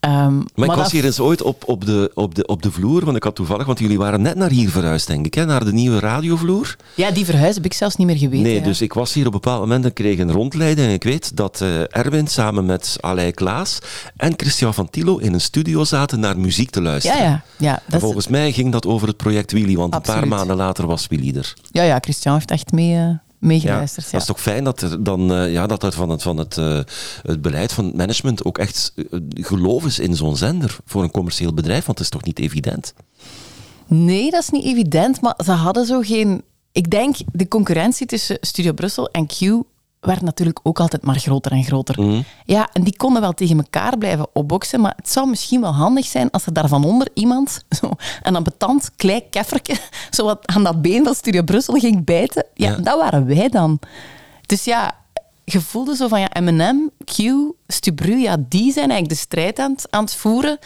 Ehm, 0.00 0.36
Maar, 0.54 0.68
ik 0.68 0.74
was 0.74 0.92
hier 0.92 1.04
eens 1.04 1.20
ooit 1.20 1.42
op, 1.42 1.62
op, 1.66 1.84
de, 1.84 2.10
op, 2.14 2.34
de, 2.34 2.46
op 2.46 2.62
de 2.62 2.70
vloer, 2.70 3.04
want 3.04 3.16
ik 3.16 3.22
had 3.22 3.34
toevallig, 3.34 3.66
want 3.66 3.78
jullie 3.78 3.98
waren 3.98 4.22
net 4.22 4.36
naar 4.36 4.50
hier 4.50 4.70
verhuisd, 4.70 5.06
denk 5.06 5.26
ik, 5.26 5.34
hè, 5.34 5.44
naar 5.44 5.64
de 5.64 5.72
nieuwe 5.72 5.98
radiovloer. 5.98 6.76
Ja, 6.94 7.10
die 7.10 7.24
verhuis 7.24 7.54
heb 7.54 7.64
ik 7.64 7.72
zelfs 7.72 7.96
niet 7.96 8.06
meer 8.06 8.16
geweten. 8.16 8.42
Nee, 8.42 8.54
ja. 8.54 8.62
dus 8.64 8.80
ik 8.80 8.92
was 8.92 9.12
hier 9.12 9.26
op 9.26 9.34
een 9.34 9.40
bepaald 9.40 9.60
moment 9.60 9.84
en 9.84 9.92
kreeg 9.92 10.18
een 10.18 10.32
rondleiding. 10.32 10.86
En 10.88 10.92
ik 10.92 11.04
weet 11.04 11.36
dat 11.36 11.60
eh, 11.60 11.96
Erwin 11.96 12.26
samen 12.26 12.64
met 12.66 12.96
Alei 13.00 13.32
Klaas 13.32 13.78
en 14.16 14.32
Christian 14.36 14.74
van 14.74 14.90
Tilo 14.90 15.16
in 15.16 15.32
een 15.32 15.40
studio 15.40 15.84
zaten 15.84 16.20
naar 16.20 16.38
muziek 16.38 16.70
te 16.70 16.82
luisteren. 16.82 17.18
Ja, 17.18 17.24
ja. 17.24 17.42
ja, 17.56 17.82
dat 17.88 18.00
volgens 18.00 18.28
mij 18.28 18.52
ging 18.52 18.72
dat 18.72 18.86
over 18.86 19.08
het 19.08 19.16
project 19.16 19.52
Willy, 19.52 19.76
want 19.76 19.94
een 19.94 20.00
paar 20.00 20.28
maanden 20.28 20.56
later 20.56 20.86
was 20.86 21.06
Willy 21.06 21.36
er. 21.36 21.54
ja, 21.70 21.82
ja, 21.82 21.98
Christian 22.00 22.34
heeft 22.34 22.50
echt 22.50 22.72
mee, 22.72 22.96
eh, 22.96 23.08
meegeluisterd. 23.44 24.04
Ja, 24.04 24.12
dat 24.12 24.20
is 24.20 24.26
toch 24.26 24.40
fijn 24.40 24.64
dat 24.64 24.80
er 24.80 25.04
dan 25.04 25.32
eh, 25.32 25.52
ja, 25.52 25.66
dat 25.66 25.82
er 25.82 25.92
van, 25.92 26.08
het, 26.08 26.22
van 26.22 26.36
het, 26.36 26.58
eh, 26.58 26.80
het 27.22 27.42
beleid 27.42 27.72
van 27.72 27.84
het 27.84 27.94
management 27.94 28.44
ook 28.44 28.58
echt 28.58 28.92
eh, 28.96 29.20
geloof 29.30 29.84
is 29.84 29.98
in 29.98 30.16
zo'n 30.16 30.36
zender 30.36 30.76
voor 30.84 31.02
een 31.02 31.10
commercieel 31.10 31.54
bedrijf, 31.54 31.84
want 31.84 31.98
het 31.98 32.06
is 32.06 32.12
toch 32.12 32.24
niet 32.24 32.38
evident. 32.38 32.94
Nee, 33.86 34.30
dat 34.30 34.42
is 34.42 34.50
niet 34.50 34.64
evident, 34.64 35.20
maar 35.20 35.34
ze 35.44 35.52
hadden 35.52 35.86
zo 35.86 36.00
geen... 36.00 36.42
Ik 36.72 36.90
denk, 36.90 37.16
de 37.32 37.48
concurrentie 37.48 38.06
tussen 38.06 38.38
Studio 38.40 38.72
Brussel 38.72 39.08
en 39.08 39.26
Q 39.26 39.62
werd 40.06 40.20
natuurlijk 40.22 40.60
ook 40.62 40.80
altijd 40.80 41.02
maar 41.04 41.18
groter 41.18 41.52
en 41.52 41.64
groter. 41.64 42.02
Mhm. 42.02 42.20
Ja, 42.44 42.68
en 42.72 42.82
die 42.84 42.96
konden 42.96 43.22
wel 43.22 43.32
tegen 43.32 43.56
elkaar 43.56 43.98
blijven 43.98 44.26
opboksen, 44.32 44.80
maar 44.80 44.92
het 44.96 45.10
zou 45.10 45.28
misschien 45.28 45.60
wel 45.60 45.74
handig 45.74 46.06
zijn 46.06 46.30
als 46.30 46.46
er 46.46 46.52
daar 46.52 46.68
van 46.68 46.84
onder 46.84 47.08
iemand, 47.14 47.64
zo, 47.80 47.90
een 48.22 48.36
ambetant 48.36 48.90
klein 48.96 49.22
kefferke, 49.30 49.76
zo 50.10 50.24
wat 50.24 50.46
aan 50.46 50.64
dat 50.64 50.82
been 50.82 51.04
van 51.04 51.14
Studio 51.14 51.42
Brussel 51.42 51.74
ging 51.74 52.04
bijten. 52.04 52.44
Ja, 52.54 52.70
Ja. 52.70 52.76
dat 52.76 52.98
waren 52.98 53.26
wij 53.26 53.48
dan. 53.48 53.78
Dus 54.46 54.64
ja, 54.64 54.94
je 55.44 55.60
voelde 55.60 55.96
zo 55.96 56.08
van, 56.08 56.20
ja, 56.20 56.28
M&M, 56.40 56.76
Q, 57.04 57.16
Stubru, 57.66 58.16
ja, 58.16 58.36
die 58.48 58.72
zijn 58.72 58.90
eigenlijk 58.90 59.08
de 59.08 59.14
strijd 59.26 59.58
aan 59.58 59.70
het, 59.72 59.86
aan 59.90 60.04
het 60.04 60.14
voeren. 60.14 60.58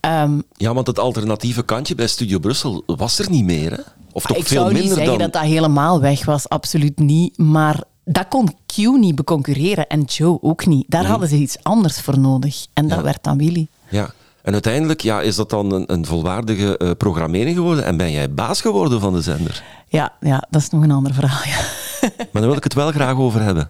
Ehm, 0.00 0.40
Ja, 0.56 0.74
want 0.74 0.86
het 0.86 0.98
alternatieve 0.98 1.62
kantje 1.62 1.94
bij 1.94 2.06
Studio 2.06 2.38
Brussel 2.38 2.82
was 2.86 3.18
er 3.18 3.30
niet 3.30 3.44
meer, 3.44 3.70
hè? 3.72 3.80
Of 4.12 4.24
toch 4.26 4.36
ik 4.36 4.46
veel 4.46 4.60
zou 4.60 4.72
niet 4.72 4.78
minder 4.82 4.96
zeggen 4.98 5.18
dan... 5.18 5.30
dat 5.30 5.42
dat 5.42 5.50
helemaal 5.50 6.00
weg 6.00 6.24
was, 6.24 6.48
absoluut 6.48 6.98
niet. 6.98 7.38
Maar 7.38 7.82
dat 8.04 8.28
kon 8.28 8.54
Q 8.66 8.76
niet 8.76 9.14
beconcurreren 9.14 9.86
en 9.86 10.02
Joe 10.02 10.38
ook 10.42 10.66
niet. 10.66 10.84
Daar 10.88 11.06
hadden 11.06 11.28
ze 11.28 11.36
iets 11.36 11.56
anders 11.62 12.00
voor 12.00 12.18
nodig. 12.18 12.66
En 12.72 12.88
dat 12.88 12.98
Ja. 12.98 13.04
werd 13.04 13.22
dan 13.24 13.38
Willy. 13.38 13.66
Ja. 13.88 14.10
En 14.42 14.52
uiteindelijk 14.52 15.00
ja, 15.00 15.20
is 15.20 15.36
dat 15.36 15.50
dan 15.50 15.72
een, 15.72 15.92
een 15.92 16.06
volwaardige 16.06 16.78
eh, 16.78 16.90
programmering 16.98 17.56
geworden 17.56 17.84
en 17.84 17.96
ben 17.96 18.10
jij 18.12 18.30
baas 18.30 18.60
geworden 18.60 19.00
van 19.00 19.12
de 19.12 19.22
zender. 19.22 19.62
Ja, 19.88 20.12
ja, 20.20 20.46
dat 20.50 20.60
is 20.60 20.70
nog 20.70 20.82
een 20.82 20.90
ander 20.90 21.14
verhaal. 21.14 21.44
Ja. 21.44 21.60
Maar 22.00 22.28
daar 22.42 22.46
wil 22.50 22.56
ik 22.56 22.64
het 22.64 22.74
wel 22.74 22.90
graag 22.90 23.16
over 23.16 23.42
hebben. 23.42 23.68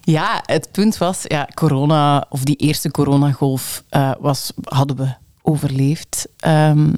Ja, 0.00 0.42
het 0.44 0.68
punt 0.72 0.98
was, 0.98 1.20
ja, 1.22 1.48
corona, 1.54 2.26
of 2.28 2.42
die 2.42 2.56
eerste 2.56 2.90
coronagolf, 2.90 3.82
uh, 3.90 4.12
was, 4.20 4.52
hadden 4.62 4.96
we 4.96 5.14
overleefd. 5.42 6.28
Um, 6.46 6.94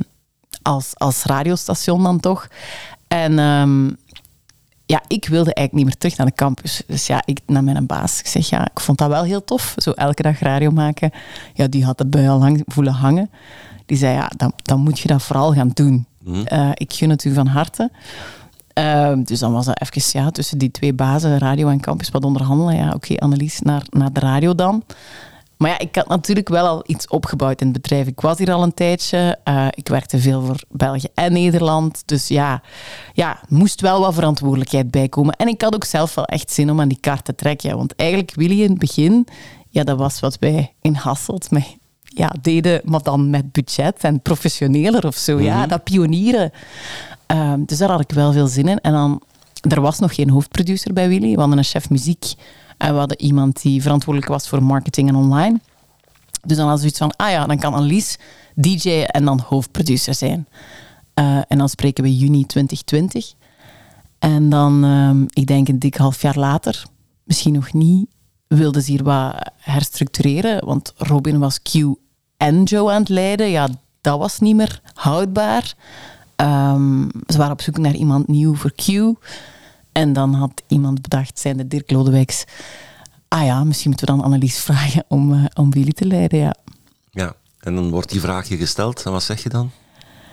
als, 0.62 0.92
als 0.94 1.22
radiostation 1.22 2.02
dan 2.02 2.20
toch. 2.20 2.48
En 3.08 3.38
um, 3.38 3.96
ja, 4.88 5.03
ik 5.07 5.29
wilde 5.29 5.55
eigenlijk 5.55 5.72
niet 5.72 5.85
meer 5.85 5.96
terug 5.96 6.16
naar 6.16 6.27
de 6.27 6.33
campus. 6.33 6.83
Dus 6.87 7.07
ja, 7.07 7.22
ik 7.24 7.40
naar 7.46 7.64
mijn 7.64 7.87
baas. 7.87 8.18
Ik 8.18 8.27
zeg, 8.27 8.48
ja, 8.48 8.64
ik 8.70 8.81
vond 8.81 8.98
dat 8.98 9.09
wel 9.09 9.22
heel 9.22 9.44
tof. 9.44 9.74
Zo 9.77 9.90
elke 9.90 10.22
dag 10.22 10.38
radio 10.38 10.70
maken. 10.70 11.11
Ja, 11.55 11.66
die 11.66 11.85
had 11.85 11.98
de 11.98 12.07
bui 12.07 12.29
al 12.29 12.38
lang 12.38 12.62
voelen 12.66 12.92
hangen. 12.92 13.31
Die 13.87 13.96
zei, 13.96 14.14
ja, 14.14 14.31
dan, 14.37 14.53
dan 14.62 14.81
moet 14.81 14.98
je 14.98 15.09
dat 15.09 15.22
vooral 15.22 15.53
gaan 15.53 15.70
doen. 15.74 16.07
Mm. 16.24 16.46
Uh, 16.53 16.70
ik 16.74 16.92
gun 16.92 17.11
het 17.11 17.24
u 17.24 17.35
van 17.35 17.46
harte. 17.46 17.90
Uh, 18.79 19.12
dus 19.24 19.38
dan 19.38 19.53
was 19.53 19.66
dat 19.66 19.81
even 19.81 20.20
ja, 20.20 20.31
tussen 20.31 20.59
die 20.59 20.70
twee 20.70 20.92
bazen, 20.92 21.38
radio 21.38 21.68
en 21.68 21.81
campus, 21.81 22.11
wat 22.11 22.24
onderhandelen. 22.24 22.77
Ja, 22.77 22.87
oké, 22.87 22.94
okay, 22.94 23.16
Annelies, 23.16 23.61
naar, 23.61 23.83
naar 23.90 24.12
de 24.12 24.20
radio 24.20 24.55
dan. 24.55 24.83
Maar 25.58 25.70
ja, 25.70 25.78
ik 25.78 25.94
had 25.94 26.08
natuurlijk 26.08 26.48
wel 26.48 26.66
al 26.66 26.82
iets 26.86 27.08
opgebouwd 27.08 27.60
in 27.60 27.66
het 27.66 27.82
bedrijf. 27.82 28.06
Ik 28.06 28.20
was 28.20 28.38
hier 28.38 28.52
al 28.52 28.62
een 28.62 28.74
tijdje. 28.74 29.38
Uh, 29.44 29.66
ik 29.70 29.88
werkte 29.88 30.18
veel 30.18 30.42
voor 30.42 30.62
België 30.68 31.08
en 31.14 31.32
Nederland. 31.32 32.02
Dus 32.04 32.28
ja, 32.28 32.62
ja, 33.12 33.40
moest 33.48 33.80
wel 33.80 34.00
wat 34.00 34.14
verantwoordelijkheid 34.14 34.90
bijkomen. 34.90 35.34
En 35.34 35.48
ik 35.48 35.62
had 35.62 35.74
ook 35.74 35.84
zelf 35.84 36.14
wel 36.14 36.24
echt 36.24 36.50
zin 36.50 36.70
om 36.70 36.80
aan 36.80 36.88
die 36.88 37.00
kaart 37.00 37.24
te 37.24 37.34
trekken. 37.34 37.76
Want 37.76 37.94
eigenlijk 37.96 38.34
Willy 38.34 38.62
in 38.62 38.70
het 38.70 38.78
begin, 38.78 39.26
ja, 39.68 39.84
dat 39.84 39.98
was 39.98 40.20
wat 40.20 40.36
wij 40.40 40.74
in 40.80 40.94
Hasselt 40.94 41.50
mee 41.50 41.78
ja, 42.02 42.32
deden, 42.40 42.80
maar 42.84 43.02
dan 43.02 43.30
met 43.30 43.52
budget 43.52 44.04
en 44.04 44.22
professioneler 44.22 45.06
of 45.06 45.16
zo. 45.16 45.40
Ja, 45.40 45.58
mhm. 45.58 45.68
dat 45.68 45.84
pionieren. 45.84 46.50
Uh, 47.32 47.52
dus 47.58 47.78
daar 47.78 47.90
had 47.90 48.00
ik 48.00 48.12
wel 48.12 48.32
veel 48.32 48.46
zin 48.46 48.68
in. 48.68 48.80
En 48.80 48.92
dan, 48.92 49.22
er 49.68 49.80
was 49.80 49.98
nog 49.98 50.14
geen 50.14 50.30
hoofdproducer 50.30 50.92
bij 50.92 51.08
Willy. 51.08 51.34
We 51.34 51.40
hadden 51.40 51.58
een 51.58 51.64
chef 51.64 51.90
muziek 51.90 52.34
en 52.78 52.92
we 52.92 52.98
hadden 52.98 53.20
iemand 53.20 53.62
die 53.62 53.82
verantwoordelijk 53.82 54.32
was 54.32 54.48
voor 54.48 54.62
marketing 54.62 55.08
en 55.08 55.14
online. 55.14 55.60
Dus 56.46 56.56
dan 56.56 56.68
had 56.68 56.78
zoiets 56.78 56.98
van, 56.98 57.16
ah 57.16 57.30
ja, 57.30 57.46
dan 57.46 57.58
kan 57.58 57.74
Annelies 57.74 58.18
DJ 58.54 58.90
en 58.90 59.24
dan 59.24 59.40
hoofdproducer 59.40 60.14
zijn. 60.14 60.46
Uh, 61.14 61.38
en 61.48 61.58
dan 61.58 61.68
spreken 61.68 62.04
we 62.04 62.16
juni 62.16 62.46
2020. 62.46 63.32
En 64.18 64.48
dan, 64.48 64.84
uh, 64.84 65.26
ik 65.32 65.46
denk 65.46 65.68
een 65.68 65.78
dik 65.78 65.96
half 65.96 66.22
jaar 66.22 66.38
later, 66.38 66.84
misschien 67.24 67.52
nog 67.52 67.72
niet, 67.72 68.06
wilden 68.46 68.82
ze 68.82 68.90
hier 68.90 69.02
wat 69.02 69.50
herstructureren. 69.56 70.64
Want 70.66 70.92
Robin 70.96 71.38
was 71.38 71.62
Q 71.62 71.74
en 72.36 72.62
Joe 72.62 72.90
aan 72.90 73.00
het 73.00 73.08
leiden. 73.08 73.50
Ja, 73.50 73.68
dat 74.00 74.18
was 74.18 74.38
niet 74.38 74.56
meer 74.56 74.80
houdbaar. 74.94 75.74
Um, 76.36 77.10
ze 77.26 77.36
waren 77.36 77.52
op 77.52 77.60
zoek 77.60 77.78
naar 77.78 77.94
iemand 77.94 78.28
nieuw 78.28 78.54
voor 78.54 78.72
Q. 78.72 78.86
En 79.98 80.12
dan 80.12 80.34
had 80.34 80.62
iemand 80.66 81.02
bedacht, 81.02 81.38
zijn 81.38 81.56
de 81.56 81.68
Dirk 81.68 81.90
Lodewijks... 81.90 82.44
Ah 83.28 83.44
ja, 83.44 83.64
misschien 83.64 83.90
moeten 83.90 84.06
we 84.06 84.12
dan 84.12 84.24
Annelies 84.24 84.58
vragen 84.58 85.04
om, 85.08 85.32
uh, 85.32 85.44
om 85.54 85.70
Willy 85.70 85.92
te 85.92 86.06
leiden, 86.06 86.38
ja. 86.38 86.54
Ja, 87.11 87.34
en 87.61 87.74
dan 87.74 87.90
wordt 87.90 88.11
die 88.11 88.20
vraag 88.20 88.48
je 88.48 88.56
gesteld. 88.56 89.02
En 89.02 89.12
wat 89.12 89.22
zeg 89.22 89.42
je 89.42 89.48
dan? 89.48 89.70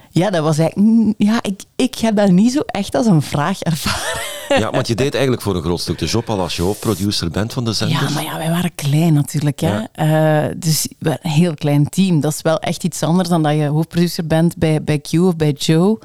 Ja, 0.10 0.30
dat 0.30 0.44
was 0.44 0.58
eigenlijk... 0.58 1.14
Ja, 1.18 1.40
ik, 1.42 1.64
ik 1.76 1.96
heb 1.96 2.16
dat 2.16 2.30
niet 2.30 2.52
zo 2.52 2.60
echt 2.60 2.96
als 2.96 3.06
een 3.06 3.22
vraag 3.22 3.62
ervaren. 3.62 4.24
Ja, 4.50 4.72
want 4.72 4.88
je 4.88 4.96
deed 4.96 5.14
eigenlijk 5.14 5.44
voor 5.44 5.56
een 5.56 5.62
groot 5.62 5.80
stuk 5.80 5.98
de 5.98 6.06
job 6.06 6.30
al 6.30 6.40
als 6.40 6.56
je 6.56 6.62
hoofdproducer 6.62 7.30
bent 7.30 7.54
van 7.54 7.66
de 7.66 7.74
zender. 7.74 8.02
Ja, 8.02 8.10
maar 8.10 8.24
ja, 8.24 8.38
wij 8.38 8.50
waren 8.50 8.76
klein 8.76 9.14
natuurlijk. 9.14 9.60
Hè. 9.60 9.84
Ja. 9.94 10.48
Uh, 10.48 10.56
dus 10.58 10.88
een 11.00 11.18
heel 11.22 11.54
klein 11.54 11.90
team. 11.90 12.20
Dat 12.20 12.34
is 12.34 12.42
wel 12.42 12.60
echt 12.60 12.84
iets 12.84 13.04
anders 13.04 13.30
dan 13.30 13.44
dat 13.44 13.56
je 13.56 13.66
hoofdproducer 13.66 14.28
bent 14.28 14.58
bij, 14.58 14.84
bij 14.84 15.00
Q 15.00 15.14
of 15.14 15.36
bij 15.36 15.52
Joe. 15.52 16.00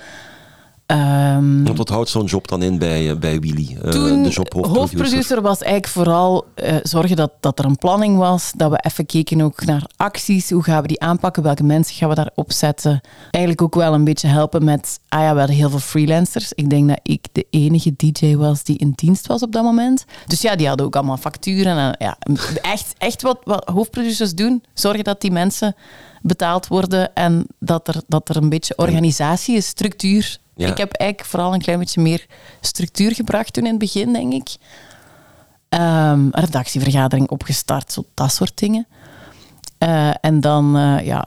Um, 0.90 1.76
wat 1.76 1.88
houdt 1.88 2.09
zo'n 2.09 2.24
job 2.24 2.48
dan 2.48 2.62
in 2.62 2.79
bij, 2.79 3.11
eh, 3.11 3.16
bij 3.16 3.40
Willy? 3.40 3.76
Uh, 3.85 3.92
de 3.92 4.29
job 4.31 4.53
hoofdproducer 4.53 5.42
was 5.42 5.62
eigenlijk 5.62 5.92
vooral 5.92 6.46
uh, 6.57 6.76
zorgen 6.83 7.16
dat, 7.16 7.33
dat 7.40 7.59
er 7.59 7.64
een 7.64 7.76
planning 7.76 8.16
was. 8.16 8.53
Dat 8.57 8.70
we 8.70 8.85
even 8.87 9.07
keken 9.07 9.40
ook 9.40 9.64
naar 9.64 9.87
acties. 9.96 10.50
Hoe 10.50 10.62
gaan 10.62 10.83
we 10.83 10.88
die 10.88 11.00
aanpakken? 11.00 11.42
Welke 11.42 11.64
mensen 11.64 11.94
gaan 11.94 12.09
we 12.09 12.14
daar 12.14 12.31
opzetten? 12.35 13.00
Eigenlijk 13.31 13.62
ook 13.62 13.74
wel 13.74 13.94
een 13.94 14.05
beetje 14.05 14.29
helpen 14.29 14.64
met... 14.64 15.00
Ah 15.09 15.20
ja, 15.20 15.33
we 15.33 15.38
hadden 15.38 15.57
heel 15.57 15.70
veel 15.70 15.79
freelancers. 15.79 16.53
Ik 16.53 16.70
denk 16.70 16.88
dat 16.88 17.00
ik 17.03 17.26
de 17.33 17.46
enige 17.50 17.92
DJ 17.96 18.37
was 18.37 18.62
die 18.62 18.79
in 18.79 18.92
dienst 18.94 19.26
was 19.26 19.42
op 19.42 19.53
dat 19.53 19.62
moment. 19.62 20.05
Dus 20.26 20.40
ja, 20.40 20.57
die 20.57 20.68
hadden 20.68 20.87
ook 20.87 20.96
allemaal 20.96 21.16
facturen. 21.16 21.76
En, 21.76 21.94
ja, 21.98 22.16
echt, 22.62 22.94
echt 22.98 23.22
wat, 23.22 23.38
wat 23.44 23.68
hoofdproducers 23.68 24.35
doen. 24.35 24.62
Zorgen 24.74 25.05
dat 25.05 25.20
die 25.20 25.33
mensen 25.33 25.74
betaald 26.22 26.66
worden 26.66 27.14
en 27.14 27.46
dat 27.59 27.88
er, 27.88 28.03
dat 28.07 28.29
er 28.29 28.37
een 28.37 28.48
beetje 28.48 28.76
organisatie 28.76 29.57
is, 29.57 29.66
structuur 29.66 30.38
ik 30.68 30.79
heb 30.79 30.92
eigenlijk 30.92 31.31
vooral 31.31 31.55
een 31.55 31.62
klein 31.62 31.79
beetje 31.79 32.01
meer 32.01 32.27
structuur 32.61 33.14
gebracht 33.14 33.53
toen 33.53 33.64
in 33.64 33.70
het 33.70 33.79
begin, 33.79 34.12
denk 34.12 34.33
ik. 34.33 34.57
Um, 35.68 35.81
een 35.81 36.31
redactievergadering 36.31 37.29
opgestart, 37.29 37.92
zo 37.92 38.05
dat 38.14 38.33
soort 38.33 38.59
dingen. 38.59 38.87
Uh, 39.79 40.11
en 40.20 40.40
dan, 40.40 40.77
uh, 40.77 41.07
ja, 41.07 41.27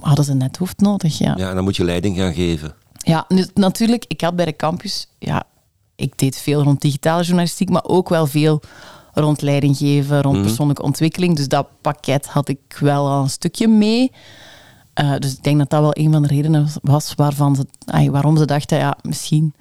hadden 0.00 0.24
ze 0.24 0.34
net 0.34 0.56
hoofd 0.56 0.80
nodig, 0.80 1.18
ja. 1.18 1.34
Ja, 1.36 1.48
en 1.48 1.54
dan 1.54 1.64
moet 1.64 1.76
je 1.76 1.84
leiding 1.84 2.16
gaan 2.16 2.34
geven. 2.34 2.74
Ja, 2.98 3.26
natuurlijk, 3.54 4.04
ik 4.08 4.20
had 4.20 4.36
bij 4.36 4.44
de 4.44 4.56
campus, 4.56 5.08
ja, 5.18 5.44
ik 5.96 6.18
deed 6.18 6.36
veel 6.36 6.62
rond 6.62 6.80
digitale 6.80 7.22
journalistiek, 7.22 7.68
maar 7.68 7.84
ook 7.84 8.08
wel 8.08 8.26
veel 8.26 8.62
rond 9.12 9.42
leiding 9.42 9.76
geven, 9.76 10.22
rond 10.22 10.36
mhm. 10.36 10.46
persoonlijke 10.46 10.82
ontwikkeling. 10.82 11.36
Dus 11.36 11.48
dat 11.48 11.66
pakket 11.80 12.26
had 12.26 12.48
ik 12.48 12.76
wel 12.80 13.08
al 13.08 13.22
een 13.22 13.30
stukje 13.30 13.68
mee. 13.68 14.12
Uh, 15.00 15.14
dus 15.18 15.32
ik 15.32 15.42
denk 15.42 15.58
dat 15.58 15.70
dat 15.70 15.80
wel 15.80 15.96
een 15.96 16.12
van 16.12 16.22
de 16.22 16.28
redenen 16.28 16.68
was 16.82 17.12
waarvan 17.16 17.56
ze, 17.56 17.66
ay, 17.86 18.10
waarom 18.10 18.36
ze 18.36 18.44
dachten, 18.44 18.78
ja, 18.78 18.96
misschien 19.02 19.54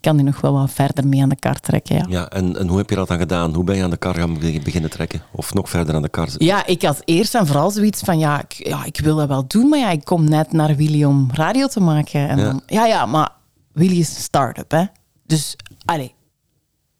kan 0.00 0.14
hij 0.14 0.24
nog 0.24 0.40
wel 0.40 0.52
wat 0.52 0.70
verder 0.70 1.06
mee 1.06 1.22
aan 1.22 1.28
de 1.28 1.36
kar 1.36 1.60
trekken. 1.60 1.96
Ja, 1.96 2.04
ja 2.08 2.28
en, 2.28 2.56
en 2.58 2.68
hoe 2.68 2.78
heb 2.78 2.90
je 2.90 2.96
dat 2.96 3.08
dan 3.08 3.18
gedaan? 3.18 3.54
Hoe 3.54 3.64
ben 3.64 3.76
je 3.76 3.82
aan 3.82 3.90
de 3.90 3.96
kar 3.96 4.14
gaan 4.14 4.38
beginnen 4.38 4.90
trekken? 4.90 5.22
Of 5.32 5.54
nog 5.54 5.68
verder 5.68 5.94
aan 5.94 6.02
de 6.02 6.08
kar? 6.08 6.28
Ja, 6.36 6.66
ik 6.66 6.82
had 6.82 7.02
eerst 7.04 7.34
en 7.34 7.46
vooral 7.46 7.70
zoiets 7.70 8.00
van, 8.00 8.18
ja 8.18 8.40
ik, 8.40 8.52
ja, 8.52 8.84
ik 8.84 9.00
wil 9.00 9.16
dat 9.16 9.28
wel 9.28 9.46
doen, 9.46 9.68
maar 9.68 9.78
ja, 9.78 9.90
ik 9.90 10.04
kom 10.04 10.28
net 10.28 10.52
naar 10.52 10.76
Willy 10.76 11.04
om 11.04 11.28
radio 11.32 11.66
te 11.66 11.80
maken. 11.80 12.28
En 12.28 12.38
ja. 12.38 12.44
Dan, 12.44 12.62
ja, 12.66 12.86
ja, 12.86 13.06
maar 13.06 13.30
Willy 13.72 13.98
is 13.98 14.08
een 14.08 14.22
start-up, 14.22 14.70
hè. 14.70 14.84
Dus, 15.26 15.56
allez, 15.84 16.08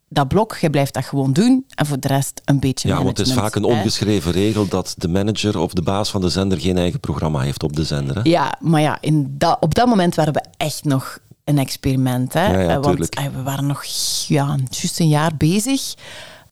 dat 0.08 0.28
blok, 0.28 0.56
je 0.56 0.70
blijft 0.70 0.94
dat 0.94 1.04
gewoon 1.04 1.32
doen 1.32 1.64
en 1.74 1.86
voor 1.86 2.00
de 2.00 2.08
rest 2.08 2.40
een 2.44 2.60
beetje 2.60 2.88
Ja, 2.88 3.02
want 3.02 3.18
het 3.18 3.26
is 3.26 3.32
vaak 3.32 3.54
een 3.54 3.64
ongeschreven 3.64 4.32
regel 4.32 4.68
dat 4.68 4.94
de 4.96 5.08
manager 5.08 5.58
of 5.58 5.72
de 5.72 5.82
baas 5.82 6.10
van 6.10 6.20
de 6.20 6.28
zender 6.28 6.60
geen 6.60 6.78
eigen 6.78 7.00
programma 7.00 7.40
heeft 7.40 7.62
op 7.62 7.76
de 7.76 7.84
zender. 7.84 8.14
Hè? 8.14 8.20
Ja, 8.24 8.54
maar 8.60 8.80
ja, 8.80 8.98
in 9.00 9.34
dat, 9.38 9.56
op 9.60 9.74
dat 9.74 9.86
moment 9.86 10.14
waren 10.14 10.32
we 10.32 10.44
echt 10.56 10.84
nog 10.84 11.18
een 11.44 11.58
experiment. 11.58 12.32
Hè? 12.32 12.46
Ja, 12.46 12.60
ja, 12.60 12.68
eh, 12.68 12.82
want 12.82 13.08
eh, 13.08 13.24
we 13.34 13.42
waren 13.42 13.66
nog 13.66 13.84
ja, 14.26 14.56
juist 14.70 15.00
een 15.00 15.08
jaar 15.08 15.36
bezig. 15.36 15.94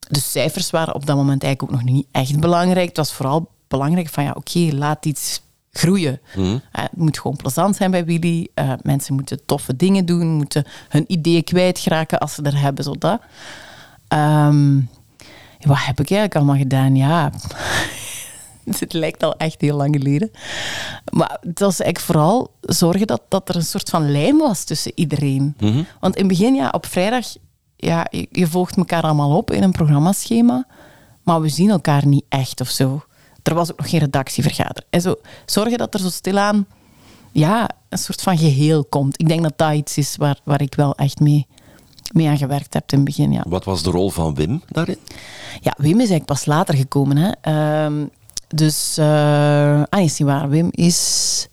De 0.09 0.21
cijfers 0.21 0.71
waren 0.71 0.95
op 0.95 1.07
dat 1.07 1.17
moment 1.17 1.43
eigenlijk 1.43 1.73
ook 1.73 1.81
nog 1.81 1.95
niet 1.95 2.07
echt 2.13 2.41
belangrijk. 2.41 2.89
Het 2.89 2.97
was 2.97 3.13
vooral 3.13 3.49
belangrijk 3.69 4.09
van 4.09 4.25
ja, 4.25 4.33
oké, 4.37 4.69
laat 4.73 5.07
iets 5.07 5.41
groeien. 5.79 6.21
Mm. 6.37 6.61
het 6.71 6.97
moet 6.97 7.19
gewoon 7.19 7.37
plezant 7.37 7.77
zijn 7.77 7.91
bij 7.91 8.05
Willy. 8.05 8.49
Uh, 8.55 8.73
mensen 8.83 9.15
moeten 9.15 9.45
toffe 9.47 9.77
dingen 9.77 10.07
doen, 10.07 10.27
moeten 10.27 10.65
hun 10.89 11.05
ideeën 11.07 11.45
kwijtraken 11.45 12.19
als 12.19 12.35
ze 12.35 12.43
er 12.43 12.61
hebben, 12.61 12.85
zodat. 12.85 13.21
Um, 14.09 14.89
wat 15.61 15.77
heb 15.79 16.01
ik 16.01 16.11
eigenlijk 16.11 16.35
allemaal 16.35 16.57
gedaan? 16.57 16.97
Ja, 16.97 17.33
het 18.79 18.93
lijkt 18.93 19.23
al 19.23 19.37
echt 19.37 19.61
heel 19.61 19.77
lang 19.77 19.97
geleden. 19.97 20.31
Maar 21.13 21.39
het 21.41 21.59
was 21.59 21.81
eigenlijk 21.81 22.01
vooral 22.01 22.51
zorgen 22.61 23.07
dat, 23.07 23.23
dat 23.29 23.49
er 23.49 23.57
een 23.57 23.63
soort 23.63 23.91
van 23.91 24.11
lijm 24.11 24.39
was 24.39 24.65
tussen 24.65 24.93
iedereen. 24.95 25.55
Mhm. 25.59 25.83
Want 26.01 26.17
in 26.17 26.29
het 26.29 26.39
begin, 26.39 26.55
ja, 26.55 26.69
op 26.69 26.87
vrijdag, 26.87 27.27
ja, 27.77 28.07
je, 28.11 28.29
je 28.31 28.47
volgt 28.47 28.77
elkaar 28.77 29.03
allemaal 29.03 29.37
op 29.37 29.51
in 29.51 29.63
een 29.63 29.73
programmaschema, 29.73 30.67
maar 31.23 31.41
we 31.41 31.49
zien 31.49 31.71
elkaar 31.71 32.07
niet 32.07 32.25
echt 32.29 32.61
of 32.61 32.69
zo 32.69 33.05
er 33.47 33.55
was 33.55 33.71
ook 33.71 33.79
nog 33.79 33.91
geen 33.91 34.01
redactievergadering. 34.01 34.87
En 34.91 35.01
zo 35.01 35.17
zorgen 35.47 35.79
dat 35.79 35.95
er 35.95 36.01
zo 36.01 36.09
stilaan 36.09 36.67
ja, 37.33 37.71
een 37.89 37.99
soort 37.99 38.23
van 38.23 38.39
geheel 38.39 38.85
komt. 38.85 39.21
Ik 39.21 39.29
denk 39.29 39.43
dat 39.43 39.53
dat 39.57 39.73
iets 39.73 39.97
is 39.97 40.17
waar, 40.17 40.41
waar 40.45 40.61
ik 40.61 40.75
wel 40.75 40.95
echt 40.95 41.21
mee, 41.21 41.47
mee 42.13 42.29
aan 42.29 42.39
gewerkt 42.39 42.75
heb 42.75 42.93
in 42.93 42.97
het 42.99 43.07
begin. 43.07 43.33
Ja. 43.33 43.45
Wat 43.49 43.65
was 43.65 43.83
de 43.83 43.91
rol 43.91 44.11
van 44.11 44.35
Wim 44.35 44.63
daarin? 44.69 44.99
Ja, 45.61 45.75
Wim 45.77 45.93
is 45.93 45.97
eigenlijk 45.97 46.25
pas 46.25 46.45
later 46.45 46.75
gekomen. 46.75 47.17
Hè. 47.17 47.31
Uh, 47.89 48.05
dus, 48.49 48.97
uh, 48.99 49.83
ah, 49.89 50.03
is 50.03 50.19
niet 50.19 50.29
waar. 50.29 50.49
Wim 50.49 50.69
is, 50.71 51.49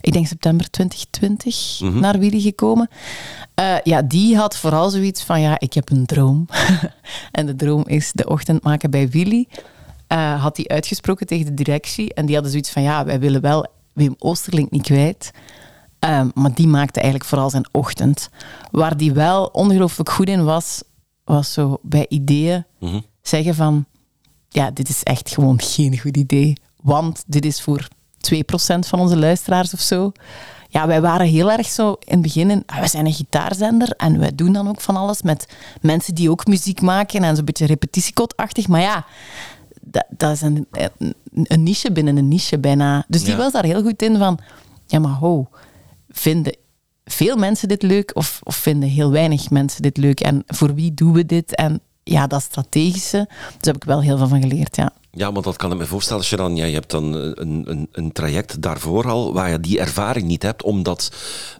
ik 0.00 0.12
denk 0.12 0.26
september 0.26 0.70
2020 0.70 1.80
mhm. 1.80 2.00
naar 2.00 2.18
Willy 2.18 2.40
gekomen. 2.40 2.88
Uh, 3.60 3.76
ja, 3.84 4.02
die 4.02 4.36
had 4.36 4.56
vooral 4.56 4.90
zoiets 4.90 5.22
van, 5.22 5.40
ja, 5.40 5.60
ik 5.60 5.72
heb 5.72 5.90
een 5.90 6.06
droom. 6.06 6.46
en 7.32 7.46
de 7.46 7.56
droom 7.56 7.82
is 7.86 8.12
de 8.12 8.28
ochtend 8.28 8.62
maken 8.62 8.90
bij 8.90 9.08
Willy. 9.08 9.48
Eh, 10.14 10.42
had 10.42 10.56
hij 10.56 10.68
uitgesproken 10.68 11.26
tegen 11.26 11.46
de 11.46 11.54
directie. 11.54 12.14
En 12.14 12.24
die 12.24 12.34
hadden 12.34 12.52
zoiets 12.52 12.70
van, 12.70 12.82
ja, 12.82 13.04
wij 13.04 13.20
willen 13.20 13.40
wel 13.40 13.66
Wim 13.92 14.14
Oosterlink 14.18 14.70
niet 14.70 14.82
kwijt. 14.82 15.30
Ehm, 15.98 16.28
maar 16.34 16.54
die 16.54 16.66
maakte 16.66 17.00
eigenlijk 17.00 17.30
vooral 17.30 17.50
zijn 17.50 17.68
ochtend. 17.72 18.28
Waar 18.70 18.96
die 18.96 19.12
wel 19.12 19.44
ongelooflijk 19.44 20.10
goed 20.10 20.28
in 20.28 20.44
was, 20.44 20.82
was 21.24 21.52
zo 21.52 21.78
bij 21.82 22.06
ideeën 22.08 22.64
mhm. 22.80 23.00
zeggen 23.22 23.54
van, 23.54 23.84
ja, 24.48 24.70
dit 24.70 24.88
is 24.88 25.02
echt 25.02 25.30
gewoon 25.30 25.60
geen 25.60 25.98
goed 25.98 26.16
idee. 26.16 26.56
Want 26.82 27.24
dit 27.26 27.44
is 27.44 27.62
voor 27.62 27.88
2% 28.16 28.86
van 28.86 29.00
onze 29.00 29.16
luisteraars 29.16 29.74
of 29.74 29.80
zo. 29.80 30.12
ja, 30.68 30.86
wij 30.86 31.00
waren 31.00 31.26
heel 31.26 31.50
erg 31.50 31.66
zo 31.66 31.92
in 31.92 32.12
het 32.12 32.22
begin, 32.22 32.50
in, 32.50 32.62
ah, 32.66 32.80
we 32.80 32.88
zijn 32.88 33.06
een 33.06 33.12
gitaarzender 33.12 33.90
en 33.90 34.18
wij 34.18 34.34
doen 34.34 34.52
dan 34.52 34.68
ook 34.68 34.80
van 34.80 34.96
alles 34.96 35.22
met 35.22 35.46
mensen 35.80 36.14
die 36.14 36.30
ook 36.30 36.46
muziek 36.46 36.80
maken 36.80 37.24
en 37.24 37.36
zo'n 37.36 37.44
beetje 37.44 37.66
repetitiekotachtig. 37.66 38.68
Maar 38.68 38.80
ja, 38.80 39.04
dat, 39.84 40.04
dat 40.10 40.32
is 40.32 40.40
een, 40.40 40.66
een 41.32 41.62
niche 41.62 41.92
binnen 41.92 42.16
een 42.16 42.28
niche 42.28 42.58
bijna. 42.58 43.04
Dus 43.08 43.22
die 43.22 43.30
Ja. 43.30 43.36
was 43.36 43.52
daar 43.52 43.64
heel 43.64 43.82
goed 43.82 44.02
in 44.02 44.16
van, 44.18 44.38
ja 44.86 44.98
maar 44.98 45.12
ho, 45.12 45.48
vinden 46.08 46.56
veel 47.04 47.36
mensen 47.36 47.68
dit 47.68 47.82
leuk 47.82 48.10
of, 48.14 48.40
of 48.42 48.56
vinden 48.56 48.88
heel 48.88 49.10
weinig 49.10 49.50
mensen 49.50 49.82
dit 49.82 49.96
leuk? 49.96 50.20
En 50.20 50.42
voor 50.46 50.74
wie 50.74 50.94
doen 50.94 51.12
we 51.12 51.26
dit? 51.26 51.54
En 51.54 51.80
ja, 52.04 52.26
dat 52.26 52.42
strategische, 52.42 53.26
daar 53.28 53.56
heb 53.60 53.76
ik 53.76 53.84
wel 53.84 54.02
heel 54.02 54.16
veel 54.18 54.28
van 54.28 54.40
geleerd, 54.42 54.76
ja. 54.76 54.90
Ja, 55.16 55.32
want 55.32 55.44
dat 55.44 55.56
kan 55.56 55.72
ik 55.72 55.78
me 55.78 55.86
voorstellen. 55.86 56.20
Als 56.20 56.30
je 56.30 56.36
dan, 56.36 56.56
ja, 56.56 56.64
je 56.64 56.74
hebt 56.74 56.90
dan 56.90 57.12
een, 57.14 57.62
een, 57.66 57.88
een 57.92 58.12
traject 58.12 58.62
daarvoor 58.62 59.10
al, 59.10 59.32
waar 59.32 59.50
je 59.50 59.60
die 59.60 59.78
ervaring 59.80 60.26
niet 60.26 60.42
hebt, 60.42 60.62
omdat 60.62 61.12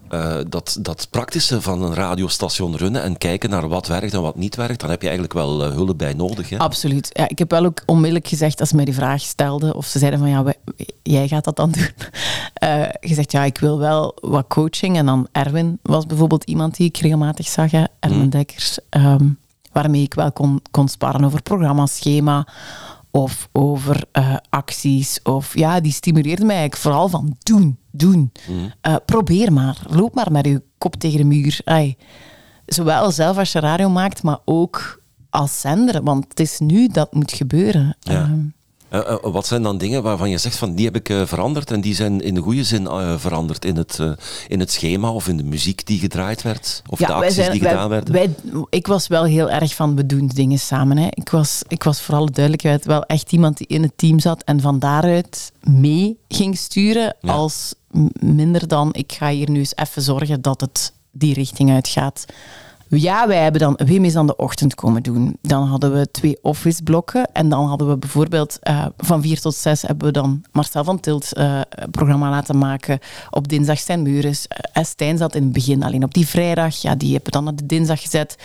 eh, 0.09 0.37
dat, 0.49 0.77
dat 0.81 1.07
praktische 1.11 1.61
van 1.61 1.83
een 1.83 1.95
radiostation 1.95 2.77
runnen 2.77 3.03
en 3.03 3.19
kijken 3.19 3.51
naar 3.51 3.69
wat 3.69 3.87
werkt 3.87 4.15
en 4.15 4.23
wat 4.23 4.37
niet 4.37 4.57
werkt, 4.57 4.81
dan 4.81 4.91
heb 4.91 5.01
je 5.01 5.09
eigenlijk 5.09 5.37
wel 5.39 5.65
eh, 5.65 5.71
hulp 5.71 5.99
bij 5.99 6.13
nodig. 6.13 6.49
Hè? 6.51 6.59
Absoluut. 6.59 7.11
Ja, 7.13 7.29
ik 7.29 7.39
heb 7.39 7.51
wel 7.51 7.65
ook 7.65 7.83
onmiddellijk 7.87 8.29
gezegd, 8.29 8.61
als 8.61 8.69
ze 8.69 8.77
mij 8.77 8.85
die 8.85 8.95
vraag 8.95 9.21
stelden, 9.21 9.75
of 9.75 9.87
ze 9.87 9.99
zeiden 9.99 10.21
van, 10.21 10.29
ja, 10.29 10.43
wij- 10.43 10.59
jij 11.03 11.29
gaat 11.29 11.45
dat 11.45 11.57
dan 11.57 11.71
doen. 11.71 11.89
Eh, 12.55 12.83
gezegd, 13.01 13.33
ja, 13.33 13.45
ik 13.45 13.59
wil 13.59 13.79
wel 13.79 14.17
wat 14.21 14.45
coaching. 14.49 14.97
En 14.97 15.07
dan 15.07 15.29
Erwin 15.33 15.79
was 15.83 16.07
bijvoorbeeld 16.07 16.45
iemand 16.45 16.77
die 16.77 16.87
ik 16.89 16.97
regelmatig 16.97 17.49
zag, 17.49 17.71
hè, 17.71 17.85
Erwin 18.01 18.31
Dekkers, 18.31 18.79
ehm, 18.89 19.29
waarmee 19.75 20.03
ik 20.03 20.15
wel 20.15 20.33
kon, 20.33 20.61
kon 20.71 20.89
sparren 20.89 21.25
over 21.25 21.43
programmaschema 21.43 22.47
of 23.11 23.49
over 23.53 24.05
eh, 24.13 24.37
acties. 24.51 25.23
Of 25.23 25.57
ja, 25.59 25.81
die 25.81 25.93
stimuleerde 25.93 26.45
mij 26.45 26.57
eigenlijk 26.57 26.83
vooral 26.83 27.09
van 27.09 27.37
doen, 27.43 27.79
doen. 27.91 28.33
Eh, 28.81 28.97
probeer 29.05 29.53
maar, 29.53 29.79
loop 29.87 30.15
maar 30.15 30.33
met 30.33 30.47
je 30.47 30.63
kop 30.79 30.95
tegen 30.95 31.19
de 31.19 31.25
muur. 31.25 31.61
Ai. 31.65 31.97
Zowel 32.67 33.11
zelf 33.11 33.39
als 33.39 33.53
je 33.53 33.61
radio 33.61 33.89
maakt, 33.89 34.23
maar 34.23 34.39
ook 34.45 35.03
als 35.31 35.61
zender. 35.61 36.03
Want 36.03 36.25
het 36.29 36.41
is 36.41 36.59
nu 36.59 36.89
dat 36.89 37.15
moet 37.15 37.33
gebeuren. 37.33 37.97
Ja. 38.01 38.23
Ehm, 38.23 38.41
Eh, 38.95 39.01
eh, 39.13 39.17
wat 39.23 39.47
zijn 39.47 39.63
dan 39.63 39.79
dingen 39.79 40.03
waarvan 40.03 40.31
je 40.31 40.39
zegt 40.39 40.57
van 40.57 40.75
die 40.75 40.85
heb 40.85 40.97
ik 40.97 41.09
eh, 41.09 41.23
veranderd 41.27 41.71
en 41.71 41.81
die 41.81 41.95
zijn 41.95 42.21
in 42.21 42.35
de 42.35 42.41
goede 42.41 42.65
zin 42.65 42.89
veranderd 43.19 43.65
in 43.65 43.77
het, 43.77 43.99
in 44.49 44.61
het 44.61 44.73
schema 44.73 45.13
of 45.13 45.29
in 45.29 45.37
de 45.37 45.43
muziek 45.43 45.87
die 45.87 45.99
gedraaid 45.99 46.43
werd 46.43 46.83
of 46.87 46.99
de 46.99 47.13
acties 47.13 47.35
zijn- 47.35 47.51
die 47.53 47.61
wij- 47.61 47.71
gedaan 47.71 47.89
werden? 47.89 48.15
wij- 48.15 48.35
ik 48.71 48.87
was 48.87 49.07
wel 49.07 49.25
heel 49.25 49.51
erg 49.51 49.75
van 49.75 49.97
we 49.97 50.07
doen 50.07 50.27
dingen 50.27 50.59
samen. 50.59 50.97
Hè. 50.97 51.07
Ik, 51.11 51.29
was, 51.29 51.63
ik 51.69 51.83
was 51.83 52.01
voor 52.01 52.15
alle 52.15 52.31
duidelijkheid 52.31 52.85
wel 52.85 53.05
echt 53.05 53.33
iemand 53.33 53.57
die 53.57 53.67
in 53.67 53.83
het 53.83 53.93
team 53.97 54.19
zat 54.19 54.43
en 54.45 54.61
van 54.61 54.79
daaruit 54.79 55.53
mee 55.61 56.19
ging 56.29 56.57
sturen. 56.59 57.17
Ja. 57.21 57.33
Als 57.33 57.75
minder 58.21 58.69
dan 58.69 58.89
ik 58.93 59.13
ga 59.13 59.29
hier 59.31 59.51
nu 59.51 59.59
eens 59.59 59.77
even 59.77 60.03
zorgen 60.03 60.43
dat 60.43 60.61
het 60.61 60.93
die 61.13 61.35
richting 61.35 61.71
uitgaat. 61.71 62.25
Ja, 62.97 63.27
wij 63.27 63.43
hebben 63.43 63.61
dan 63.61 63.79
Wim 63.85 64.05
is 64.05 64.17
aan 64.17 64.27
de 64.27 64.37
ochtend 64.37 64.75
komen 64.75 65.03
doen. 65.03 65.37
Dan 65.41 65.67
hadden 65.67 65.93
we 65.93 66.11
twee 66.11 66.39
office 66.43 66.83
blokken. 66.83 67.33
En 67.33 67.49
dan 67.49 67.67
hadden 67.67 67.89
we 67.89 67.97
bijvoorbeeld 67.97 68.59
eh, 68.61 68.87
van 68.97 69.23
vier 69.23 69.41
tot 69.41 69.55
zes 69.55 69.83
hebben 69.83 70.07
we 70.07 70.13
dan 70.13 70.45
Marcel 70.53 70.85
van 70.85 71.01
Tilt 71.01 71.31
een 71.37 71.91
programma 71.91 72.31
laten 72.31 72.59
maken. 72.59 72.99
Op 73.31 73.49
dinsdag 73.49 73.79
Stijn 73.79 74.03
Meuris. 74.03 74.47
Eh, 74.49 74.85
Stijn 74.85 75.19
zat 75.19 75.35
in 75.35 75.43
het 75.43 75.53
begin 75.53 75.83
alleen 75.83 76.05
op 76.05 76.15
die 76.15 76.27
vrijdag. 76.27 76.77
Ja, 76.77 76.95
die 76.95 77.13
hebben 77.13 77.33
we 77.33 77.39
dan 77.39 77.45
naar 77.45 77.57
de 77.57 77.67
dinsdag 77.67 78.01
gezet. 78.01 78.37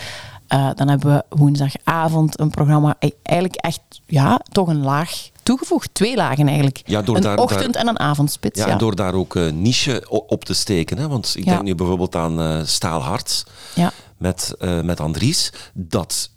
Eh, 0.49 0.69
dan 0.75 0.87
hebben 0.87 1.13
we 1.13 1.35
woensdagavond 1.37 2.39
een 2.39 2.49
programma. 2.49 2.95
E- 2.99 3.09
Eigenlijk 3.23 3.59
echt, 3.61 3.79
ja, 4.05 4.39
toch 4.51 4.67
een 4.67 4.81
laag 4.83 5.29
toegevoegd. 5.43 5.93
Twee 5.93 6.15
lagen 6.15 6.47
eigenlijk. 6.47 6.81
Ja, 6.85 7.01
door 7.01 7.15
een 7.15 7.21
daar- 7.21 7.37
ochtend 7.37 7.73
daar- 7.73 7.81
en 7.81 7.87
een 7.87 7.99
avondspits. 7.99 8.59
Ja, 8.59 8.65
Ja, 8.65 8.71
en 8.71 8.77
door 8.77 8.95
daar 8.95 9.13
ook 9.13 9.35
een 9.35 9.61
niche 9.61 10.03
op 10.27 10.45
te 10.45 10.53
steken. 10.53 10.97
Hè? 10.97 11.07
Want 11.07 11.33
ik 11.37 11.45
Ja. 11.45 11.51
denk 11.51 11.63
nu 11.63 11.75
bijvoorbeeld 11.75 12.15
aan 12.15 12.41
eh 12.41 12.59
Staalhart 12.63 13.45
ja. 13.75 13.91
met, 14.17 14.55
met 14.83 14.99
Andries. 14.99 15.53
Dat 15.73 16.29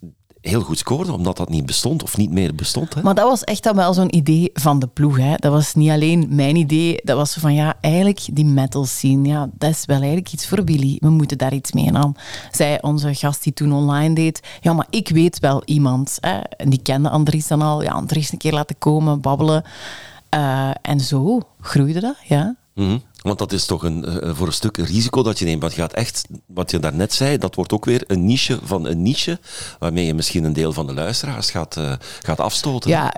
heel 0.43 0.61
goed 0.61 0.78
scoorde, 0.78 1.12
omdat 1.12 1.36
dat 1.36 1.49
niet 1.49 1.66
bestond 1.66 2.03
of 2.03 2.16
niet 2.16 2.30
meer 2.30 2.55
bestond. 2.55 2.95
Hè? 2.95 3.03
Maar 3.03 3.14
dat 3.14 3.28
was 3.28 3.45
echt 3.45 3.62
dan 3.62 3.76
wel 3.76 3.95
zo'n 3.95 4.16
idee 4.16 4.51
van 4.55 4.78
de 4.78 4.86
ploeg. 4.86 5.16
Hè. 5.16 5.34
Dat 5.36 5.53
was 5.53 5.74
niet 5.74 5.90
alleen 5.90 6.26
mijn 6.30 6.57
idee. 6.57 7.01
Dat 7.05 7.16
was 7.16 7.34
van, 7.34 7.55
ja, 7.55 7.74
eigenlijk 7.80 8.28
die 8.32 8.45
metal 8.45 8.84
scene, 8.84 9.28
ja, 9.28 9.49
dat 9.53 9.70
is 9.70 9.84
wel 9.84 9.97
eigenlijk 9.97 10.32
iets 10.32 10.49
voor 10.49 10.64
Willy. 10.64 10.97
We 11.01 11.09
moeten 11.11 11.38
daar 11.38 11.53
iets 11.53 11.72
mee 11.72 11.93
aan. 11.93 12.14
Zei 12.51 12.78
onze 12.80 13.14
gast 13.14 13.43
die 13.43 13.53
toen 13.53 13.72
online 13.72 14.14
deed, 14.14 14.40
ja, 14.61 14.72
maar 14.72 14.86
ik 14.90 15.09
weet 15.09 15.38
wel 15.38 15.62
iemand. 15.64 16.16
Hè. 16.20 16.38
En 16.38 16.70
die 16.70 16.82
kende 16.82 17.09
Andries 17.11 17.47
dan 17.47 17.62
al. 17.62 17.82
Ja, 17.82 17.93
Andries 17.93 18.32
een 18.32 18.38
keer 18.38 18.53
laten 18.53 18.78
komen, 18.78 19.20
babbelen. 19.20 19.64
Eh, 20.28 20.70
en 20.82 21.01
zo 21.01 21.40
groeide 21.61 22.01
dat, 22.01 22.16
ja. 22.24 22.57
Mhm. 22.74 22.99
Want 23.22 23.38
dat 23.38 23.52
is 23.52 23.66
toch 23.66 23.82
een, 23.82 24.04
eh, 24.04 24.30
voor 24.34 24.46
een 24.46 24.52
stuk 24.52 24.76
risico 24.76 25.22
dat 25.22 25.38
je 25.38 25.44
neemt. 25.44 25.60
Want 25.60 25.72
gaat 25.72 25.92
echt, 25.92 26.28
wat 26.46 26.70
je 26.70 26.78
daarnet 26.78 27.12
zei, 27.12 27.38
dat 27.38 27.54
wordt 27.54 27.72
ook 27.72 27.84
weer 27.84 28.04
een 28.06 28.24
niche 28.24 28.58
van 28.62 28.86
een 28.86 29.02
niche, 29.02 29.38
waarmee 29.78 30.06
je 30.06 30.14
misschien 30.14 30.44
een 30.44 30.52
deel 30.52 30.72
van 30.72 30.86
de 30.86 30.94
luisteraars 30.94 31.50
gaat, 31.50 31.76
eh, 31.76 31.92
gaat 32.22 32.40
afstoten. 32.40 32.90
Ja, 32.90 33.14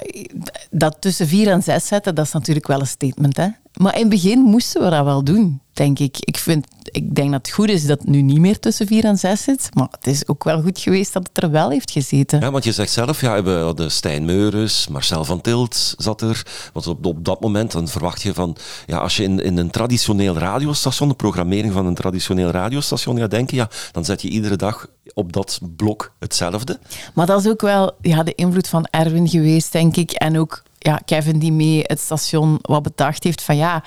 dat 0.71 0.97
tussen 1.01 1.27
vier 1.29 1.49
en 1.49 1.63
zes 1.63 1.87
zetten, 1.87 2.15
dat 2.15 2.27
is 2.27 2.33
natuurlijk 2.33 2.67
wel 2.67 2.81
een 2.81 2.87
statement. 2.87 3.37
Hè? 3.37 3.49
Maar 3.75 3.95
in 3.95 4.01
het 4.01 4.09
begin 4.09 4.39
moesten 4.39 4.83
we 4.83 4.91
dat 4.91 5.05
wel 5.05 5.25
doen, 5.25 5.61
denk 5.73 5.99
ik. 5.99 6.17
Ik, 6.21 6.37
vind, 6.37 6.67
ik 6.83 7.15
denk 7.15 7.31
dat 7.31 7.47
het 7.47 7.55
goed 7.55 7.69
is 7.69 7.87
dat 7.87 7.99
het 7.99 8.09
nu 8.09 8.23
niet 8.23 8.39
meer 8.39 8.59
tussen 8.59 8.87
vier 8.87 9.05
en 9.05 9.17
zes 9.17 9.43
zit. 9.43 9.69
Maar 9.73 9.89
het 9.91 10.07
is 10.07 10.29
ook 10.29 10.45
wel 10.45 10.63
goed 10.63 10.79
geweest 10.79 11.13
dat 11.13 11.29
het 11.33 11.43
er 11.43 11.51
wel 11.51 11.71
heeft 11.71 11.91
gezeten. 11.91 12.41
Ja, 12.41 12.51
want 12.51 12.65
je 12.65 12.73
zegt 12.73 12.93
zelf, 12.93 13.21
ja, 13.21 13.43
we 13.43 13.51
hadden 13.51 13.91
Stijn 13.91 14.25
Meurus, 14.25 14.89
Marcel 14.89 15.25
van 15.25 15.41
Tilt 15.41 15.95
zat 15.97 16.21
er. 16.21 16.47
Want 16.73 16.87
op, 16.87 17.07
op 17.07 17.25
dat 17.25 17.41
moment 17.41 17.73
dan 17.73 17.89
verwacht 17.89 18.23
je 18.23 18.35
van, 18.35 18.57
ja, 18.87 18.99
als 18.99 19.17
je 19.17 19.23
in, 19.23 19.41
in 19.41 19.57
een 19.57 19.71
traditioneel 19.71 20.39
radiostation, 20.39 21.09
de 21.09 21.15
programmering 21.15 21.73
van 21.73 21.87
een 21.87 21.95
traditioneel 21.95 22.51
radiostation 22.51 23.19
gaat 23.19 23.31
denken, 23.31 23.57
ja, 23.57 23.69
dan 23.93 24.05
zet 24.05 24.23
je 24.23 24.29
iedere 24.29 24.57
dag 24.57 24.87
op 25.15 25.33
dat 25.33 25.61
blok 25.77 26.13
hetzelfde. 26.19 26.79
Maar 27.15 27.27
dat 27.27 27.41
is 27.41 27.51
ook 27.51 27.61
wel 27.61 27.93
ja, 28.01 28.23
de 28.23 28.35
invloed 28.35 28.69
van 28.69 28.87
Erwin 28.91 29.29
geweest, 29.29 29.73
denk 29.73 29.97
ik. 29.97 30.11
En 30.11 30.39
ook 30.39 30.63
ja, 30.85 31.01
Kevin 31.05 31.39
die 31.39 31.53
mee 31.53 31.81
het 31.83 32.01
station 32.01 32.59
wat 32.61 32.83
bedacht 32.83 33.25
heeft 33.25 33.43
van 33.43 33.57
ja, 33.57 33.85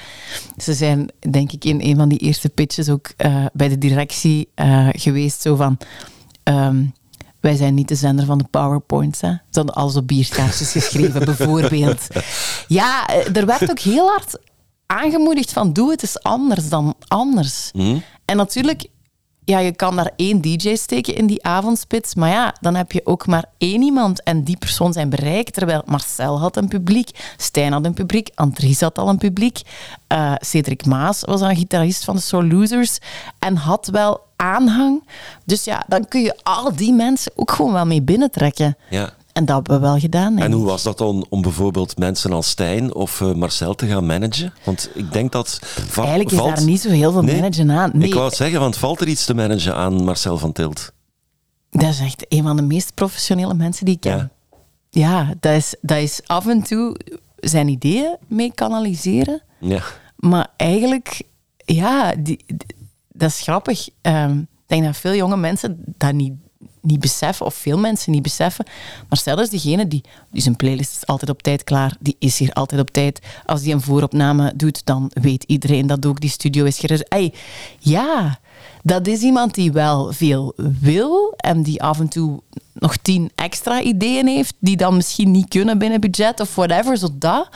ze 0.58 0.74
zijn 0.74 1.12
denk 1.30 1.52
ik 1.52 1.66
in 1.66 1.82
een 1.82 1.96
van 1.96 2.10
die 2.10 2.18
eerste 2.18 2.50
pitches 2.50 2.90
ook 2.90 3.10
eh, 3.18 3.46
bij 3.54 3.70
de 3.70 3.78
directie 3.78 4.50
eh, 4.56 4.88
geweest 4.92 5.42
zo 5.42 5.56
van... 5.56 5.78
ehm, 6.44 6.84
wij 7.40 7.56
zijn 7.56 7.74
niet 7.74 7.88
de 7.88 7.96
zender 7.96 8.26
van 8.26 8.38
de 8.38 8.44
PowerPoints. 8.44 9.22
Hè. 9.22 9.30
Ze 9.30 9.40
hadden 9.52 9.76
alles 9.76 9.96
op 9.96 10.08
bierkaartjes 10.08 10.72
geschreven, 10.72 11.26
bijvoorbeeld. 11.36 12.08
Ja, 12.68 13.08
eh, 13.08 13.36
er 13.36 13.46
werd 13.46 13.70
ook 13.70 13.80
heel 13.80 14.08
hard 14.08 14.40
aangemoedigd 14.86 15.54
van 15.54 15.74
doe 15.74 15.92
het 15.92 16.02
eens 16.02 16.24
anders 16.24 16.70
dan 16.70 16.96
anders. 17.08 17.72
En 18.26 18.38
natuurlijk, 18.38 18.88
ja, 19.48 19.60
je 19.60 19.76
kan 19.76 19.96
daar 19.96 20.12
één 20.16 20.42
DJ 20.42 20.76
steken 20.76 21.16
in 21.16 21.28
die 21.28 21.44
avondspits, 21.44 22.16
maar 22.16 22.30
ja, 22.30 22.56
dan 22.60 22.76
heb 22.76 22.92
je 22.92 23.06
ook 23.06 23.28
maar 23.28 23.46
één 23.58 23.82
iemand 23.82 24.24
en 24.24 24.44
die 24.44 24.58
persoon 24.58 24.94
zijn 24.94 25.10
bereik. 25.10 25.50
Terwijl 25.50 25.82
Marcel 25.86 26.40
had 26.40 26.58
een 26.58 26.68
publiek, 26.68 27.10
Stijn 27.38 27.72
had 27.72 27.86
een 27.86 27.94
publiek, 27.94 28.30
Andries 28.36 28.82
had 28.82 28.98
al 28.98 29.10
een 29.10 29.18
publiek, 29.18 29.62
eh 30.08 30.34
Cedric 30.40 30.86
Maas 30.86 31.22
was 31.22 31.42
een 31.42 31.56
gitarist 31.56 32.04
van 32.04 32.16
de 32.16 32.22
Soul 32.22 32.44
Losers 32.44 32.98
en 33.40 33.56
had 33.56 33.88
wel 33.88 34.26
aanhang. 34.36 35.08
Dus 35.44 35.64
ja, 35.64 35.84
dan 35.88 36.08
kun 36.08 36.22
je 36.22 36.36
al 36.44 36.76
die 36.76 36.94
mensen 36.94 37.32
ook 37.36 37.52
gewoon 37.52 37.74
wel 37.74 37.86
mee 37.86 38.02
binnentrekken. 38.02 38.78
Ja. 38.90 39.14
En 39.38 39.46
dat 39.46 39.56
hebben 39.56 39.76
we 39.82 39.88
wel 39.88 40.00
gedaan. 40.00 40.36
denk 40.36 40.48
En 40.48 40.52
hoe 40.52 40.66
was 40.66 40.84
dat 40.84 40.98
dan 40.98 41.26
om 41.30 41.42
bijvoorbeeld 41.42 41.98
mensen 41.98 42.32
als 42.32 42.50
Stijn 42.50 42.94
of 42.96 43.22
eh, 43.22 43.34
Marcel 43.34 43.76
te 43.76 43.88
gaan 43.88 44.06
managen? 44.06 44.54
Want 44.64 44.90
ik 44.94 45.12
denk 45.12 45.32
dat... 45.32 45.60
va- 45.62 46.02
Eigenlijk 46.02 46.32
is 46.32 46.38
valt- 46.38 46.56
daar 46.56 46.66
niet 46.66 46.82
zo 46.82 46.90
heel 46.90 47.12
veel 47.12 47.22
Nee, 47.22 47.36
managen 47.36 47.72
aan. 47.72 47.92
Nee, 47.94 48.08
Ik 48.08 48.14
wou 48.14 48.26
het 48.26 48.36
zeggen, 48.36 48.60
want 48.60 48.78
valt 48.78 49.02
er 49.02 49.08
iets 49.08 49.26
te 49.26 49.34
managen 49.34 49.76
aan 49.76 50.04
Marcel 50.04 50.38
van 50.38 50.52
Tilt? 50.52 50.92
dat 51.70 51.90
is 51.90 52.00
echt 52.00 52.26
een 52.30 52.44
van 52.44 52.56
de 52.56 52.62
meest 52.62 52.94
professionele 52.94 53.54
mensen 53.54 53.86
die 53.86 53.94
ik 53.96 54.00
ken. 54.02 54.18
Ja. 54.18 54.30
Ja, 54.90 55.34
dat, 55.40 55.54
is, 55.56 55.76
dat 55.82 55.98
is 55.98 56.22
af 56.26 56.48
en 56.48 56.64
toe 56.64 56.96
zijn 57.36 57.68
ideeën 57.68 58.16
mee 58.28 58.52
kanaliseren. 58.54 59.42
Ja. 59.60 59.82
Maar 60.16 60.48
eigenlijk, 60.58 61.22
ja, 61.56 62.12
die, 62.16 62.44
die- 62.46 62.58
dat 63.12 63.30
is 63.30 63.40
grappig. 63.42 63.90
Ehm, 64.02 64.38
ik 64.40 64.46
denk 64.66 64.84
dat 64.84 64.98
veel 64.98 65.16
jonge 65.16 65.38
mensen 65.38 65.84
dat 65.86 66.14
niet, 66.14 66.34
niet 66.82 67.00
beseffen, 67.00 67.46
of 67.46 67.56
veel 67.56 67.78
mensen 67.78 68.12
niet 68.12 68.22
beseffen. 68.22 68.66
Maar 69.10 69.18
stel 69.20 69.42
is 69.42 69.50
degene 69.50 69.88
die, 69.88 70.04
die 70.32 70.42
zijn 70.42 70.56
playlist 70.56 70.96
is 70.96 71.06
altijd 71.06 71.32
op 71.32 71.42
tijd 71.42 71.64
klaar, 71.64 71.96
die 72.00 72.16
is 72.20 72.38
hier 72.38 72.54
altijd 72.54 72.82
op 72.82 72.90
tijd. 72.90 73.20
Als 73.46 73.62
die 73.62 73.74
een 73.74 73.82
vooropname 73.82 74.54
doet, 74.56 74.82
dan 74.86 75.12
weet 75.14 75.44
iedereen 75.44 75.88
dat 75.88 76.06
ook 76.06 76.20
die 76.22 76.30
studio 76.30 76.66
is 76.66 76.80
gereserveerd. 76.80 77.14
Ey, 77.14 77.34
Ja, 77.80 78.40
dat 78.84 79.08
is 79.08 79.22
iemand 79.22 79.54
die 79.54 79.72
wel 79.72 80.14
veel 80.14 80.54
wil 80.82 81.34
en 81.38 81.64
die 81.64 81.84
af 81.84 82.00
en 82.00 82.08
toe 82.08 82.42
nog 82.74 82.98
tien 82.98 83.32
extra 83.36 83.82
ideeën 83.82 84.28
heeft, 84.28 84.54
die 84.60 84.78
dan 84.78 84.96
misschien 84.96 85.32
niet 85.32 85.48
kunnen 85.48 85.78
binnen 85.78 86.02
budget 86.02 86.40
of 86.40 86.56
whatever, 86.56 86.98
zo 86.98 87.08
dat. 87.14 87.50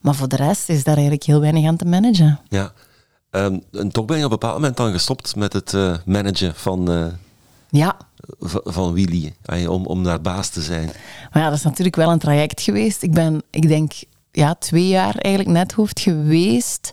Maar 0.00 0.14
voor 0.14 0.28
de 0.28 0.36
rest 0.36 0.68
is 0.68 0.84
daar 0.84 0.94
eigenlijk 0.94 1.24
heel 1.24 1.40
weinig 1.40 1.66
aan 1.66 1.76
te 1.76 1.84
managen. 1.84 2.40
ja. 2.48 2.72
Ehm, 3.30 3.58
en 3.72 3.88
toch 3.92 4.04
ben 4.04 4.18
je 4.18 4.24
op 4.24 4.30
een 4.30 4.38
bepaald 4.38 4.54
moment 4.54 4.76
dan 4.76 4.92
gestopt 4.92 5.36
met 5.36 5.52
het 5.52 5.74
eh, 5.74 5.94
managen 6.04 6.54
van, 6.54 6.90
eh, 6.90 7.06
Ja, 7.70 7.96
van 8.64 8.92
Willy, 8.92 9.34
om, 9.68 9.86
om 9.86 10.02
daar 10.02 10.20
baas 10.20 10.48
te 10.48 10.62
zijn. 10.62 10.90
maar 11.32 11.42
ja, 11.42 11.48
dat 11.48 11.58
is 11.58 11.64
natuurlijk 11.64 11.96
wel 11.96 12.10
een 12.10 12.18
traject 12.18 12.60
geweest. 12.60 13.02
Ik 13.02 13.12
ben, 13.12 13.42
ik 13.50 13.68
denk, 13.68 13.92
ja, 14.32 14.54
twee 14.54 14.88
jaar 14.88 15.14
eigenlijk 15.14 15.56
net 15.56 15.72
hoofd 15.72 16.00
geweest. 16.00 16.92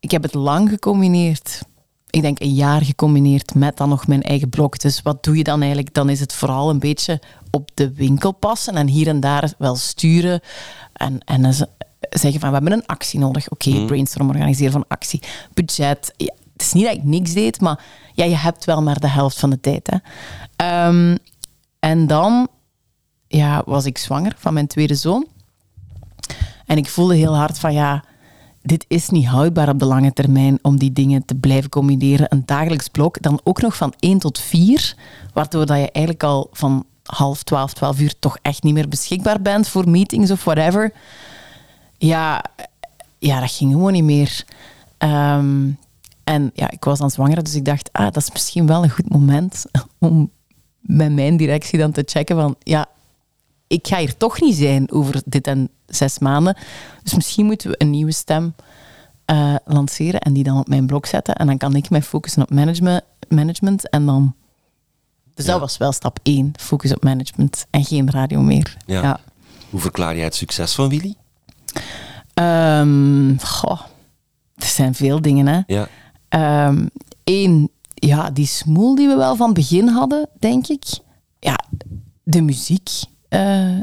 ik 0.00 0.10
heb 0.10 0.22
het 0.22 0.34
lang 0.34 0.68
gecombineerd. 0.68 1.62
Ik 2.10 2.22
denk 2.22 2.40
een 2.40 2.54
jaar 2.54 2.82
gecombineerd 2.82 3.54
met 3.54 3.76
dan 3.76 3.88
nog 3.88 4.06
mijn 4.06 4.22
eigen 4.22 4.48
blog. 4.48 4.76
Dus 4.76 5.02
wat 5.02 5.24
doe 5.24 5.36
je 5.36 5.44
dan 5.44 5.60
eigenlijk? 5.60 5.94
Dan 5.94 6.08
is 6.08 6.20
het 6.20 6.32
vooral 6.32 6.70
een 6.70 6.78
beetje 6.78 7.20
op 7.50 7.70
de 7.74 7.92
winkel 7.92 8.32
passen 8.32 8.74
en 8.74 8.86
hier 8.86 9.08
en 9.08 9.20
daar 9.20 9.52
wel 9.58 9.76
sturen. 9.76 10.40
En, 10.92 11.18
en 11.24 11.54
zeggen 12.10 12.40
van, 12.40 12.48
we 12.48 12.54
hebben 12.54 12.72
een 12.72 12.86
actie 12.86 13.18
nodig. 13.18 13.48
Oké, 13.48 13.84
brainstorm, 13.84 14.28
organiseren 14.28 14.72
van 14.72 14.84
actie. 14.88 15.22
Budget. 15.54 16.12
Ja, 16.16 16.34
het 16.60 16.68
is 16.68 16.72
niet 16.72 16.84
dat 16.84 16.94
ik 16.94 17.04
niks 17.04 17.32
deed, 17.32 17.60
maar 17.60 17.84
ja, 18.12 18.24
je 18.24 18.36
hebt 18.36 18.64
wel 18.64 18.82
maar 18.82 19.00
de 19.00 19.08
helft 19.08 19.38
van 19.38 19.50
de 19.50 19.60
tijd. 19.60 19.90
Hè. 19.90 19.96
Ehm, 20.56 21.16
en 21.78 22.06
dan 22.06 22.48
ja, 23.28 23.62
was 23.66 23.84
ik 23.84 23.98
zwanger 23.98 24.34
van 24.38 24.54
mijn 24.54 24.66
tweede 24.66 24.94
zoon. 24.94 25.26
En 26.66 26.76
ik 26.76 26.88
voelde 26.88 27.16
heel 27.16 27.36
hard 27.36 27.58
van 27.58 27.72
ja, 27.72 28.04
dit 28.62 28.84
is 28.88 29.08
niet 29.08 29.26
houdbaar 29.26 29.68
op 29.68 29.78
de 29.78 29.84
lange 29.84 30.12
termijn 30.12 30.58
om 30.62 30.78
die 30.78 30.92
dingen 30.92 31.24
te 31.24 31.34
blijven 31.34 31.70
combineren. 31.70 32.26
Een 32.28 32.42
dagelijks 32.46 32.88
blok, 32.88 33.22
dan 33.22 33.40
ook 33.44 33.60
nog 33.60 33.76
van 33.76 33.94
1 33.98 34.18
tot 34.18 34.38
4, 34.38 34.96
waardoor 35.32 35.66
dat 35.66 35.76
je 35.76 35.90
eigenlijk 35.90 36.24
al 36.24 36.48
van 36.52 36.84
half 37.04 37.42
12, 37.42 37.72
12 37.72 38.00
uur 38.00 38.14
toch 38.18 38.38
echt 38.42 38.62
niet 38.62 38.74
meer 38.74 38.88
beschikbaar 38.88 39.42
bent 39.42 39.68
voor 39.68 39.88
meetings 39.88 40.30
of 40.30 40.44
whatever. 40.44 40.92
Ja, 41.98 42.44
ja 43.18 43.40
dat 43.40 43.50
ging 43.50 43.72
gewoon 43.72 43.92
niet 43.92 44.04
meer. 44.04 44.44
Ehm, 44.98 45.68
en 46.30 46.50
ja, 46.54 46.70
ik 46.70 46.84
was 46.84 46.98
dan 46.98 47.10
zwanger, 47.10 47.42
dus 47.42 47.54
ik 47.54 47.64
dacht, 47.64 47.92
ah, 47.92 48.04
dat 48.04 48.16
is 48.16 48.30
misschien 48.32 48.66
wel 48.66 48.82
een 48.82 48.90
goed 48.90 49.08
moment 49.08 49.64
om 49.98 50.30
met 50.80 51.12
mijn 51.12 51.36
directie 51.36 51.78
dan 51.78 51.92
te 51.92 52.02
checken 52.06 52.36
van, 52.36 52.56
ja, 52.58 52.86
ik 53.66 53.86
ga 53.86 53.98
hier 53.98 54.16
toch 54.16 54.40
niet 54.40 54.56
zijn 54.56 54.92
over 54.92 55.22
dit 55.24 55.46
en 55.46 55.70
zes 55.86 56.18
maanden. 56.18 56.56
Dus 57.02 57.14
misschien 57.14 57.46
moeten 57.46 57.70
we 57.70 57.74
een 57.78 57.90
nieuwe 57.90 58.12
stem 58.12 58.54
eh, 59.24 59.54
lanceren 59.64 60.20
en 60.20 60.32
die 60.32 60.44
dan 60.44 60.58
op 60.58 60.68
mijn 60.68 60.86
blog 60.86 61.06
zetten. 61.06 61.34
En 61.34 61.46
dan 61.46 61.56
kan 61.56 61.74
ik 61.74 61.90
mij 61.90 62.02
focussen 62.02 62.42
op 62.42 62.50
management. 62.50 63.02
management 63.28 63.88
en 63.88 64.06
dan... 64.06 64.34
Dus 65.34 65.44
dat 65.44 65.60
was 65.60 65.76
wel 65.76 65.92
stap 65.92 66.18
één, 66.22 66.52
focus 66.56 66.92
op 66.92 67.02
management 67.02 67.66
en 67.70 67.84
geen 67.84 68.10
radio 68.10 68.40
meer. 68.40 68.76
Ja. 68.86 69.20
Hoe 69.70 69.80
verklaar 69.80 70.14
jij 70.14 70.24
het 70.24 70.34
succes 70.34 70.74
van 70.74 70.88
Willy? 70.88 71.14
Ehm, 72.34 73.36
goh, 73.38 73.80
er 74.56 74.66
zijn 74.66 74.94
veel 74.94 75.20
dingen, 75.20 75.46
hè. 75.46 75.60
Ja. 75.66 75.88
Eén, 77.24 77.70
ja, 77.94 78.30
die 78.30 78.46
smoel 78.46 78.94
die 78.94 79.08
we 79.08 79.16
wel 79.16 79.36
van 79.36 79.46
het 79.46 79.54
begin 79.54 79.88
hadden, 79.88 80.28
denk 80.38 80.66
ik. 80.66 80.84
Ja, 81.38 81.64
de 82.22 82.42
muziek 82.42 82.88
eh, 83.28 83.78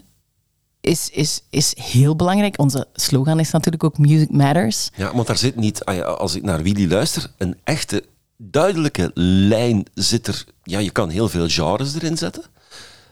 is, 0.82 1.10
is, 1.10 1.44
is 1.50 1.74
heel 1.78 2.16
belangrijk. 2.16 2.60
Onze 2.60 2.88
slogan 2.94 3.40
is 3.40 3.52
natuurlijk 3.52 3.84
ook 3.84 3.98
Music 3.98 4.32
Matters. 4.32 4.90
Ja, 4.96 5.16
want 5.16 5.28
daar 5.28 5.38
zit 5.38 5.56
niet, 5.56 5.86
ah 5.86 6.18
als 6.18 6.36
ik 6.36 6.44
naar 6.44 6.64
Willy 6.64 6.90
luister, 6.90 7.32
een 7.38 7.56
echte 7.64 8.04
duidelijke 8.38 9.12
lijn 9.14 9.86
zit 9.94 10.28
er. 10.28 10.46
Ja, 10.64 10.80
je 10.80 10.92
kan 10.92 11.10
heel 11.10 11.30
veel 11.30 11.48
genres 11.48 11.96
erin 11.96 12.18
zetten. 12.18 12.44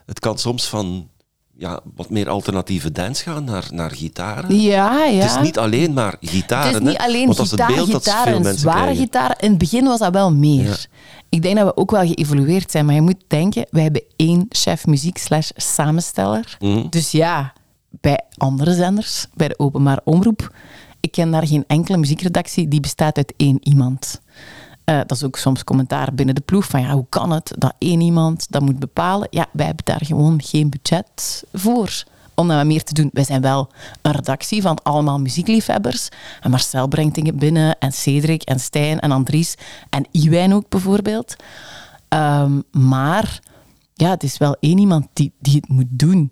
Het 0.05 0.19
kan 0.19 0.37
soms 0.37 0.65
van 0.67 1.09
ja, 1.57 1.79
wat 1.95 2.09
meer 2.09 2.29
alternatieve 2.29 2.91
dance 2.91 3.23
gaan 3.23 3.43
naar, 3.43 3.67
naar 3.71 3.91
gitaren. 3.91 4.61
Ja, 4.61 5.05
ja. 5.05 5.21
Het 5.21 5.31
is 5.31 5.41
niet 5.41 5.57
alleen 5.57 5.93
maar 5.93 6.15
gitaren. 6.21 6.73
Het 6.73 6.81
is 6.81 6.87
niet 6.87 6.97
hè? 6.97 7.03
alleen 7.03 7.35
gitaar, 7.35 7.67
het 7.67 7.75
beeld 7.75 7.91
dat 7.91 8.03
veel 8.03 8.33
en 8.33 8.41
mensen 8.41 8.59
zware 8.59 8.79
krijgen. 8.79 9.03
gitaar. 9.03 9.35
In 9.39 9.49
het 9.49 9.57
begin 9.57 9.85
was 9.85 9.99
dat 9.99 10.13
wel 10.13 10.33
meer. 10.33 10.63
Ja. 10.63 10.75
Ik 11.29 11.41
denk 11.41 11.55
dat 11.55 11.65
we 11.65 11.77
ook 11.77 11.91
wel 11.91 12.07
geëvolueerd 12.07 12.71
zijn. 12.71 12.85
Maar 12.85 12.95
je 12.95 13.01
moet 13.01 13.23
denken, 13.27 13.65
wij 13.69 13.83
hebben 13.83 14.03
één 14.15 14.45
chef 14.49 14.85
muziek 14.85 15.17
slash 15.17 15.49
samensteller. 15.55 16.57
Mhm. 16.59 16.89
Dus 16.89 17.11
ja, 17.11 17.53
bij 17.89 18.19
andere 18.37 18.73
zenders, 18.73 19.27
bij 19.33 19.47
de 19.47 19.59
openbaar 19.59 19.99
omroep, 20.03 20.55
ik 20.99 21.11
ken 21.11 21.31
daar 21.31 21.47
geen 21.47 21.63
enkele 21.67 21.97
muziekredactie 21.97 22.67
die 22.67 22.79
bestaat 22.79 23.17
uit 23.17 23.33
één 23.37 23.57
iemand. 23.61 24.21
Eh, 24.85 24.97
dat 24.97 25.11
is 25.11 25.23
ook 25.23 25.37
soms 25.37 25.63
commentaar 25.63 26.13
binnen 26.13 26.35
de 26.35 26.41
ploeg 26.41 26.65
van 26.65 26.81
ja, 26.81 26.91
hoe 26.91 27.05
kan 27.09 27.31
het 27.31 27.53
dat 27.57 27.73
één 27.77 28.01
iemand 28.01 28.45
dat 28.49 28.61
moet 28.61 28.79
bepalen? 28.79 29.27
Ja, 29.31 29.47
wij 29.51 29.65
hebben 29.65 29.85
daar 29.85 30.05
gewoon 30.05 30.41
geen 30.43 30.69
budget 30.69 31.43
voor 31.53 32.03
om 32.35 32.47
dat 32.47 32.65
meer 32.65 32.83
te 32.83 32.93
doen. 32.93 33.09
Wij 33.13 33.23
zijn 33.23 33.41
wel 33.41 33.71
een 34.01 34.11
redactie 34.11 34.61
van 34.61 34.83
allemaal 34.83 35.19
muziekliefhebbers. 35.19 36.09
En 36.41 36.49
Marcel 36.49 36.87
brengt 36.87 37.15
dingen 37.15 37.37
binnen, 37.37 37.79
en 37.79 37.91
Cedric, 37.91 38.43
en 38.43 38.59
Stijn, 38.59 38.99
en 38.99 39.11
Andries, 39.11 39.55
en 39.89 40.05
Iwijn 40.11 40.53
ook 40.53 40.69
bijvoorbeeld. 40.69 41.35
Ehm, 42.07 42.61
maar 42.71 43.39
ja, 43.93 44.09
het 44.09 44.23
is 44.23 44.37
wel 44.37 44.55
één 44.59 44.77
iemand 44.77 45.07
die, 45.13 45.31
die 45.39 45.55
het 45.55 45.67
moet 45.67 45.89
doen. 45.89 46.31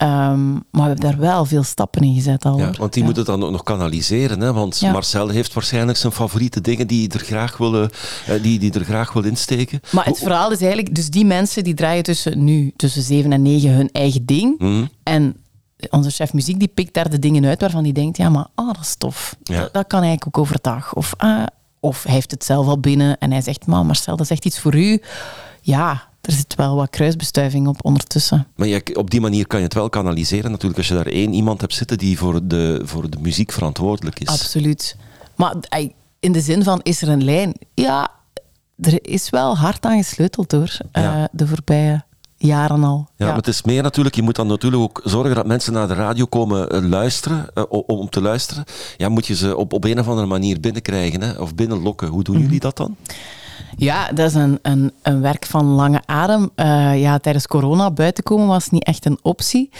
Ehm, 0.00 0.52
maar 0.52 0.62
we 0.70 0.80
hebben 0.80 1.00
daar 1.00 1.18
wel 1.18 1.44
veel 1.44 1.62
stappen 1.62 2.02
in 2.02 2.14
gezet 2.14 2.44
al. 2.44 2.58
Ja, 2.58 2.70
want 2.78 2.92
die 2.92 3.02
Ja. 3.02 3.08
moet 3.08 3.16
het 3.16 3.26
dan 3.26 3.44
ook 3.44 3.50
nog 3.50 3.62
kanaliseren. 3.62 4.40
Hè? 4.40 4.52
Want 4.52 4.78
Ja. 4.78 4.92
Marcel 4.92 5.28
heeft 5.28 5.52
waarschijnlijk 5.54 5.98
zijn 5.98 6.12
favoriete 6.12 6.60
dingen 6.60 6.86
die 6.86 7.06
hij 7.08 7.18
er 7.20 7.24
graag 7.26 7.56
wil, 7.56 7.82
eh, 7.82 7.88
die, 8.42 8.58
die 8.58 8.72
er 8.72 8.84
graag 8.84 9.12
wil 9.12 9.24
insteken. 9.24 9.80
Maar 9.90 10.04
het 10.04 10.18
verhaal 10.18 10.50
is 10.52 10.60
eigenlijk, 10.60 10.94
dus 10.94 11.10
die 11.10 11.24
mensen 11.24 11.64
die 11.64 11.74
draaien 11.74 12.02
tussen 12.02 12.44
nu, 12.44 12.72
tussen 12.76 13.02
7 13.02 13.32
en 13.32 13.42
9 13.42 13.70
hun 13.70 13.88
eigen 13.92 14.26
ding. 14.26 14.58
Mhm. 14.58 14.84
En 15.02 15.36
onze 15.90 16.10
chef 16.10 16.32
muziek 16.32 16.58
die 16.58 16.68
pikt 16.68 16.94
daar 16.94 17.10
de 17.10 17.18
dingen 17.18 17.44
uit 17.44 17.60
waarvan 17.60 17.82
die 17.82 17.92
denkt, 17.92 18.16
ja, 18.16 18.28
maar 18.28 18.46
ah, 18.54 18.66
dat 18.66 18.80
is 18.80 18.94
tof. 18.94 19.36
Dat 19.72 19.86
kan 19.86 20.02
eigenlijk 20.02 20.26
ook 20.26 20.38
overdag. 20.38 20.94
Of, 20.94 21.14
ah, 21.16 21.42
of 21.80 22.02
hij 22.02 22.12
heeft 22.14 22.30
het 22.30 22.44
zelf 22.44 22.66
al 22.66 22.78
binnen 22.80 23.18
en 23.18 23.30
hij 23.30 23.40
zegt, 23.40 23.66
maar 23.66 23.86
Marcel, 23.86 24.16
dat 24.16 24.24
is 24.26 24.32
echt 24.32 24.44
iets 24.44 24.58
voor 24.60 24.74
u. 24.74 25.02
Ja, 25.60 26.08
er 26.20 26.32
zit 26.32 26.54
wel 26.54 26.76
wat 26.76 26.90
kruisbestuiving 26.90 27.66
op 27.66 27.84
ondertussen. 27.84 28.46
Maar 28.56 28.66
je, 28.66 28.96
op 28.96 29.10
die 29.10 29.20
manier 29.20 29.46
kan 29.46 29.58
je 29.58 29.64
het 29.64 29.74
wel 29.74 29.88
kanaliseren. 29.88 30.50
Natuurlijk, 30.50 30.78
als 30.78 30.88
je 30.88 30.94
daar 30.94 31.06
één 31.06 31.32
iemand 31.32 31.60
hebt 31.60 31.74
zitten 31.74 31.98
die 31.98 32.18
voor 32.18 32.46
de, 32.46 32.80
voor 32.84 33.10
de 33.10 33.18
muziek 33.20 33.52
verantwoordelijk 33.52 34.20
is. 34.20 34.28
Absoluut. 34.28 34.96
Maar 35.36 35.54
in 36.20 36.32
de 36.32 36.40
zin 36.40 36.62
van, 36.62 36.80
is 36.82 37.02
er 37.02 37.08
een 37.08 37.24
lijn? 37.24 37.54
Ja, 37.74 38.10
er 38.80 38.98
is 39.06 39.30
wel 39.30 39.56
hard 39.56 39.84
aan 39.84 40.02
gesleuteld 40.02 40.52
hoor, 40.52 40.76
eh, 40.92 41.24
de 41.32 41.46
voorbije 41.46 42.04
jaren 42.36 42.84
al. 42.84 43.08
Ja, 43.16 43.26
maar 43.26 43.36
het 43.36 43.46
is 43.46 43.62
meer 43.62 43.82
natuurlijk, 43.82 44.14
je 44.14 44.22
moet 44.22 44.36
dan 44.36 44.46
natuurlijk 44.46 44.82
ook 44.82 45.00
zorgen 45.04 45.34
dat 45.34 45.46
mensen 45.46 45.72
naar 45.72 45.88
de 45.88 45.94
radio 45.94 46.24
komen 46.26 46.70
eh, 46.70 46.82
luisteren, 46.82 47.46
eh, 47.54 47.64
om, 47.68 47.82
om 47.86 48.08
te 48.08 48.20
luisteren. 48.20 48.64
Ja, 48.96 49.08
moet 49.08 49.26
je 49.26 49.34
ze 49.34 49.56
op, 49.56 49.72
op 49.72 49.84
een 49.84 49.98
of 49.98 50.08
andere 50.08 50.26
manier 50.26 50.60
binnenkrijgen, 50.60 51.22
hè, 51.22 51.32
of 51.32 51.54
binnenlokken. 51.54 52.08
Hoe 52.08 52.22
doen 52.22 52.40
jullie 52.40 52.60
dat 52.60 52.76
dan? 52.76 52.96
Ja, 53.76 54.12
dat 54.12 54.28
is 54.28 54.34
een, 54.34 54.58
een, 54.62 54.92
een 55.02 55.20
werk 55.20 55.46
van 55.46 55.64
lange 55.64 56.00
adem. 56.06 56.50
Eh, 56.54 57.00
ja, 57.00 57.18
tijdens 57.18 57.46
corona 57.46 57.90
buiten 57.90 58.24
komen 58.24 58.46
was 58.46 58.70
niet 58.70 58.84
echt 58.84 59.04
een 59.04 59.18
optie. 59.22 59.70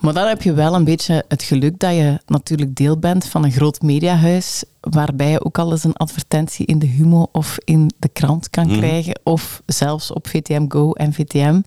Maar 0.00 0.12
dan 0.12 0.26
heb 0.26 0.42
je 0.42 0.52
wel 0.52 0.74
een 0.74 0.84
beetje 0.84 1.24
het 1.28 1.42
geluk 1.42 1.78
dat 1.78 1.94
je 1.94 2.20
natuurlijk 2.26 2.74
deel 2.74 2.98
bent 2.98 3.24
van 3.26 3.44
een 3.44 3.52
groot 3.52 3.82
mediahuis, 3.82 4.64
waarbij 4.80 5.30
je 5.30 5.44
ook 5.44 5.58
al 5.58 5.70
eens 5.70 5.84
een 5.84 5.96
advertentie 5.96 6.66
in 6.66 6.78
de 6.78 6.86
Humo 6.86 7.28
of 7.32 7.56
in 7.64 7.90
de 7.98 8.08
krant 8.08 8.50
kan 8.50 8.68
krijgen, 8.68 9.20
of 9.22 9.62
zelfs 9.66 10.12
op 10.12 10.28
VTM 10.28 10.64
Go 10.68 10.92
en 10.92 11.12
VTM. 11.12 11.60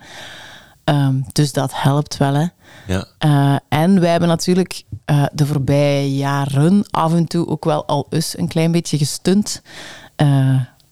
Ehm, 0.84 1.15
dus 1.32 1.53
dat 1.53 1.71
helpt 1.74 2.17
wel, 2.17 2.34
hè. 2.34 2.45
Ja. 2.88 3.05
Eh, 3.17 3.55
en 3.69 3.99
wij 3.99 4.11
hebben 4.11 4.30
natuurlijk 4.30 4.84
eh, 5.05 5.26
de 5.34 5.45
voorbije 5.45 6.15
jaren 6.15 6.86
af 6.89 7.13
en 7.13 7.26
toe 7.26 7.47
ook 7.47 7.65
wel 7.65 7.86
al 7.86 8.07
eens 8.09 8.38
een 8.38 8.47
klein 8.47 8.71
beetje 8.71 8.97
gestunt. 8.97 9.61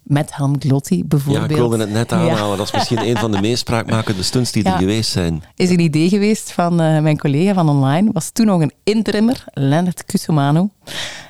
Met 0.04 0.36
Helm 0.36 0.56
Glotti 0.60 0.98
ja, 0.98 1.04
bijvoorbeeld. 1.06 1.50
ik 1.50 1.56
wilde 1.56 1.78
het 1.78 1.92
net 1.92 2.10
Ja. 2.10 2.18
aanhalen. 2.18 2.58
Dat 2.58 2.66
is 2.68 2.74
misschien 2.74 3.08
een 3.08 3.18
van 3.18 3.32
de 3.32 3.42
meest 3.42 3.60
spraakmakende 3.60 4.24
stunts 4.24 4.52
die 4.52 4.64
er 4.64 4.72
Ja. 4.72 4.78
geweest 4.78 5.12
zijn. 5.12 5.44
Is 5.56 5.70
een 5.70 5.80
idee 5.80 6.10
geweest 6.10 6.52
van 6.52 6.80
eh, 6.82 7.00
mijn 7.02 7.18
collega 7.20 7.54
van 7.54 7.70
online. 7.70 8.10
Was 8.14 8.30
toen 8.32 8.46
nog 8.46 8.62
een 8.62 8.72
interimmer, 8.84 9.44
Lennart 9.54 10.06
Cusumano. 10.06 10.70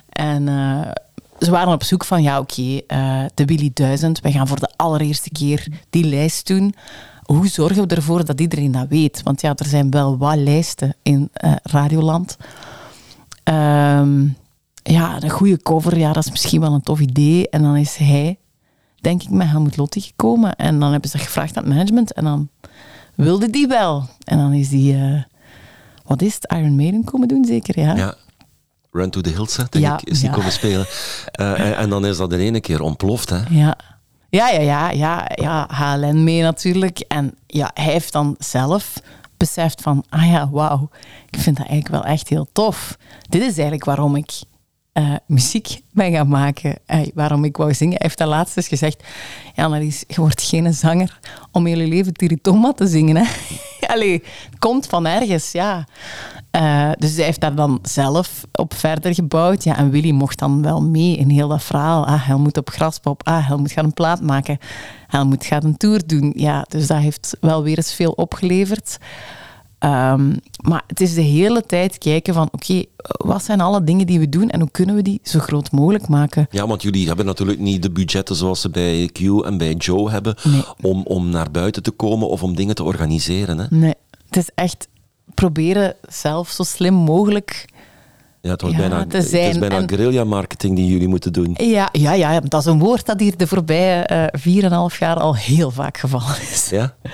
En 0.09 0.47
eh, 0.47 0.91
ze 1.39 1.51
waren 1.51 1.73
op 1.73 1.83
zoek 1.83 2.05
van, 2.05 2.21
ja 2.21 2.39
oké, 2.39 2.79
eh, 2.87 3.23
de 3.33 3.45
Willy 3.45 3.71
1000. 3.73 4.19
Wij 4.19 4.31
gaan 4.31 4.47
voor 4.47 4.59
de 4.59 4.69
allereerste 4.75 5.29
keer 5.29 5.67
die 5.89 6.03
lijst 6.03 6.47
doen. 6.47 6.73
Hoe 7.23 7.47
zorgen 7.47 7.87
we 7.87 7.95
ervoor 7.95 8.25
dat 8.25 8.39
iedereen 8.41 8.71
dat 8.71 8.85
weet? 8.89 9.21
Want 9.23 9.41
ja, 9.41 9.53
er 9.55 9.65
zijn 9.65 9.91
wel 9.91 10.17
wat 10.17 10.35
lijsten 10.37 10.95
in 11.03 11.29
Radioland. 11.63 12.37
Ehm, 13.43 14.23
ja, 14.83 15.23
een 15.23 15.29
goede 15.29 15.57
cover, 15.61 15.97
ja, 15.97 16.13
dat 16.13 16.25
is 16.25 16.31
misschien 16.31 16.61
wel 16.61 16.73
een 16.73 16.81
tof 16.81 16.99
idee. 16.99 17.49
En 17.49 17.61
dan 17.61 17.75
is 17.75 17.95
hij, 17.95 18.37
denk 19.01 19.23
ik, 19.23 19.29
met 19.29 19.47
Helmut 19.47 19.77
Lotti 19.77 20.01
gekomen. 20.01 20.55
En 20.55 20.79
dan 20.79 20.91
hebben 20.91 21.09
ze 21.09 21.17
gevraagd 21.17 21.57
aan 21.57 21.63
het 21.63 21.73
management. 21.73 22.13
En 22.13 22.23
dan 22.23 22.49
wilde 23.15 23.49
die 23.49 23.67
wel. 23.67 24.09
En 24.23 24.37
dan 24.37 24.53
is 24.53 24.69
die, 24.69 24.95
eh, 24.95 25.23
wat 26.05 26.21
is 26.21 26.33
het, 26.33 26.51
Iron 26.51 26.75
Maiden 26.75 27.03
komen 27.03 27.27
doen, 27.27 27.45
zeker? 27.45 27.79
Ja. 27.79 27.95
Ja. 27.95 28.15
Run 28.91 29.09
to 29.09 29.21
the 29.21 29.29
Hills, 29.29 29.55
denk 29.55 29.73
Ja, 29.73 29.93
ik, 29.93 30.09
is 30.09 30.19
die 30.19 30.29
ja. 30.29 30.35
komen 30.35 30.51
spelen. 30.51 30.85
Eh, 31.31 31.59
en, 31.59 31.77
en 31.77 31.89
dan 31.89 32.05
is 32.05 32.17
dat 32.17 32.33
in 32.33 32.39
één 32.39 32.61
keer 32.61 32.81
ontploft. 32.81 33.29
Hè. 33.29 33.39
Ja. 33.49 33.77
Ja, 34.29 34.49
ja, 34.49 34.61
ja, 34.61 34.91
ja, 34.91 35.31
ja, 35.35 35.67
HLN 35.73 36.23
mee 36.23 36.41
natuurlijk. 36.41 36.99
En 36.99 37.33
ja, 37.47 37.71
hij 37.73 37.91
heeft 37.91 38.11
dan 38.11 38.35
zelf 38.39 39.01
beseft 39.37 39.81
van, 39.81 40.03
ah 40.09 40.25
ja, 40.25 40.49
wauw, 40.49 40.89
ik 41.29 41.39
vind 41.39 41.57
dat 41.57 41.67
eigenlijk 41.67 42.03
wel 42.03 42.13
echt 42.13 42.29
heel 42.29 42.47
tof. 42.51 42.97
Dit 43.29 43.41
is 43.41 43.53
eigenlijk 43.53 43.85
waarom 43.85 44.15
ik 44.15 44.31
eh, 44.93 45.15
muziek 45.25 45.81
ben 45.91 46.11
gaan 46.11 46.27
maken, 46.27 46.75
eh, 46.85 47.07
waarom 47.13 47.43
ik 47.43 47.57
wou 47.57 47.73
zingen. 47.73 47.93
Hij 47.97 48.05
heeft 48.05 48.17
dat 48.17 48.27
laatst 48.27 48.57
eens 48.57 48.67
gezegd, 48.67 49.03
ja, 49.55 49.63
Annelies, 49.63 50.03
je 50.07 50.21
wordt 50.21 50.41
geen 50.41 50.73
zanger 50.73 51.19
om 51.51 51.65
heel 51.65 51.79
je 51.79 51.87
leven 51.87 52.13
Tiritoma 52.13 52.71
te 52.71 52.87
zingen. 52.87 53.15
Hè? 53.15 53.23
Het 53.91 54.59
komt 54.59 54.85
van 54.85 55.05
ergens, 55.05 55.51
ja. 55.51 55.85
Uh, 56.51 56.91
dus 56.97 57.15
hij 57.15 57.25
heeft 57.25 57.41
daar 57.41 57.55
dan 57.55 57.79
zelf 57.81 58.45
op 58.51 58.73
verder 58.73 59.13
gebouwd. 59.13 59.63
Ja, 59.63 59.77
en 59.77 59.89
Willy 59.89 60.11
mocht 60.11 60.39
dan 60.39 60.61
wel 60.61 60.81
mee 60.81 61.17
in 61.17 61.29
heel 61.29 61.47
dat 61.47 61.63
verhaal. 61.63 62.05
Ah, 62.05 62.27
hij 62.27 62.35
moet 62.35 62.57
op 62.57 62.69
Graspop. 62.69 63.27
Ah, 63.27 63.47
hij 63.47 63.57
moet 63.57 63.71
gaan 63.71 63.85
een 63.85 63.93
plaat 63.93 64.21
maken. 64.21 64.57
Hij 65.07 65.23
moet 65.23 65.45
gaan 65.45 65.63
een 65.63 65.77
tour 65.77 66.01
doen. 66.05 66.33
Ja, 66.35 66.65
dus 66.69 66.87
dat 66.87 66.97
heeft 66.97 67.37
wel 67.39 67.63
weer 67.63 67.77
eens 67.77 67.93
veel 67.93 68.11
opgeleverd. 68.11 68.97
Um, 69.83 70.39
maar 70.61 70.83
het 70.87 71.01
is 71.01 71.13
de 71.13 71.21
hele 71.21 71.65
tijd 71.65 71.97
kijken 71.97 72.33
van, 72.33 72.49
oké, 72.51 72.83
wat 73.07 73.43
zijn 73.43 73.61
alle 73.61 73.83
dingen 73.83 74.05
die 74.05 74.19
we 74.19 74.29
doen 74.29 74.49
en 74.49 74.59
hoe 74.59 74.71
kunnen 74.71 74.95
we 74.95 75.01
die 75.01 75.19
zo 75.23 75.39
groot 75.39 75.71
mogelijk 75.71 76.07
maken? 76.07 76.47
Ja, 76.51 76.67
want 76.67 76.81
jullie 76.81 77.07
hebben 77.07 77.25
natuurlijk 77.25 77.59
niet 77.59 77.81
de 77.83 77.91
budgetten 77.91 78.35
zoals 78.35 78.61
ze 78.61 78.69
bij 78.69 79.09
Q 79.13 79.19
en 79.19 79.57
bij 79.57 79.73
Joe 79.73 80.11
hebben 80.11 80.35
om, 80.81 81.03
om 81.03 81.29
naar 81.29 81.51
buiten 81.51 81.83
te 81.83 81.91
komen 81.91 82.29
of 82.29 82.43
om 82.43 82.55
dingen 82.55 82.75
te 82.75 82.83
organiseren. 82.83 83.57
Hè? 83.57 83.65
Nee, 83.69 83.93
het 84.25 84.37
is 84.37 84.49
echt 84.55 84.87
proberen 85.33 85.95
zelf 86.09 86.49
zo 86.49 86.63
slim 86.63 86.93
mogelijk 86.93 87.65
ja, 88.41 88.49
het, 88.49 88.61
wordt 88.61 88.77
bijna, 88.77 88.99
het 88.99 89.13
is 89.13 89.29
bijna 89.59 89.77
en, 89.77 89.89
guerrilla-marketing 89.89 90.75
die 90.75 90.87
jullie 90.87 91.07
moeten 91.07 91.33
doen. 91.33 91.53
Ja, 91.57 91.89
ja, 91.91 92.13
ja, 92.13 92.39
dat 92.39 92.59
is 92.59 92.65
een 92.65 92.79
woord 92.79 93.05
dat 93.05 93.19
hier 93.19 93.37
de 93.37 93.47
voorbije 93.47 94.29
uh, 94.45 94.89
4,5 94.91 94.97
jaar 94.99 95.19
al 95.19 95.35
heel 95.35 95.71
vaak 95.71 95.97
gevallen 95.97 96.41
is. 96.41 96.69
Ja? 96.69 96.93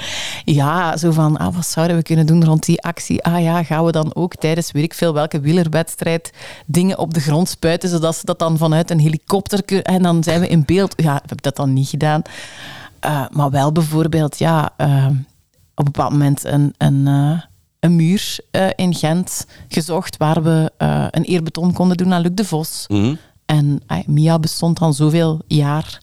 Ja, 0.45 0.97
zo 0.97 1.11
van, 1.11 1.37
ah, 1.37 1.55
wat 1.55 1.65
zouden 1.65 1.97
we 1.97 2.03
kunnen 2.03 2.25
doen 2.25 2.45
rond 2.45 2.65
die 2.65 2.81
actie? 2.81 3.23
Ah 3.23 3.41
ja, 3.41 3.63
gaan 3.63 3.85
we 3.85 3.91
dan 3.91 4.15
ook 4.15 4.35
tijdens, 4.35 4.71
weet 4.71 4.83
ik 4.83 4.93
veel, 4.93 5.13
welke 5.13 5.39
wielerwedstrijd 5.39 6.33
dingen 6.65 6.97
op 6.97 7.13
de 7.13 7.19
grond 7.19 7.49
spuiten, 7.49 7.89
zodat 7.89 8.15
ze 8.15 8.25
dat 8.25 8.39
dan 8.39 8.57
vanuit 8.57 8.91
een 8.91 8.99
helikopter 8.99 9.63
kunnen... 9.63 9.85
En 9.85 10.01
dan 10.01 10.23
zijn 10.23 10.39
we 10.39 10.47
in 10.47 10.63
beeld. 10.65 10.93
Ja, 10.95 11.13
we 11.13 11.19
hebben 11.19 11.37
dat 11.41 11.55
dan 11.55 11.73
niet 11.73 11.89
gedaan. 11.89 12.21
Uh, 13.05 13.25
maar 13.31 13.49
wel 13.49 13.71
bijvoorbeeld, 13.71 14.37
ja, 14.37 14.73
uh, 14.77 15.05
op 15.75 15.85
een 15.85 15.91
bepaald 15.91 16.11
moment 16.11 16.45
een... 16.45 16.73
een 16.77 17.07
een 17.79 17.95
muur 17.95 18.39
uh, 18.51 18.67
in 18.75 18.95
Gent 18.95 19.45
gezocht 19.67 20.17
waar 20.17 20.43
we 20.43 20.71
uh, 20.77 21.07
een 21.11 21.23
eerbetoon 21.23 21.73
konden 21.73 21.97
doen 21.97 22.13
aan 22.13 22.21
Luc 22.21 22.31
de 22.33 22.45
Vos. 22.45 22.85
Mm 22.87 23.17
En 23.45 23.81
uh, 23.87 23.97
Mia 24.05 24.39
bestond 24.39 24.79
dan 24.79 24.93
zoveel 24.93 25.41
jaar. 25.47 25.99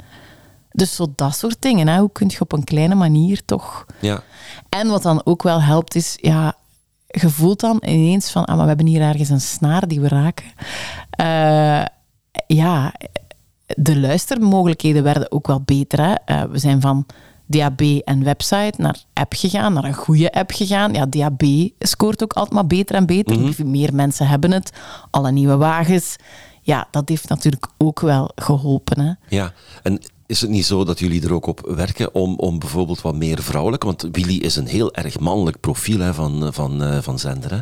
Dus 0.71 0.95
zo 0.95 1.13
dat 1.17 1.37
soort 1.37 1.63
dingen. 1.63 1.89
Hè. 1.89 1.99
Hoe 1.99 2.13
kun 2.13 2.29
je 2.29 2.41
op 2.41 2.53
een 2.53 2.65
kleine 2.65 2.95
manier 2.95 3.45
toch... 3.45 3.87
Ja. 4.01 4.23
En 4.69 4.89
wat 4.89 5.03
dan 5.03 5.21
ook 5.25 5.43
wel 5.43 5.63
helpt 5.63 5.95
is, 5.95 6.19
ja, 6.21 6.55
je 7.07 7.31
voelt 7.31 7.61
dan 7.61 7.83
ineens 7.87 8.31
van, 8.31 8.45
ah, 8.45 8.55
maar 8.55 8.63
we 8.63 8.69
hebben 8.69 8.87
hier 8.87 9.01
ergens 9.01 9.29
een 9.29 9.41
snaar 9.41 9.89
die 9.89 10.01
we 10.01 10.09
raken. 10.09 10.53
ja, 12.47 12.95
de 13.67 13.99
luistermogelijkheden 13.99 15.03
werden 15.03 15.33
ook 15.33 15.47
wel 15.47 15.61
beter. 15.61 16.19
Hè. 16.25 16.49
we 16.49 16.59
zijn 16.59 16.81
van 16.81 17.07
DAB 17.47 17.81
en 17.81 18.25
website 18.25 18.75
naar 18.77 19.03
app 19.13 19.33
gegaan, 19.37 19.73
naar 19.73 19.85
een 19.85 19.95
goede 19.95 20.33
app 20.33 20.51
gegaan. 20.51 20.93
Ja, 20.93 21.07
DAB 21.07 21.43
scoort 21.79 22.23
ook 22.23 22.33
altijd 22.33 22.55
maar 22.55 22.67
beter 22.67 22.97
en 22.97 23.07
beter. 23.07 23.39
Mhm. 23.39 23.71
Meer 23.71 23.95
mensen 23.95 24.27
hebben 24.27 24.53
het. 24.53 24.73
Alle 25.11 25.33
nieuwe 25.33 25.57
wagens. 25.57 26.17
Ja, 26.63 26.89
dat 26.91 27.09
heeft 27.09 27.29
natuurlijk 27.29 27.67
ook 27.79 28.01
wel 28.01 28.31
geholpen. 28.35 29.01
Hè. 29.01 29.13
Ja, 29.37 29.53
en 29.83 30.01
is 30.27 30.41
het 30.41 30.51
niet 30.51 30.67
zo 30.67 30.85
dat 30.85 30.99
jullie 30.99 31.23
er 31.23 31.33
ook 31.33 31.47
op 31.47 31.61
werken 31.61 32.15
om, 32.15 32.37
om 32.37 32.59
bijvoorbeeld 32.59 33.01
wat 33.01 33.15
meer 33.15 33.43
vrouwelijk... 33.43 33.83
Want 33.83 34.09
Willy 34.13 34.37
is 34.37 34.57
een 34.57 34.67
heel 34.67 34.95
erg 34.95 35.19
mannelijk 35.21 35.61
profiel 35.61 35.99
hè, 36.01 36.15
van, 36.15 36.53
van, 36.53 36.83
uh, 36.83 36.99
van 37.01 37.19
zender. 37.19 37.51
Hè? 37.51 37.59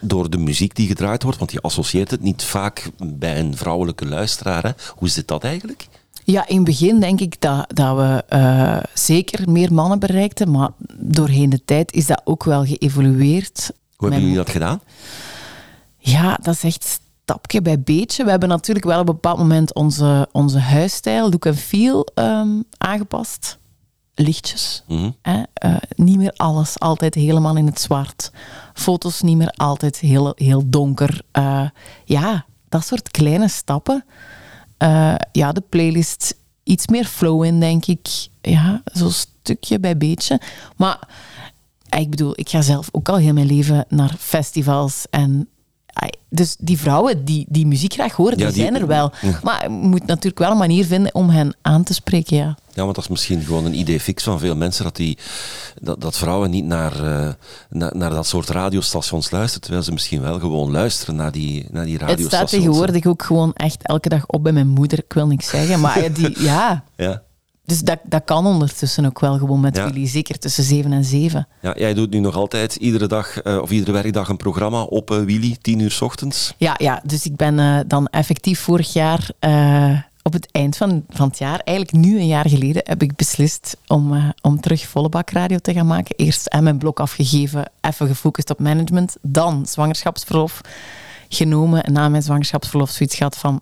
Door 0.00 0.30
de 0.30 0.38
muziek 0.38 0.74
die 0.74 0.86
gedraaid 0.86 1.22
wordt, 1.22 1.38
want 1.38 1.52
je 1.52 1.60
associeert 1.60 2.10
het 2.10 2.20
niet 2.20 2.44
vaak 2.44 2.90
bij 3.04 3.38
een 3.38 3.56
vrouwelijke 3.56 4.06
luisteraar. 4.06 4.62
Hè? 4.62 4.70
Hoe 4.96 5.08
zit 5.08 5.28
dat 5.28 5.44
eigenlijk? 5.44 5.88
Ja, 6.30 6.46
in 6.46 6.56
het 6.56 6.64
begin 6.64 7.00
denk 7.00 7.20
ik 7.20 7.40
dat, 7.40 7.74
dat 7.74 7.96
we 7.96 8.24
uh, 8.36 8.78
zeker 8.94 9.50
meer 9.50 9.72
mannen 9.72 9.98
bereikten, 9.98 10.50
maar 10.50 10.70
doorheen 10.94 11.50
de 11.50 11.64
tijd 11.64 11.92
is 11.92 12.06
dat 12.06 12.20
ook 12.24 12.44
wel 12.44 12.64
geëvolueerd. 12.64 13.70
Hoe 13.96 14.08
hebben 14.08 14.20
jullie 14.20 14.44
dat 14.44 14.50
gedaan? 14.50 14.80
Ja, 15.98 16.38
dat 16.42 16.54
is 16.54 16.62
echt 16.62 17.00
stapje 17.22 17.62
bij 17.62 17.80
beetje. 17.80 18.24
We 18.24 18.30
hebben 18.30 18.48
natuurlijk 18.48 18.86
wel 18.86 19.00
op 19.00 19.08
een 19.08 19.14
bepaald 19.14 19.38
moment 19.38 19.74
onze, 19.74 20.28
onze 20.32 20.58
huisstijl, 20.58 21.30
look 21.30 21.46
en 21.46 21.56
feel, 21.56 22.06
um, 22.14 22.64
aangepast. 22.78 23.58
Lichtjes. 24.14 24.82
Mm 24.86 25.16
hè? 25.22 25.42
Uh, 25.64 25.76
niet 25.94 26.16
meer 26.16 26.32
alles 26.36 26.78
altijd 26.78 27.14
helemaal 27.14 27.56
in 27.56 27.66
het 27.66 27.80
zwart. 27.80 28.30
Foto's 28.74 29.20
niet 29.20 29.36
meer 29.36 29.52
altijd 29.56 29.98
heel, 29.98 30.32
heel 30.36 30.62
donker. 30.66 31.20
Uh, 31.32 31.68
ja, 32.04 32.44
dat 32.68 32.84
soort 32.84 33.10
kleine 33.10 33.48
stappen 33.48 34.04
uh, 34.82 35.14
ja, 35.32 35.52
de 35.52 35.62
playlist 35.68 36.34
iets 36.62 36.86
meer 36.86 37.04
flow 37.04 37.44
in, 37.44 37.60
denk 37.60 37.86
ik. 37.86 38.08
Ja, 38.40 38.82
zo'n 38.84 39.10
stukje 39.10 39.80
bij 39.80 39.96
beetje. 39.96 40.40
Maar 40.76 41.08
ik 41.98 42.10
bedoel, 42.10 42.32
ik 42.34 42.48
ga 42.48 42.62
zelf 42.62 42.88
ook 42.92 43.08
al 43.08 43.16
heel 43.16 43.32
mijn 43.32 43.46
leven 43.46 43.84
naar 43.88 44.14
festivals 44.18 45.06
en 45.10 45.48
dus 46.30 46.56
die 46.58 46.78
vrouwen 46.78 47.24
die, 47.24 47.46
die 47.48 47.66
muziek 47.66 47.92
graag 47.92 48.12
horen, 48.12 48.36
die, 48.36 48.50
zijn 48.50 48.74
er 48.74 48.86
wel. 48.86 49.12
Maar 49.42 49.62
je 49.62 49.68
moet 49.68 50.06
natuurlijk 50.06 50.38
wel 50.38 50.50
een 50.50 50.56
manier 50.56 50.84
vinden 50.84 51.14
om 51.14 51.30
hen 51.30 51.56
aan 51.62 51.82
te 51.82 51.94
spreken, 51.94 52.36
ja. 52.36 52.56
Ja, 52.72 52.82
want 52.82 52.94
dat 52.94 53.04
is 53.04 53.10
misschien 53.10 53.42
gewoon 53.42 53.64
een 53.64 53.78
idee 53.78 54.00
fix 54.00 54.22
van 54.22 54.38
veel 54.38 54.56
mensen, 54.56 54.84
dat, 54.84 54.96
die, 54.96 55.18
dat, 55.80 56.00
dat 56.00 56.18
vrouwen 56.18 56.50
niet 56.50 56.64
naar, 56.64 57.04
uh, 57.04 57.28
naar, 57.70 57.96
naar, 57.96 58.10
dat 58.10 58.26
soort 58.26 58.48
radiostations 58.48 59.30
luisteren, 59.30 59.60
terwijl 59.62 59.84
ze 59.84 59.92
misschien 59.92 60.20
wel 60.20 60.38
gewoon 60.38 60.70
luisteren 60.70 61.16
naar 61.16 61.32
die, 61.32 61.66
naar 61.70 61.84
die 61.84 61.98
radiostations. 61.98 62.40
Het 62.40 62.48
staat 62.48 62.60
tegenwoordig 62.60 63.06
ook 63.06 63.22
gewoon 63.22 63.52
echt 63.52 63.82
elke 63.82 64.08
dag 64.08 64.26
op 64.26 64.42
bij 64.42 64.52
mijn 64.52 64.68
moeder, 64.68 64.98
ik 64.98 65.12
wil 65.12 65.26
niks 65.26 65.48
zeggen, 65.48 65.80
maar 65.80 66.12
die, 66.12 66.42
ja... 66.42 66.84
ja. 66.96 67.22
Dus 67.68 67.80
dat, 67.80 67.98
dat 68.04 68.24
kan 68.24 68.46
ondertussen 68.46 69.06
ook 69.06 69.20
wel 69.20 69.38
gewoon 69.38 69.60
met 69.60 69.76
jullie, 69.76 70.06
zeker 70.06 70.38
tussen 70.38 70.64
7 70.64 70.92
en 70.92 71.04
7. 71.04 71.48
Ja, 71.60 71.74
jij 71.76 71.94
doet 71.94 72.10
nu 72.10 72.18
nog 72.18 72.34
altijd 72.34 72.74
iedere 72.74 73.06
dag 73.06 73.44
uh, 73.44 73.58
of 73.58 73.70
iedere 73.70 73.92
werkdag 73.92 74.28
een 74.28 74.36
programma 74.36 74.82
op 74.82 75.10
uh, 75.10 75.18
Willy, 75.18 75.56
10 75.60 75.78
uur 75.78 75.90
s 75.90 76.00
ochtends. 76.00 76.54
Ja, 76.56 76.74
ja 76.78 77.02
dus 77.04 77.26
ik 77.26 77.36
ben 77.36 77.58
uh, 77.58 77.78
dan 77.86 78.06
effectief 78.06 78.60
vorig 78.60 78.92
jaar 78.92 79.30
op 80.22 80.32
het 80.32 80.48
eind 80.50 80.76
van, 80.76 81.04
van 81.08 81.28
het 81.28 81.38
jaar, 81.38 81.60
eigenlijk 81.64 82.06
nu 82.06 82.18
een 82.18 82.26
jaar 82.26 82.48
geleden, 82.48 82.82
heb 82.84 83.02
ik 83.02 83.16
beslist 83.16 83.76
om, 83.86 84.34
om 84.42 84.60
terug 84.60 84.86
volle 84.86 85.08
bak 85.08 85.30
radio 85.30 85.58
te 85.58 85.72
gaan 85.72 85.86
maken. 85.86 86.16
Eerst 86.16 86.46
en 86.46 86.64
mijn 86.64 86.78
blok 86.78 87.00
afgegeven, 87.00 87.70
even 87.80 88.06
gefocust 88.06 88.50
op 88.50 88.58
management. 88.58 89.16
Dan 89.22 89.66
zwangerschapsverlof 89.66 90.60
genomen 91.28 91.84
en 91.84 91.92
na 91.92 92.08
mijn 92.08 92.22
zwangerschapsverlof 92.22 92.90
zoiets 92.90 93.16
gehad 93.16 93.36
van 93.36 93.60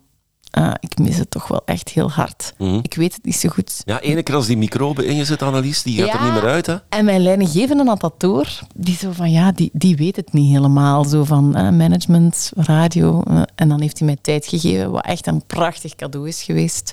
uh, 0.59 0.71
ik 0.81 0.99
mis 0.99 1.17
het 1.17 1.31
toch 1.31 1.49
wel 1.49 1.63
echt 1.65 1.89
heel 1.89 2.11
hard. 2.11 2.55
Mhm. 2.59 2.79
Ik 2.83 2.95
weet 2.95 3.15
het 3.15 3.25
niet 3.25 3.37
zo 3.37 3.49
goed. 3.49 3.83
Ja, 3.85 4.01
ene 4.01 4.23
keer 4.23 4.35
als 4.35 4.47
die 4.47 4.57
microbe 4.57 5.07
in 5.07 5.17
je 5.17 5.25
zit, 5.25 5.43
Annelies, 5.43 5.83
die 5.83 6.03
gaat 6.03 6.15
er 6.15 6.25
niet 6.25 6.33
meer 6.33 6.51
uit. 6.51 6.67
Hè? 6.67 6.77
En 6.89 7.05
mijn 7.05 7.23
leidinggevende 7.23 7.85
had 7.85 8.01
dat 8.01 8.21
door. 8.21 8.49
Die 8.75 8.97
zo 8.97 9.13
van, 9.13 9.31
ja, 9.31 9.53
die, 9.53 9.71
die 9.73 9.97
weet 9.97 10.17
het 10.17 10.33
niet 10.33 10.53
helemaal. 10.53 11.05
Zo 11.05 11.25
van 11.25 11.59
uh, 11.59 11.71
management, 11.71 12.53
radio. 12.57 13.23
Uh, 13.31 13.43
en 13.55 13.69
dan 13.69 13.81
heeft 13.81 13.99
hij 13.99 14.07
mij 14.07 14.19
tijd 14.21 14.47
gegeven, 14.47 14.91
wat 14.91 15.05
echt 15.05 15.27
een 15.27 15.43
prachtig 15.47 15.95
cadeau 15.95 16.29
is 16.29 16.43
geweest. 16.43 16.93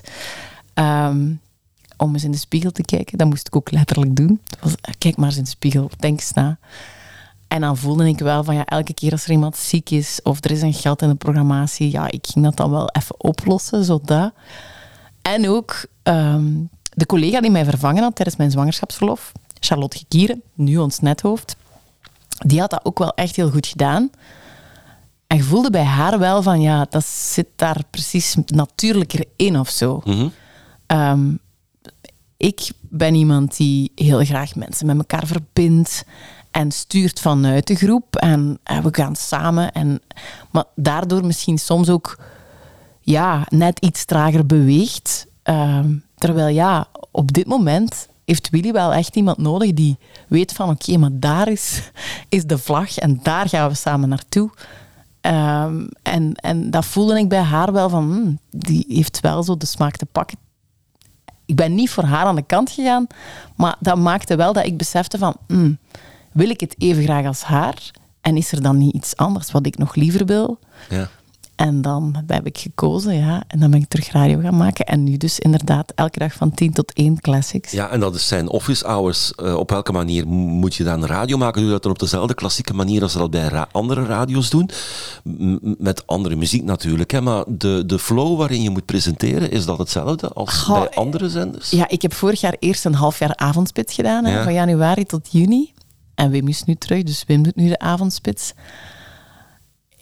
Um, 0.74 1.40
om 1.96 2.12
eens 2.12 2.24
in 2.24 2.30
de 2.30 2.38
spiegel 2.38 2.70
te 2.70 2.82
kijken. 2.82 3.18
Dat 3.18 3.28
moest 3.28 3.46
ik 3.46 3.56
ook 3.56 3.70
letterlijk 3.70 4.16
doen. 4.16 4.40
Was, 4.60 4.74
kijk 4.98 5.16
maar 5.16 5.28
eens 5.28 5.36
in 5.36 5.42
de 5.42 5.48
spiegel, 5.48 5.90
denk 5.98 6.18
eens 6.18 6.32
na. 6.32 6.58
En 7.48 7.60
dan 7.60 7.76
voelde 7.76 8.08
ik 8.08 8.18
wel 8.18 8.44
van 8.44 8.54
ja, 8.54 8.64
elke 8.64 8.94
keer 8.94 9.12
als 9.12 9.24
er 9.24 9.30
iemand 9.30 9.56
ziek 9.56 9.90
is 9.90 10.20
of 10.22 10.44
er 10.44 10.50
is 10.50 10.62
een 10.62 10.74
gat 10.74 11.02
in 11.02 11.08
de 11.08 11.14
programmatie, 11.14 11.90
ja, 11.90 12.10
ik 12.10 12.26
ging 12.26 12.44
dat 12.44 12.56
dan 12.56 12.70
wel 12.70 12.88
even 12.88 13.20
oplossen, 13.20 13.84
zodat. 13.84 14.32
En 15.22 15.48
ook 15.48 15.86
um, 16.02 16.68
de 16.94 17.06
collega 17.06 17.40
die 17.40 17.50
mij 17.50 17.64
vervangen 17.64 18.02
had 18.02 18.14
tijdens 18.14 18.36
mijn 18.36 18.50
zwangerschapsverlof, 18.50 19.32
Charlotte 19.60 19.98
Gekieren, 19.98 20.42
nu 20.54 20.76
ons 20.76 21.00
nethoofd, 21.00 21.56
die 22.38 22.60
had 22.60 22.70
dat 22.70 22.84
ook 22.84 22.98
wel 22.98 23.14
echt 23.14 23.36
heel 23.36 23.50
goed 23.50 23.66
gedaan. 23.66 24.10
En 25.26 25.36
je 25.36 25.42
voelde 25.42 25.70
bij 25.70 25.84
haar 25.84 26.18
wel 26.18 26.42
van 26.42 26.60
ja, 26.60 26.86
dat 26.90 27.04
zit 27.04 27.48
daar 27.56 27.82
precies 27.90 28.36
natuurlijker 28.46 29.24
in 29.36 29.58
of 29.58 29.68
zo. 29.68 30.00
Mm 30.04 30.32
um, 30.86 31.38
ik 32.36 32.70
ben 32.80 33.14
iemand 33.14 33.56
die 33.56 33.92
heel 33.94 34.24
graag 34.24 34.54
mensen 34.54 34.86
met 34.86 34.96
elkaar 34.96 35.26
verbindt 35.26 36.04
en 36.54 36.70
stuurt 36.70 37.20
vanuit 37.20 37.66
de 37.66 37.74
groep. 37.74 38.16
En, 38.16 38.58
we 38.82 38.88
gaan 38.90 39.16
samen. 39.16 39.72
En, 39.72 40.00
maar 40.50 40.64
daardoor 40.74 41.26
misschien 41.26 41.58
soms 41.58 41.88
ook 41.88 42.18
ja, 43.00 43.46
net 43.48 43.78
iets 43.78 44.04
trager 44.04 44.46
beweegt. 44.46 45.26
Ehm, 45.42 45.94
terwijl 46.14 46.48
ja, 46.48 46.86
op 47.10 47.32
dit 47.32 47.46
moment 47.46 48.08
heeft 48.24 48.50
Willy 48.50 48.72
wel 48.72 48.92
echt 48.92 49.16
iemand 49.16 49.38
nodig 49.38 49.72
die 49.72 49.98
weet 50.28 50.52
van 50.52 50.70
oké, 50.70 50.96
maar 50.96 51.10
daar 51.12 51.48
is, 51.48 51.90
is 52.28 52.44
de 52.44 52.58
vlag 52.58 52.96
en 52.96 53.20
daar 53.22 53.48
gaan 53.48 53.68
we 53.68 53.74
samen 53.74 54.08
naartoe. 54.08 54.50
Um, 55.20 55.88
en, 56.02 56.34
en 56.34 56.70
dat 56.70 56.84
voelde 56.84 57.18
ik 57.18 57.28
bij 57.28 57.42
haar 57.42 57.72
wel 57.72 57.88
van, 57.88 58.04
hmm, 58.04 58.38
die 58.50 58.84
heeft 58.88 59.20
wel 59.20 59.42
zo 59.42 59.56
de 59.56 59.66
smaak 59.66 59.96
te 59.96 60.06
pakken. 60.06 60.38
Ik 61.46 61.56
ben 61.56 61.74
niet 61.74 61.90
voor 61.90 62.04
haar 62.04 62.24
aan 62.24 62.36
de 62.36 62.42
kant 62.42 62.70
gegaan, 62.70 63.06
maar 63.56 63.76
dat 63.80 63.96
maakte 63.96 64.36
wel 64.36 64.52
dat 64.52 64.64
ik 64.64 64.76
besefte 64.76 65.18
van, 65.18 65.36
hmm, 65.46 65.78
wil 66.34 66.50
ik 66.50 66.60
het 66.60 66.74
even 66.78 67.02
graag 67.02 67.26
als 67.26 67.42
haar? 67.42 67.90
En 68.20 68.36
is 68.36 68.52
er 68.52 68.62
dan 68.62 68.78
niet 68.78 68.94
iets 68.94 69.16
anders 69.16 69.50
wat 69.50 69.66
ik 69.66 69.78
nog 69.78 69.94
liever 69.94 70.26
wil? 70.26 70.58
Ja. 70.88 71.08
En 71.56 71.82
dan 71.82 72.22
heb 72.26 72.46
ik 72.46 72.58
gekozen, 72.58 73.16
ja. 73.16 73.42
En 73.46 73.60
dan 73.60 73.70
ben 73.70 73.80
ik 73.80 73.88
terug 73.88 74.10
radio 74.10 74.40
gaan 74.40 74.56
maken. 74.56 74.84
En 74.86 75.04
nu 75.04 75.16
dus 75.16 75.38
inderdaad 75.38 75.92
elke 75.94 76.18
dag 76.18 76.32
van 76.32 76.54
10 76.54 76.72
tot 76.72 76.92
1 76.92 77.20
classics. 77.20 77.70
Ja, 77.70 77.90
en 77.90 78.00
dat 78.00 78.20
zijn 78.20 78.48
office 78.48 78.86
hours. 78.86 79.32
Uh, 79.36 79.54
op 79.54 79.70
welke 79.70 79.92
manier 79.92 80.26
moet 80.28 80.74
je 80.74 80.84
dan 80.84 81.06
radio 81.06 81.36
maken? 81.36 81.54
Doe 81.54 81.64
je 81.64 81.70
dat 81.70 81.82
dan 81.82 81.92
op 81.92 81.98
dezelfde 81.98 82.34
klassieke 82.34 82.74
manier 82.74 83.02
als 83.02 83.12
ze 83.12 83.18
dat 83.18 83.30
bij 83.30 83.48
ra 83.48 83.68
andere 83.72 84.04
radio's 84.04 84.50
doen? 84.50 84.70
M 85.24 85.58
met 85.78 86.06
andere 86.06 86.36
muziek 86.36 86.64
natuurlijk. 86.64 87.10
Hè? 87.10 87.20
Maar 87.20 87.44
de, 87.48 87.82
de 87.86 87.98
flow 87.98 88.38
waarin 88.38 88.62
je 88.62 88.70
moet 88.70 88.84
presenteren, 88.84 89.50
is 89.50 89.64
dat 89.64 89.78
hetzelfde 89.78 90.28
als 90.28 90.66
bij 90.66 90.90
andere 90.90 91.28
zenders? 91.28 91.70
Ja, 91.70 91.88
ik 91.88 92.02
heb 92.02 92.14
vorig 92.14 92.40
jaar 92.40 92.56
eerst 92.58 92.84
een 92.84 92.94
half 92.94 93.18
jaar 93.18 93.36
avondspits 93.36 93.94
gedaan. 93.94 94.24
Hè, 94.24 94.42
van 94.42 94.52
januari 94.52 95.04
tot 95.04 95.28
juni. 95.30 95.72
En 96.14 96.30
Wim 96.30 96.48
is 96.48 96.64
nu 96.64 96.74
terug, 96.74 97.02
dus 97.02 97.24
Wim 97.26 97.42
doet 97.42 97.56
nu 97.56 97.68
de 97.68 97.78
avondspits. 97.78 98.52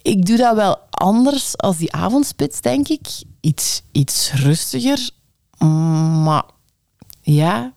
Ik 0.01 0.25
doe 0.25 0.37
dat 0.37 0.55
wel 0.55 0.77
anders 0.89 1.57
als 1.57 1.77
die 1.77 1.93
avondspits, 1.93 2.61
denk 2.61 2.87
ik. 2.87 3.07
Iets, 3.39 3.83
iets 3.91 4.31
rustiger. 4.31 5.09
Maar 6.23 6.43
ja, 7.21 7.73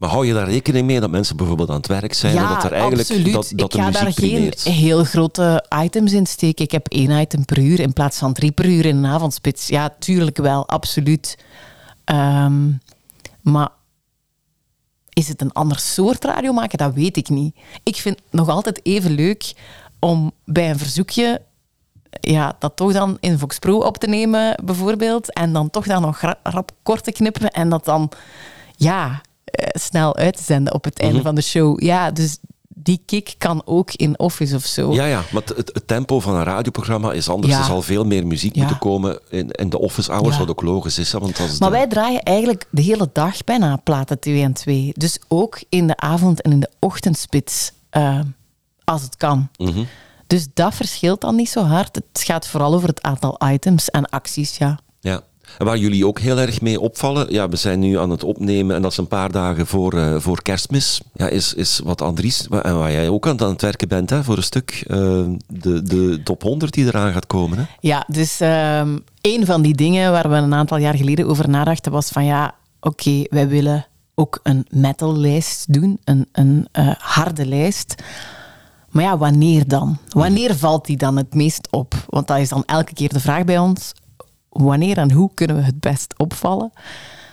maar 0.00 0.10
hou 0.10 0.26
je 0.26 0.32
daar 0.32 0.48
rekening 0.48 0.86
mee 0.86 1.00
dat 1.00 1.10
mensen 1.10 1.36
bijvoorbeeld 1.36 1.68
aan 1.68 1.76
het 1.76 1.86
werk 1.86 2.14
zijn? 2.14 2.34
Ja, 2.34 2.54
dat 2.54 2.64
er 2.64 2.72
eigenlijk, 2.72 3.08
absoluut. 3.08 3.32
Dat, 3.32 3.52
dat 3.54 3.74
ik 3.74 3.80
ga 3.80 3.90
daar 3.90 4.12
geen 4.12 4.52
heel 4.62 5.04
grote 5.04 5.64
items 5.82 6.12
in 6.12 6.26
steken. 6.26 6.64
Ik 6.64 6.70
heb 6.70 6.88
één 6.88 7.20
item 7.20 7.44
per 7.44 7.58
uur 7.58 7.80
in 7.80 7.92
plaats 7.92 8.18
van 8.18 8.32
drie 8.32 8.52
per 8.52 8.64
uur 8.64 8.84
in 8.84 8.96
een 8.96 9.06
avondspits. 9.06 9.68
Ja, 9.68 9.94
tuurlijk 9.98 10.36
wel, 10.36 10.68
absoluut. 10.68 11.38
Um, 12.04 12.80
maar 13.40 13.68
is 15.12 15.28
het 15.28 15.40
een 15.40 15.52
ander 15.52 15.78
soort 15.78 16.24
radio 16.24 16.52
maken? 16.52 16.78
Dat 16.78 16.94
weet 16.94 17.16
ik 17.16 17.28
niet. 17.28 17.56
Ik 17.82 17.96
vind 17.96 18.18
het 18.18 18.32
nog 18.32 18.48
altijd 18.48 18.80
even 18.82 19.10
leuk 19.10 19.52
om 19.98 20.32
bij 20.44 20.70
een 20.70 20.78
verzoekje 20.78 21.40
ja, 22.10 22.56
dat 22.58 22.76
toch 22.76 22.92
dan 22.92 23.16
in 23.20 23.38
Vox 23.38 23.58
Pro 23.58 23.78
op 23.78 23.98
te 23.98 24.06
nemen, 24.06 24.62
bijvoorbeeld. 24.64 25.32
En 25.32 25.52
dan 25.52 25.70
toch 25.70 25.86
dan 25.86 26.02
nog 26.02 26.20
rap 26.42 26.70
kort 26.82 27.04
te 27.04 27.12
knippen 27.12 27.50
en 27.50 27.68
dat 27.68 27.84
dan 27.84 28.10
ja, 28.76 29.20
eh, 29.44 29.66
snel 29.72 30.16
uit 30.16 30.36
te 30.36 30.42
zenden 30.42 30.74
op 30.74 30.84
het 30.84 30.98
einde 30.98 31.14
mhm. 31.14 31.24
van 31.24 31.34
de 31.34 31.42
show. 31.42 31.82
Ja, 31.82 32.10
dus 32.10 32.38
die 32.82 33.02
kick 33.06 33.34
kan 33.38 33.62
ook 33.64 33.92
in 33.92 34.18
Office 34.18 34.56
of 34.56 34.64
zo. 34.64 34.92
Ja, 34.92 35.04
ja 35.04 35.22
maar 35.32 35.42
het, 35.42 35.70
het 35.72 35.86
tempo 35.86 36.20
van 36.20 36.34
een 36.34 36.44
radioprogramma 36.44 37.12
is 37.12 37.28
anders. 37.28 37.54
Er 37.54 37.64
zal 37.64 37.82
veel 37.82 38.04
meer 38.04 38.26
muziek 38.26 38.54
moeten 38.56 38.78
komen 38.78 39.18
in, 39.28 39.50
in 39.50 39.70
de 39.70 39.78
Office 39.78 40.12
Hours, 40.12 40.38
wat 40.38 40.48
ook 40.48 40.62
logisch 40.62 40.98
is. 40.98 41.12
Want 41.12 41.40
als 41.40 41.58
maar 41.58 41.70
wij 41.70 41.86
draaien 41.86 42.22
eigenlijk 42.22 42.66
de 42.70 42.82
hele 42.82 43.10
dag 43.12 43.44
bijna 43.44 43.76
platen 43.76 44.20
2 44.20 44.42
en 44.42 44.52
2. 44.52 44.92
Dus 44.96 45.18
ook 45.28 45.62
in 45.68 45.86
de 45.86 45.96
avond 45.96 46.42
en 46.42 46.52
in 46.52 46.60
de 46.60 46.70
ochtendspits, 46.78 47.72
uh, 47.92 48.20
als 48.84 49.02
het 49.02 49.16
kan. 49.16 49.48
Mm 49.56 49.86
Dus 50.26 50.46
dat 50.54 50.74
verschilt 50.74 51.20
dan 51.20 51.36
niet 51.36 51.50
zo 51.50 51.62
hard. 51.62 51.94
Het 51.94 52.22
gaat 52.24 52.46
vooral 52.46 52.74
over 52.74 52.88
het 52.88 53.02
aantal 53.02 53.40
items 53.52 53.90
en 53.90 54.08
acties, 54.08 54.56
ja. 54.56 54.78
Ja. 55.00 55.22
Waar 55.58 55.76
jullie 55.76 56.06
ook 56.06 56.18
heel 56.18 56.38
erg 56.38 56.60
mee 56.60 56.80
opvallen, 56.80 57.32
ja, 57.32 57.48
we 57.48 57.56
zijn 57.56 57.78
nu 57.78 57.98
aan 57.98 58.10
het 58.10 58.24
opnemen 58.24 58.76
en 58.76 58.82
dat 58.82 58.90
is 58.90 58.96
een 58.96 59.08
paar 59.08 59.32
dagen 59.32 59.66
voor, 59.66 59.94
uh, 59.94 60.16
voor 60.18 60.42
kerstmis, 60.42 61.00
ja, 61.12 61.28
is, 61.28 61.54
is 61.54 61.80
wat 61.84 62.02
Andries, 62.02 62.48
en 62.48 62.78
waar 62.78 62.92
jij 62.92 63.08
ook 63.08 63.26
aan 63.26 63.36
het 63.38 63.62
werken 63.62 63.88
bent 63.88 64.10
hè, 64.10 64.24
voor 64.24 64.36
een 64.36 64.42
stuk, 64.42 64.84
uh, 64.86 64.96
de, 65.46 65.82
de 65.82 66.20
top 66.24 66.42
100 66.42 66.72
die 66.72 66.86
eraan 66.86 67.12
gaat 67.12 67.26
komen. 67.26 67.58
Hè? 67.58 67.64
Ja, 67.80 68.04
dus 68.06 68.40
um, 68.40 69.04
een 69.20 69.46
van 69.46 69.62
die 69.62 69.74
dingen 69.74 70.12
waar 70.12 70.30
we 70.30 70.36
een 70.36 70.54
aantal 70.54 70.78
jaar 70.78 70.94
geleden 70.94 71.26
over 71.26 71.48
nadachten 71.48 71.92
was 71.92 72.08
van 72.08 72.24
ja, 72.24 72.54
oké, 72.80 73.22
wij 73.30 73.48
willen 73.48 73.86
ook 74.14 74.40
een 74.42 74.66
metal-lijst 74.70 75.72
doen, 75.72 75.98
een, 76.04 76.28
een 76.32 76.68
uh, 76.72 76.90
harde 76.98 77.46
lijst. 77.46 77.94
Maar 78.90 79.04
ja, 79.04 79.18
wanneer 79.18 79.68
dan? 79.68 79.98
Wanneer 80.08 80.56
valt 80.56 80.86
die 80.86 80.96
dan 80.96 81.16
het 81.16 81.34
meest 81.34 81.68
op? 81.70 81.94
Want 82.06 82.26
dat 82.26 82.38
is 82.38 82.48
dan 82.48 82.62
elke 82.66 82.92
keer 82.92 83.08
de 83.08 83.20
vraag 83.20 83.44
bij 83.44 83.58
ons 83.58 83.92
wanneer 84.50 84.98
en 84.98 85.12
hoe 85.12 85.30
kunnen 85.34 85.56
we 85.56 85.62
het 85.62 85.80
best 85.80 86.14
opvallen? 86.16 86.72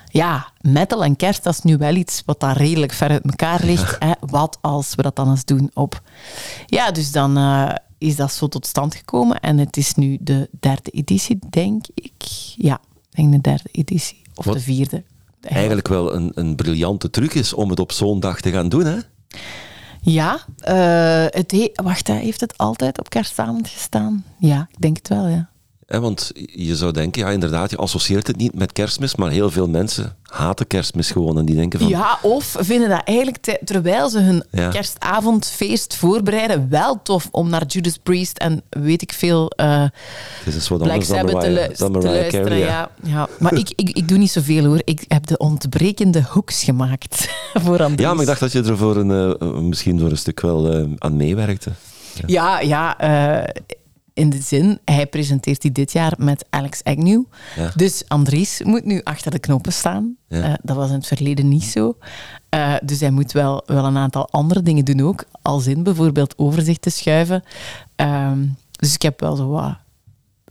Ja, 0.10 0.52
metal 0.62 1.04
en 1.04 1.16
kerst, 1.16 1.44
dat 1.44 1.54
is 1.54 1.62
nu 1.62 1.78
wel 1.78 1.96
iets 1.96 2.24
wat 2.26 2.40
daar 2.40 2.58
redelijk 2.58 2.92
ver 2.92 3.10
uit 3.10 3.24
elkaar 3.24 3.64
ligt. 3.64 3.96
Hè? 4.00 4.12
Wat 4.20 4.58
als 4.62 4.96
we 4.96 5.02
dat 5.02 5.16
dan 5.16 5.30
eens 5.30 5.46
doen 5.46 5.72
op... 5.74 6.02
Ja, 6.66 6.92
dus 6.92 7.12
dan 7.12 7.38
uh, 7.38 7.72
is 7.98 8.16
dat 8.16 8.32
zo 8.32 8.48
tot 8.48 8.66
stand 8.66 8.96
gekomen. 8.96 9.40
En 9.40 9.58
het 9.58 9.78
is 9.78 9.96
nu 9.96 10.18
de 10.22 10.50
derde 10.60 10.90
editie, 10.90 11.40
denk 11.50 11.86
ik. 11.94 12.24
Ja, 12.56 12.80
ik 13.12 13.16
denk 13.16 13.32
de 13.32 13.42
derde 13.42 13.70
editie. 13.72 14.22
Of 14.36 14.46
wat 14.46 14.54
de 14.54 14.60
vierde. 14.60 15.04
Eigenlijk 15.42 15.88
wel 15.88 16.16
een, 16.16 16.32
een 16.36 16.56
briljante 16.56 17.10
truc 17.10 17.34
is 17.34 17.54
om 17.54 17.70
het 17.70 17.80
op 17.80 17.92
zo'n 17.92 18.20
dag 18.20 18.42
te 18.42 18.52
gaan 18.52 18.70
doen, 18.70 18.86
hè? 18.86 18.98
Ja, 20.02 20.40
uh, 20.68 21.26
het 21.30 21.72
wacht, 21.84 22.08
heeft 22.08 22.42
het 22.42 22.58
altijd 22.58 23.00
op 23.00 23.10
kerstavond 23.10 23.68
gestaan? 23.68 24.24
Ja, 24.40 24.68
ik 24.72 24.82
denk 24.82 24.98
het 24.98 25.08
wel, 25.08 25.28
ja 25.28 25.50
want 25.88 26.32
je 26.46 26.76
zou 26.76 26.92
denken, 26.92 27.22
ja 27.22 27.30
inderdaad, 27.30 27.70
je 27.70 27.78
associeert 27.78 28.28
het 28.28 28.38
niet 28.38 28.54
met 28.54 28.72
kerstmis, 28.72 29.16
maar 29.16 29.32
heel 29.32 29.52
veel 29.52 29.68
mensen 29.68 30.16
haten 30.22 30.68
kerstmis 30.68 31.12
gewoon 31.12 31.38
en 31.38 31.46
die 31.46 31.56
denken 31.56 31.80
van... 31.80 31.88
Ja, 31.88 32.20
of 32.22 32.56
vinden 32.60 32.90
dat 32.90 33.02
eigenlijk, 33.04 33.60
terwijl 33.64 34.10
ze 34.10 34.20
hun 34.20 34.44
kerstavondfeest 34.52 35.96
voorbereiden, 35.96 36.70
wel 36.70 37.00
tof 37.04 37.28
om 37.32 37.50
naar 37.50 37.66
Judas 37.66 37.98
Priest 38.04 38.38
en 38.38 38.62
weet 38.70 39.02
ik 39.02 39.14
veel 39.14 39.52
uh, 39.62 39.84
het 40.44 40.56
is 40.56 40.68
wat 40.68 40.84
Black 40.84 41.04
Sabbath 41.04 41.42
te, 41.42 41.48
te 41.48 41.52
luisteren. 41.52 42.58
ja. 42.58 42.90
ja. 43.04 43.28
Maar 43.40 43.54
ik, 43.54 43.72
ik, 43.76 43.90
ik 43.90 44.08
doe 44.08 44.18
niet 44.18 44.32
zoveel 44.32 44.66
hoor. 44.66 44.82
Ik 44.84 45.06
heb 45.08 45.28
de 45.28 45.38
ontbrekende 45.38 46.24
hoeks 46.30 46.64
gemaakt 46.64 47.30
voor 47.64 47.84
Andries. 47.84 48.08
Ja, 48.08 48.12
maar 48.12 48.22
ik 48.22 48.28
dacht 48.28 48.40
dat 48.40 48.52
je 48.52 48.64
er 48.64 48.78
voor 48.78 48.96
een, 48.96 49.40
uh, 49.42 49.60
misschien 49.60 50.00
voor 50.00 50.10
een 50.10 50.18
stuk 50.18 50.42
wel 50.42 50.80
uh, 50.80 50.90
aan 50.98 51.16
meewerkte. 51.16 51.72
Ja, 52.26 52.60
ja, 52.60 52.96
ja 53.00 53.46
in 54.18 54.30
de 54.30 54.42
zin, 54.42 54.80
hij 54.86 55.08
presenteert 55.08 55.62
die 55.62 55.72
dit 55.72 55.92
jaar 55.92 56.14
met 56.18 56.46
Alex 56.50 56.84
Agnew. 56.84 57.24
Dus 57.76 58.04
Andries 58.08 58.62
moet 58.64 58.86
nu 58.86 59.02
achter 59.04 59.32
de 59.32 59.40
knoppen 59.40 59.74
staan. 59.74 60.16
Uh, 60.30 60.54
dat 60.62 60.76
was 60.76 60.90
in 60.90 60.96
het 60.96 61.08
verleden 61.08 61.48
niet 61.48 61.64
zo. 61.64 61.98
Uh, 62.56 62.76
dus 62.84 63.00
hij 63.00 63.10
moet 63.10 63.32
wel, 63.32 63.64
wel 63.66 63.86
een 63.86 63.98
aantal 63.98 64.30
andere 64.30 64.62
dingen 64.62 64.86
doen 64.86 65.02
ook. 65.02 65.26
Als 65.42 65.68
in 65.68 65.84
bijvoorbeeld 65.84 66.38
overzicht 66.38 66.82
te 66.82 66.90
schuiven. 66.90 67.44
Uh, 68.02 68.32
dus 68.72 68.94
ik 68.94 69.02
heb 69.02 69.20
wel 69.20 69.36
zo 69.36 69.48
wat 69.48 69.78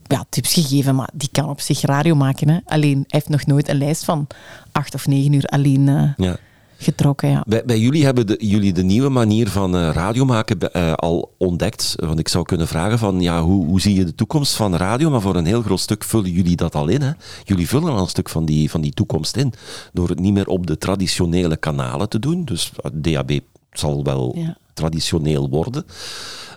ja, 0.03 0.25
tips 0.29 0.53
gegeven, 0.53 0.95
maar 0.95 1.09
die 1.13 1.29
kan 1.31 1.49
op 1.49 1.61
zich 1.61 1.81
radio 1.81 2.15
maken. 2.15 2.49
Hè. 2.49 2.59
Alleen, 2.65 2.97
hij 2.97 3.05
heeft 3.07 3.29
nog 3.29 3.45
nooit 3.45 3.69
een 3.69 3.77
lijst 3.77 4.05
van 4.05 4.27
acht 4.71 4.93
of 4.93 5.07
negen 5.07 5.33
uur 5.33 5.45
alleen 5.45 5.87
uh, 5.87 6.09
ja 6.17 6.37
getrokken. 6.77 7.29
Ja. 7.29 7.43
Bij, 7.47 7.65
bij 7.65 7.79
jullie 7.79 8.05
hebben 8.05 8.27
de, 8.27 8.35
jullie 8.39 8.73
de 8.73 8.83
nieuwe 8.83 9.09
manier 9.09 9.49
van 9.49 9.75
uh, 9.75 9.89
radio 9.93 10.25
maken 10.25 10.57
uh, 10.73 10.93
al 10.93 11.33
ontdekt. 11.37 11.93
Want 11.95 12.19
ik 12.19 12.27
zou 12.27 12.45
kunnen 12.45 12.67
vragen 12.67 12.99
van 12.99 13.21
ja, 13.21 13.41
hoe, 13.41 13.65
hoe 13.65 13.81
zie 13.81 13.95
je 13.95 14.03
de 14.03 14.15
toekomst 14.15 14.55
van 14.55 14.75
radio? 14.75 15.09
Maar 15.09 15.21
voor 15.21 15.35
een 15.35 15.45
heel 15.45 15.61
groot 15.61 15.79
stuk 15.79 16.03
vullen 16.03 16.31
jullie 16.31 16.55
dat 16.55 16.75
al 16.75 16.87
in. 16.87 17.01
Hè? 17.01 17.11
Jullie 17.43 17.67
vullen 17.67 17.91
al 17.91 17.99
een 17.99 18.07
stuk 18.07 18.29
van 18.29 18.45
die, 18.45 18.69
van 18.69 18.81
die 18.81 18.93
toekomst 18.93 19.37
in. 19.37 19.53
Door 19.93 20.09
het 20.09 20.19
niet 20.19 20.33
meer 20.33 20.47
op 20.47 20.67
de 20.67 20.77
traditionele 20.77 21.57
kanalen 21.57 22.09
te 22.09 22.19
doen. 22.19 22.45
Dus 22.45 22.71
eh, 22.77 22.91
DAB 22.93 23.39
zal 23.71 24.03
wel 24.03 24.37
traditioneel 24.73 25.49
worden. 25.49 25.85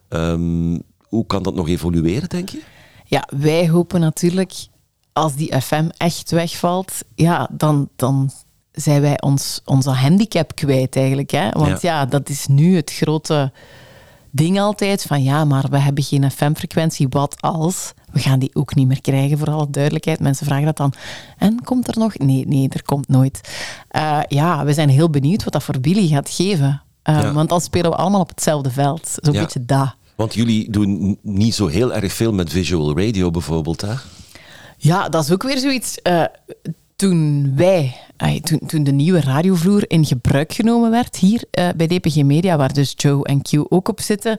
Um, 0.09 0.83
hoe 1.01 1.27
kan 1.27 1.43
dat 1.43 1.55
nog 1.55 1.69
evolueren, 1.69 2.29
denk 2.29 2.49
je? 2.49 2.63
Ja, 3.05 3.29
wij 3.37 3.69
hopen 3.69 4.01
natuurlijk 4.01 4.53
als 5.13 5.35
die 5.35 5.61
FM 5.61 5.89
echt 5.97 6.31
wegvalt, 6.31 6.93
ja, 7.15 7.49
dan, 7.53 7.89
dan 7.97 8.31
zijn 8.81 9.01
wij 9.01 9.21
ons, 9.21 9.61
onze 9.65 9.91
handicap 9.91 10.55
kwijt 10.55 10.97
eigenlijk. 10.97 11.31
Hè? 11.31 11.51
Want 11.51 11.83
ja. 11.83 12.07
dat 12.07 12.29
is 12.29 12.47
nu 12.47 12.77
het 12.77 12.93
grote 12.93 13.53
ding 14.31 14.61
altijd 14.61 15.03
van 15.03 15.23
ja, 15.23 15.45
maar 15.45 15.67
we 15.71 15.79
hebben 15.79 16.05
geen 16.05 16.31
FM-frequentie, 16.31 17.09
wat 17.09 17.37
als? 17.41 17.93
We 18.13 18.19
gaan 18.19 18.39
die 18.39 18.51
ook 18.53 18.75
niet 18.75 18.87
meer 18.87 19.01
krijgen, 19.01 19.39
voor 19.39 19.51
alle 19.51 19.71
duidelijkheid. 19.71 20.21
Mensen 20.21 20.47
vragen 20.47 20.65
dat 20.65 20.77
dan. 20.77 20.93
En 21.39 21.63
komt 21.65 21.89
er 21.89 21.99
nog? 21.99 22.19
Nee, 22.19 22.47
nee, 22.47 22.69
er 22.69 22.83
komt 22.83 23.09
nooit. 23.09 23.41
Uh, 23.93 24.21
ja, 24.29 24.65
we 24.65 24.73
zijn 24.73 24.89
heel 24.89 25.11
benieuwd 25.11 25.45
wat 25.45 25.53
dat 25.53 25.63
voor 25.63 25.81
Billy 25.81 26.09
gaat 26.09 26.31
geven. 26.31 26.83
Uh, 27.05 27.33
Want 27.33 27.49
dan 27.49 27.61
spelen 27.61 27.91
we 27.91 27.97
allemaal 27.97 28.21
op 28.21 28.29
hetzelfde 28.29 28.71
veld. 28.71 29.09
Zo'n 29.15 29.35
ja. 29.35 29.41
beetje 29.41 29.65
dat. 29.65 29.95
Want 30.15 30.35
jullie 30.35 30.71
doen 30.71 31.19
niet 31.23 31.55
zo 31.55 31.67
heel 31.67 31.95
erg 31.95 32.13
veel 32.13 32.33
met 32.33 32.51
visual 32.51 32.99
radio 32.99 33.31
bijvoorbeeld, 33.31 33.81
hè? 33.81 33.95
Ja, 34.77 35.09
dat 35.09 35.25
is 35.25 35.33
ook 35.33 35.43
weer 35.43 35.59
zoiets. 35.59 35.99
Uh, 36.03 36.25
toen 37.01 37.53
wij, 37.57 37.97
toen, 38.43 38.61
toen 38.67 38.85
de 38.85 38.93
nieuwe 38.93 39.21
radiovloer 39.21 39.91
in 39.91 40.05
gebruik 40.05 40.53
genomen 40.53 40.91
werd 40.91 41.17
hier 41.17 41.45
uh, 41.59 41.69
bij 41.77 41.87
DPG 41.87 42.23
Media, 42.23 42.57
waar 42.57 42.73
dus 42.73 42.93
Joe 42.97 43.25
en 43.25 43.43
Q 43.43 43.49
ook 43.69 43.89
op 43.89 44.01
zitten, 44.01 44.39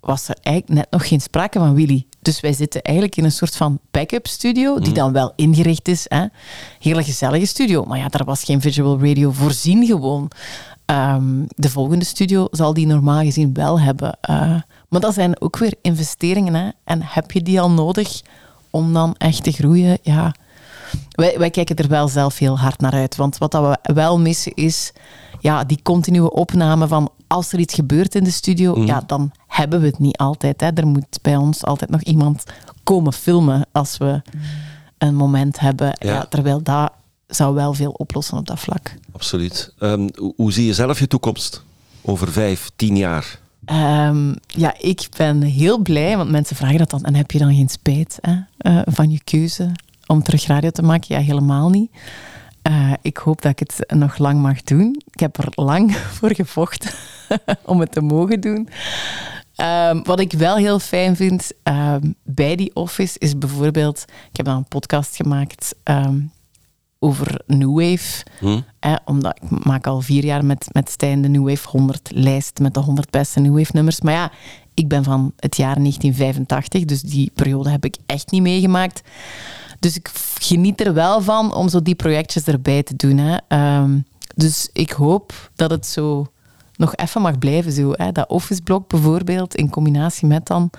was 0.00 0.28
er 0.28 0.36
eigenlijk 0.42 0.76
net 0.76 0.90
nog 0.90 1.08
geen 1.08 1.20
sprake 1.20 1.58
van 1.58 1.74
Willy. 1.74 2.06
Dus 2.20 2.40
wij 2.40 2.52
zitten 2.52 2.82
eigenlijk 2.82 3.16
in 3.16 3.24
een 3.24 3.32
soort 3.32 3.56
van 3.56 3.78
backup 3.90 4.26
studio, 4.26 4.78
die 4.78 4.86
mhm. 4.86 4.94
dan 4.94 5.12
wel 5.12 5.32
ingericht 5.36 5.88
is. 5.88 6.04
Hè? 6.08 6.26
Hele 6.78 7.04
gezellige 7.04 7.46
studio, 7.46 7.84
maar 7.84 7.98
ja, 7.98 8.08
daar 8.08 8.24
was 8.24 8.44
geen 8.44 8.60
visual 8.60 9.00
radio 9.00 9.30
voorzien 9.30 9.86
gewoon. 9.86 10.30
Um, 10.86 11.46
de 11.48 11.70
volgende 11.70 12.04
studio 12.04 12.46
zal 12.50 12.74
die 12.74 12.86
normaal 12.86 13.22
gezien 13.22 13.52
wel 13.52 13.80
hebben. 13.80 14.18
Uh, 14.30 14.36
maar 14.88 15.00
dat 15.00 15.14
zijn 15.14 15.40
ook 15.40 15.56
weer 15.56 15.74
investeringen. 15.82 16.54
Hè? 16.54 16.70
En 16.84 17.00
heb 17.02 17.30
je 17.30 17.42
die 17.42 17.60
al 17.60 17.70
nodig 17.70 18.20
om 18.70 18.92
dan 18.92 19.14
echt 19.18 19.44
te 19.44 19.52
groeien? 19.52 19.98
Ja, 20.02 20.34
wij, 21.10 21.38
wij 21.38 21.50
kijken 21.50 21.76
er 21.76 21.88
wel 21.88 22.08
zelf 22.08 22.38
heel 22.38 22.58
hard 22.58 22.80
naar 22.80 22.92
uit. 22.92 23.16
Want 23.16 23.38
wat 23.38 23.52
dat 23.52 23.78
we 23.82 23.94
wel 23.94 24.18
missen 24.18 24.54
is 24.54 24.92
ja, 25.40 25.64
die 25.64 25.80
continue 25.82 26.30
opname 26.30 26.88
van 26.88 27.10
als 27.26 27.52
er 27.52 27.58
iets 27.58 27.74
gebeurt 27.74 28.14
in 28.14 28.24
de 28.24 28.30
studio, 28.30 28.74
mhm. 28.74 28.86
ja, 28.86 29.02
dan 29.06 29.32
hebben 29.46 29.80
we 29.80 29.86
het 29.86 29.98
niet 29.98 30.16
altijd. 30.16 30.60
Hè. 30.60 30.68
Er 30.74 30.86
moet 30.86 31.18
bij 31.22 31.36
ons 31.36 31.64
altijd 31.64 31.90
nog 31.90 32.02
iemand 32.02 32.44
komen 32.84 33.12
filmen 33.12 33.66
als 33.72 33.98
we 33.98 34.22
een 34.98 35.14
moment 35.14 35.60
hebben. 35.60 35.96
Ja. 35.98 36.12
Ja. 36.12 36.26
terwijl 36.26 36.62
dat 36.62 36.92
zou 37.26 37.54
wel 37.54 37.74
veel 37.74 37.90
oplossen 37.90 38.38
op 38.38 38.46
dat 38.46 38.60
vlak. 38.60 38.94
Absoluut. 39.12 39.72
Ehm, 39.78 40.08
hoe, 40.14 40.32
hoe 40.36 40.52
zie 40.52 40.66
je 40.66 40.74
zelf 40.74 40.98
je 40.98 41.06
toekomst 41.06 41.62
over 42.02 42.32
vijf, 42.32 42.70
tien 42.76 42.96
jaar? 42.96 43.38
Ehm, 43.64 44.34
ja, 44.46 44.74
ik 44.78 45.08
ben 45.16 45.42
heel 45.42 45.78
blij, 45.78 46.16
want 46.16 46.30
mensen 46.30 46.56
vragen 46.56 46.78
dat 46.78 46.90
dan. 46.90 47.04
En 47.04 47.14
heb 47.14 47.30
je 47.30 47.38
dan 47.38 47.54
geen 47.54 47.68
spijt 47.68 48.18
hè, 48.20 48.36
eh, 48.58 48.82
van 48.84 49.10
je 49.10 49.20
keuze 49.24 49.72
om 50.10 50.22
terug 50.22 50.46
radio 50.46 50.70
te 50.70 50.82
maken? 50.82 51.14
Ja, 51.14 51.20
helemaal 51.20 51.68
niet. 51.68 51.90
Eh, 52.62 52.92
ik 53.02 53.16
hoop 53.16 53.42
dat 53.42 53.50
ik 53.50 53.58
het 53.58 53.84
nog 53.98 54.18
lang 54.18 54.40
mag 54.40 54.62
doen. 54.62 55.02
Ik 55.10 55.20
heb 55.20 55.38
er 55.38 55.48
lang 55.54 55.96
voor 56.16 56.34
gevochten 56.34 56.90
om 57.64 57.80
het 57.80 57.92
te 57.92 58.00
mogen 58.00 58.40
doen. 58.40 58.68
Ehm, 59.54 60.02
wat 60.02 60.20
ik 60.20 60.32
wel 60.32 60.56
heel 60.56 60.78
fijn 60.78 61.16
vind 61.16 61.52
ehm, 61.62 62.10
bij 62.22 62.56
die 62.56 62.74
office 62.74 63.18
is 63.18 63.38
bijvoorbeeld... 63.38 64.04
Ik 64.30 64.36
heb 64.36 64.46
dan 64.46 64.56
een 64.56 64.68
podcast 64.68 65.16
gemaakt 65.16 65.74
ehm, 65.82 66.20
over 66.98 67.40
New 67.46 67.80
Wave. 67.80 68.24
Hm? 68.38 68.60
Hè, 68.80 68.94
omdat 69.04 69.38
ik 69.42 69.64
maak 69.64 69.86
al 69.86 70.00
vier 70.00 70.24
jaar 70.24 70.44
met, 70.44 70.68
met 70.72 70.90
Stijn 70.90 71.22
de 71.22 71.28
New 71.28 71.48
Wave 71.48 71.68
100 71.68 72.10
lijst 72.14 72.58
met 72.58 72.74
de 72.74 72.80
100 72.80 73.10
beste 73.10 73.40
New 73.40 73.56
Wave 73.58 73.70
nummers. 73.74 74.00
Maar 74.00 74.14
ja, 74.14 74.30
ik 74.74 74.88
ben 74.88 75.04
van 75.04 75.32
het 75.36 75.56
jaar 75.56 75.74
1985, 75.74 76.84
dus 76.84 77.00
die 77.00 77.30
periode 77.34 77.70
heb 77.70 77.84
ik 77.84 77.96
echt 78.06 78.30
niet 78.30 78.42
meegemaakt. 78.42 79.02
Dus 79.80 79.96
ik 79.96 80.10
geniet 80.40 80.80
er 80.86 80.94
wel 80.94 81.22
van 81.22 81.54
om 81.54 81.68
zo 81.68 81.82
die 81.82 81.94
projectjes 81.94 82.44
erbij 82.44 82.82
te 82.82 82.96
doen. 82.96 83.18
Hè. 83.18 83.36
Ehm, 83.48 83.98
dus 84.34 84.68
ik 84.72 84.90
hoop 84.90 85.50
dat 85.54 85.70
het 85.70 85.86
zo 85.86 86.26
nog 86.76 86.94
even 86.96 87.20
mag 87.22 87.38
blijven. 87.38 87.72
Zo, 87.72 87.92
hè. 87.92 88.12
Dat 88.12 88.28
office 88.28 88.62
blok 88.62 88.88
bijvoorbeeld, 88.88 89.54
in 89.54 89.70
combinatie 89.70 90.26
met 90.26 90.46
dan 90.46 90.70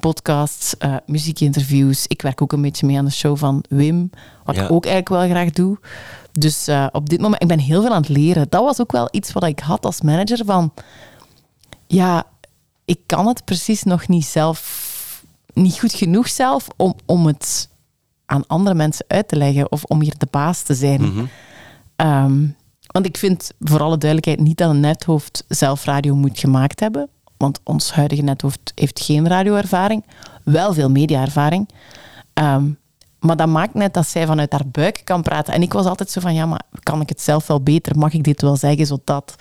podcasts, 0.00 0.76
eh, 0.76 0.96
muziekinterviews. 1.06 2.06
Ik 2.06 2.22
werk 2.22 2.42
ook 2.42 2.52
een 2.52 2.62
beetje 2.62 2.86
mee 2.86 2.98
aan 2.98 3.04
de 3.04 3.10
show 3.10 3.36
van 3.36 3.64
Wim, 3.68 4.10
wat 4.44 4.56
Ja. 4.56 4.64
ik 4.64 4.70
ook 4.70 4.84
eigenlijk 4.86 5.08
wel 5.08 5.36
graag 5.36 5.50
doe. 5.50 5.78
Dus 6.32 6.66
eh, 6.68 6.86
op 6.92 7.08
dit 7.08 7.20
moment, 7.20 7.42
ik 7.42 7.48
ben 7.48 7.58
heel 7.58 7.82
veel 7.82 7.90
aan 7.90 8.00
het 8.00 8.08
leren. 8.10 8.46
Dat 8.48 8.62
was 8.64 8.80
ook 8.80 8.92
wel 8.92 9.08
iets 9.10 9.32
wat 9.32 9.44
ik 9.44 9.58
had 9.58 9.84
als 9.84 10.00
manager 10.00 10.44
van, 10.44 10.72
ja, 11.86 12.24
ik 12.84 12.98
kan 13.06 13.26
het 13.26 13.44
precies 13.44 13.82
nog 13.82 14.08
niet 14.08 14.24
zelf, 14.24 15.22
niet 15.52 15.78
goed 15.78 15.92
genoeg 15.92 16.28
zelf 16.28 16.66
om, 16.76 16.94
om 17.06 17.26
het 17.26 17.68
aan 18.30 18.46
andere 18.46 18.74
mensen 18.74 19.04
uit 19.08 19.28
te 19.28 19.36
leggen 19.36 19.72
of 19.72 19.84
om 19.84 20.00
hier 20.00 20.14
de 20.18 20.28
baas 20.30 20.62
te 20.62 20.74
zijn. 20.74 21.30
Ehm, 21.96 22.46
want 22.86 23.06
ik 23.06 23.16
vind 23.16 23.52
voor 23.60 23.82
alle 23.82 23.98
duidelijkheid 23.98 24.40
niet 24.48 24.58
dat 24.58 24.70
een 24.70 24.80
nethoofd 24.80 25.44
zelf 25.48 25.84
radio 25.84 26.16
moet 26.16 26.38
gemaakt 26.38 26.80
hebben. 26.80 27.08
Want 27.36 27.60
ons 27.64 27.92
huidige 27.92 28.22
nethoofd 28.22 28.72
heeft 28.74 29.00
geen 29.00 29.28
radioervaring, 29.28 30.04
wel 30.44 30.72
veel 30.74 30.90
mediaervaring. 30.90 31.68
Ehm, 32.32 32.70
maar 33.18 33.36
dat 33.36 33.48
maakt 33.48 33.74
net 33.74 33.94
dat 33.94 34.08
zij 34.08 34.26
vanuit 34.26 34.52
haar 34.52 34.68
buik 34.70 35.00
kan 35.04 35.22
praten. 35.22 35.54
En 35.54 35.62
ik 35.62 35.72
was 35.72 35.86
altijd 35.86 36.10
zo 36.10 36.20
van, 36.20 36.34
ja, 36.34 36.46
maar 36.46 36.62
kan 36.82 37.00
ik 37.00 37.08
het 37.08 37.20
zelf 37.20 37.46
wel 37.46 37.62
beter? 37.62 37.98
Mag 37.98 38.12
ik 38.12 38.24
dit 38.24 38.42
wel 38.42 38.56
zeggen, 38.56 38.86
zo 38.86 38.98
dat? 39.04 39.34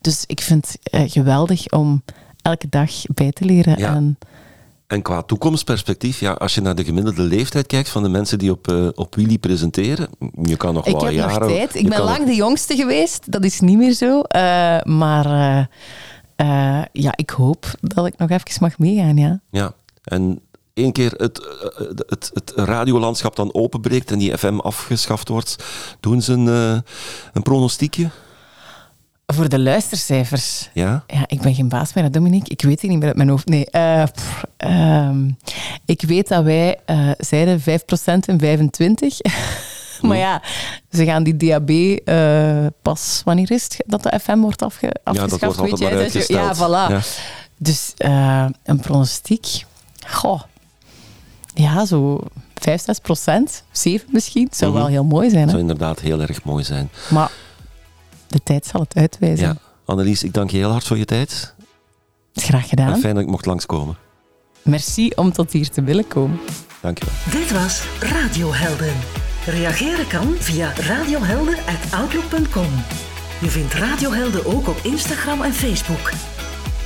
Dus 0.00 0.24
ik 0.26 0.40
vind 0.40 0.66
het 0.68 0.92
eh, 0.92 1.10
geweldig 1.10 1.70
om 1.70 2.02
elke 2.42 2.68
dag 2.68 2.90
bij 3.14 3.30
te 3.30 3.44
leren. 3.44 3.78
Ja. 3.78 3.94
En 3.94 4.18
En 4.90 5.02
qua 5.02 5.22
toekomstperspectief, 5.22 6.20
ja, 6.20 6.32
als 6.32 6.54
je 6.54 6.60
naar 6.60 6.74
de 6.74 6.84
gemiddelde 6.84 7.22
leeftijd 7.22 7.66
kijkt 7.66 7.88
van 7.88 8.02
de 8.02 8.08
mensen 8.08 8.38
die 8.38 8.50
op, 8.50 8.68
eh, 8.68 8.88
op 8.94 9.14
Willy 9.14 9.38
presenteren, 9.38 10.08
je 10.42 10.56
kan 10.56 10.74
nog 10.74 10.86
ik 10.86 10.92
wel 10.92 11.04
heb 11.04 11.12
jaren... 11.12 11.40
nog 11.40 11.48
tijd. 11.48 11.74
Ik 11.74 11.88
ben 11.88 12.02
lang 12.02 12.18
nog- 12.18 12.26
de 12.26 12.34
jongste 12.34 12.76
geweest. 12.76 13.32
Dat 13.32 13.44
is 13.44 13.60
niet 13.60 13.76
meer 13.76 13.92
zo. 13.92 14.20
Eh, 14.20 14.80
maar 14.82 15.26
eh, 16.36 16.82
ja, 16.92 17.12
ik 17.16 17.30
hoop 17.30 17.66
dat 17.80 18.06
ik 18.06 18.16
nog 18.16 18.30
even 18.30 18.60
mag 18.60 18.78
meegaan, 18.78 19.16
ja. 19.16 19.40
Ja, 19.50 19.72
en 20.04 20.40
één 20.74 20.92
keer 20.92 21.12
het, 21.16 21.40
het, 22.06 22.30
het 22.34 22.52
radiolandschap 22.54 23.36
dan 23.36 23.54
openbreekt 23.54 24.10
en 24.10 24.18
die 24.18 24.38
FM 24.38 24.58
afgeschaft 24.58 25.28
wordt, 25.28 25.56
doen 26.00 26.22
ze 26.22 26.32
een, 26.32 26.46
een 27.32 27.42
pronostiekje? 27.42 28.10
Voor 29.32 29.48
de 29.48 29.58
luistercijfers. 29.58 30.68
Ja? 30.72 31.04
Ja, 31.06 31.24
ik 31.26 31.40
ben 31.40 31.54
geen 31.54 31.68
baas 31.68 31.92
meer, 31.92 32.10
Dominique. 32.10 32.50
Ik 32.50 32.62
weet 32.62 32.80
het 32.80 32.90
niet 32.90 32.98
meer 32.98 33.08
uit 33.08 33.16
mijn 33.16 33.28
hoofd. 33.28 33.48
Nee, 33.48 33.66
eh, 33.70 34.04
pff, 34.14 34.44
ehm, 34.56 35.30
ik 35.84 36.02
weet 36.02 36.28
dat 36.28 36.44
wij 36.44 36.78
eh, 36.84 37.10
zeiden 37.18 37.60
5% 37.60 38.28
en 38.28 38.38
25%. 38.38 39.20
maar 40.08 40.16
ja, 40.16 40.42
ze 40.90 41.04
gaan 41.04 41.22
die 41.22 41.36
DAB 41.36 41.70
eh, 41.70 42.66
pas... 42.82 43.22
Wanneer 43.24 43.50
is 43.50 43.62
het 43.62 43.84
dat 43.86 44.02
de 44.02 44.20
FM 44.22 44.38
wordt 44.38 44.62
afge, 44.62 44.94
afgeschaft? 45.04 45.42
wordt 45.42 45.58
altijd 45.58 45.70
weet 45.70 45.78
jij 45.78 45.88
maar 45.88 45.96
dat? 45.96 46.02
uitgesteld. 46.02 46.56
Ja, 46.56 46.66
voilà. 46.66 46.92
Ja. 46.92 47.00
Dus 47.56 47.94
een 48.64 48.80
pronostiek... 48.80 49.64
Goh. 50.06 50.40
Ja, 51.54 51.84
zo 51.84 52.20
5, 52.54 52.82
6 52.82 52.98
procent. 52.98 53.62
7 53.72 54.08
misschien. 54.12 54.48
Zou 54.50 54.72
wel 54.72 54.86
heel 54.86 55.04
mooi 55.04 55.30
zijn. 55.30 55.42
Hè? 55.42 55.48
zou 55.48 55.60
inderdaad 55.60 56.00
heel 56.00 56.20
erg 56.20 56.44
mooi 56.44 56.64
zijn. 56.64 56.90
Maar 57.08 57.30
de 58.30 58.42
tijd 58.42 58.66
zal 58.66 58.80
het 58.80 58.94
uitwijzen. 58.94 59.46
Ja. 59.46 59.56
Annelies, 59.84 60.22
ik 60.22 60.32
dank 60.32 60.50
je 60.50 60.56
heel 60.56 60.70
hard 60.70 60.86
voor 60.86 60.98
je 60.98 61.04
tijd. 61.04 61.54
Graag 62.34 62.68
gedaan. 62.68 62.92
En 62.92 63.00
fijn 63.00 63.14
dat 63.14 63.22
ik 63.22 63.30
mocht 63.30 63.46
langskomen. 63.46 63.96
Merci 64.62 65.10
om 65.14 65.32
tot 65.32 65.52
hier 65.52 65.68
te 65.68 65.82
willen 65.82 66.08
komen. 66.08 66.40
Dank 66.80 66.98
je 66.98 67.04
wel. 67.04 67.40
Dit 67.40 67.52
was 67.52 67.84
Radiohelden. 68.00 68.94
Reageren 69.46 70.06
kan 70.06 70.34
via 70.38 70.72
radiohelden.outlook.com. 70.74 72.70
Je 73.40 73.48
vindt 73.48 73.74
Radiohelden 73.74 74.46
ook 74.46 74.68
op 74.68 74.80
Instagram 74.82 75.42
en 75.42 75.52
Facebook. 75.52 76.12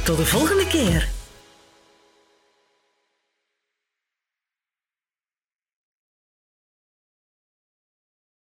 Tot 0.05 0.17
de 0.17 0.27
volgende 0.27 0.67
keer. 0.67 1.09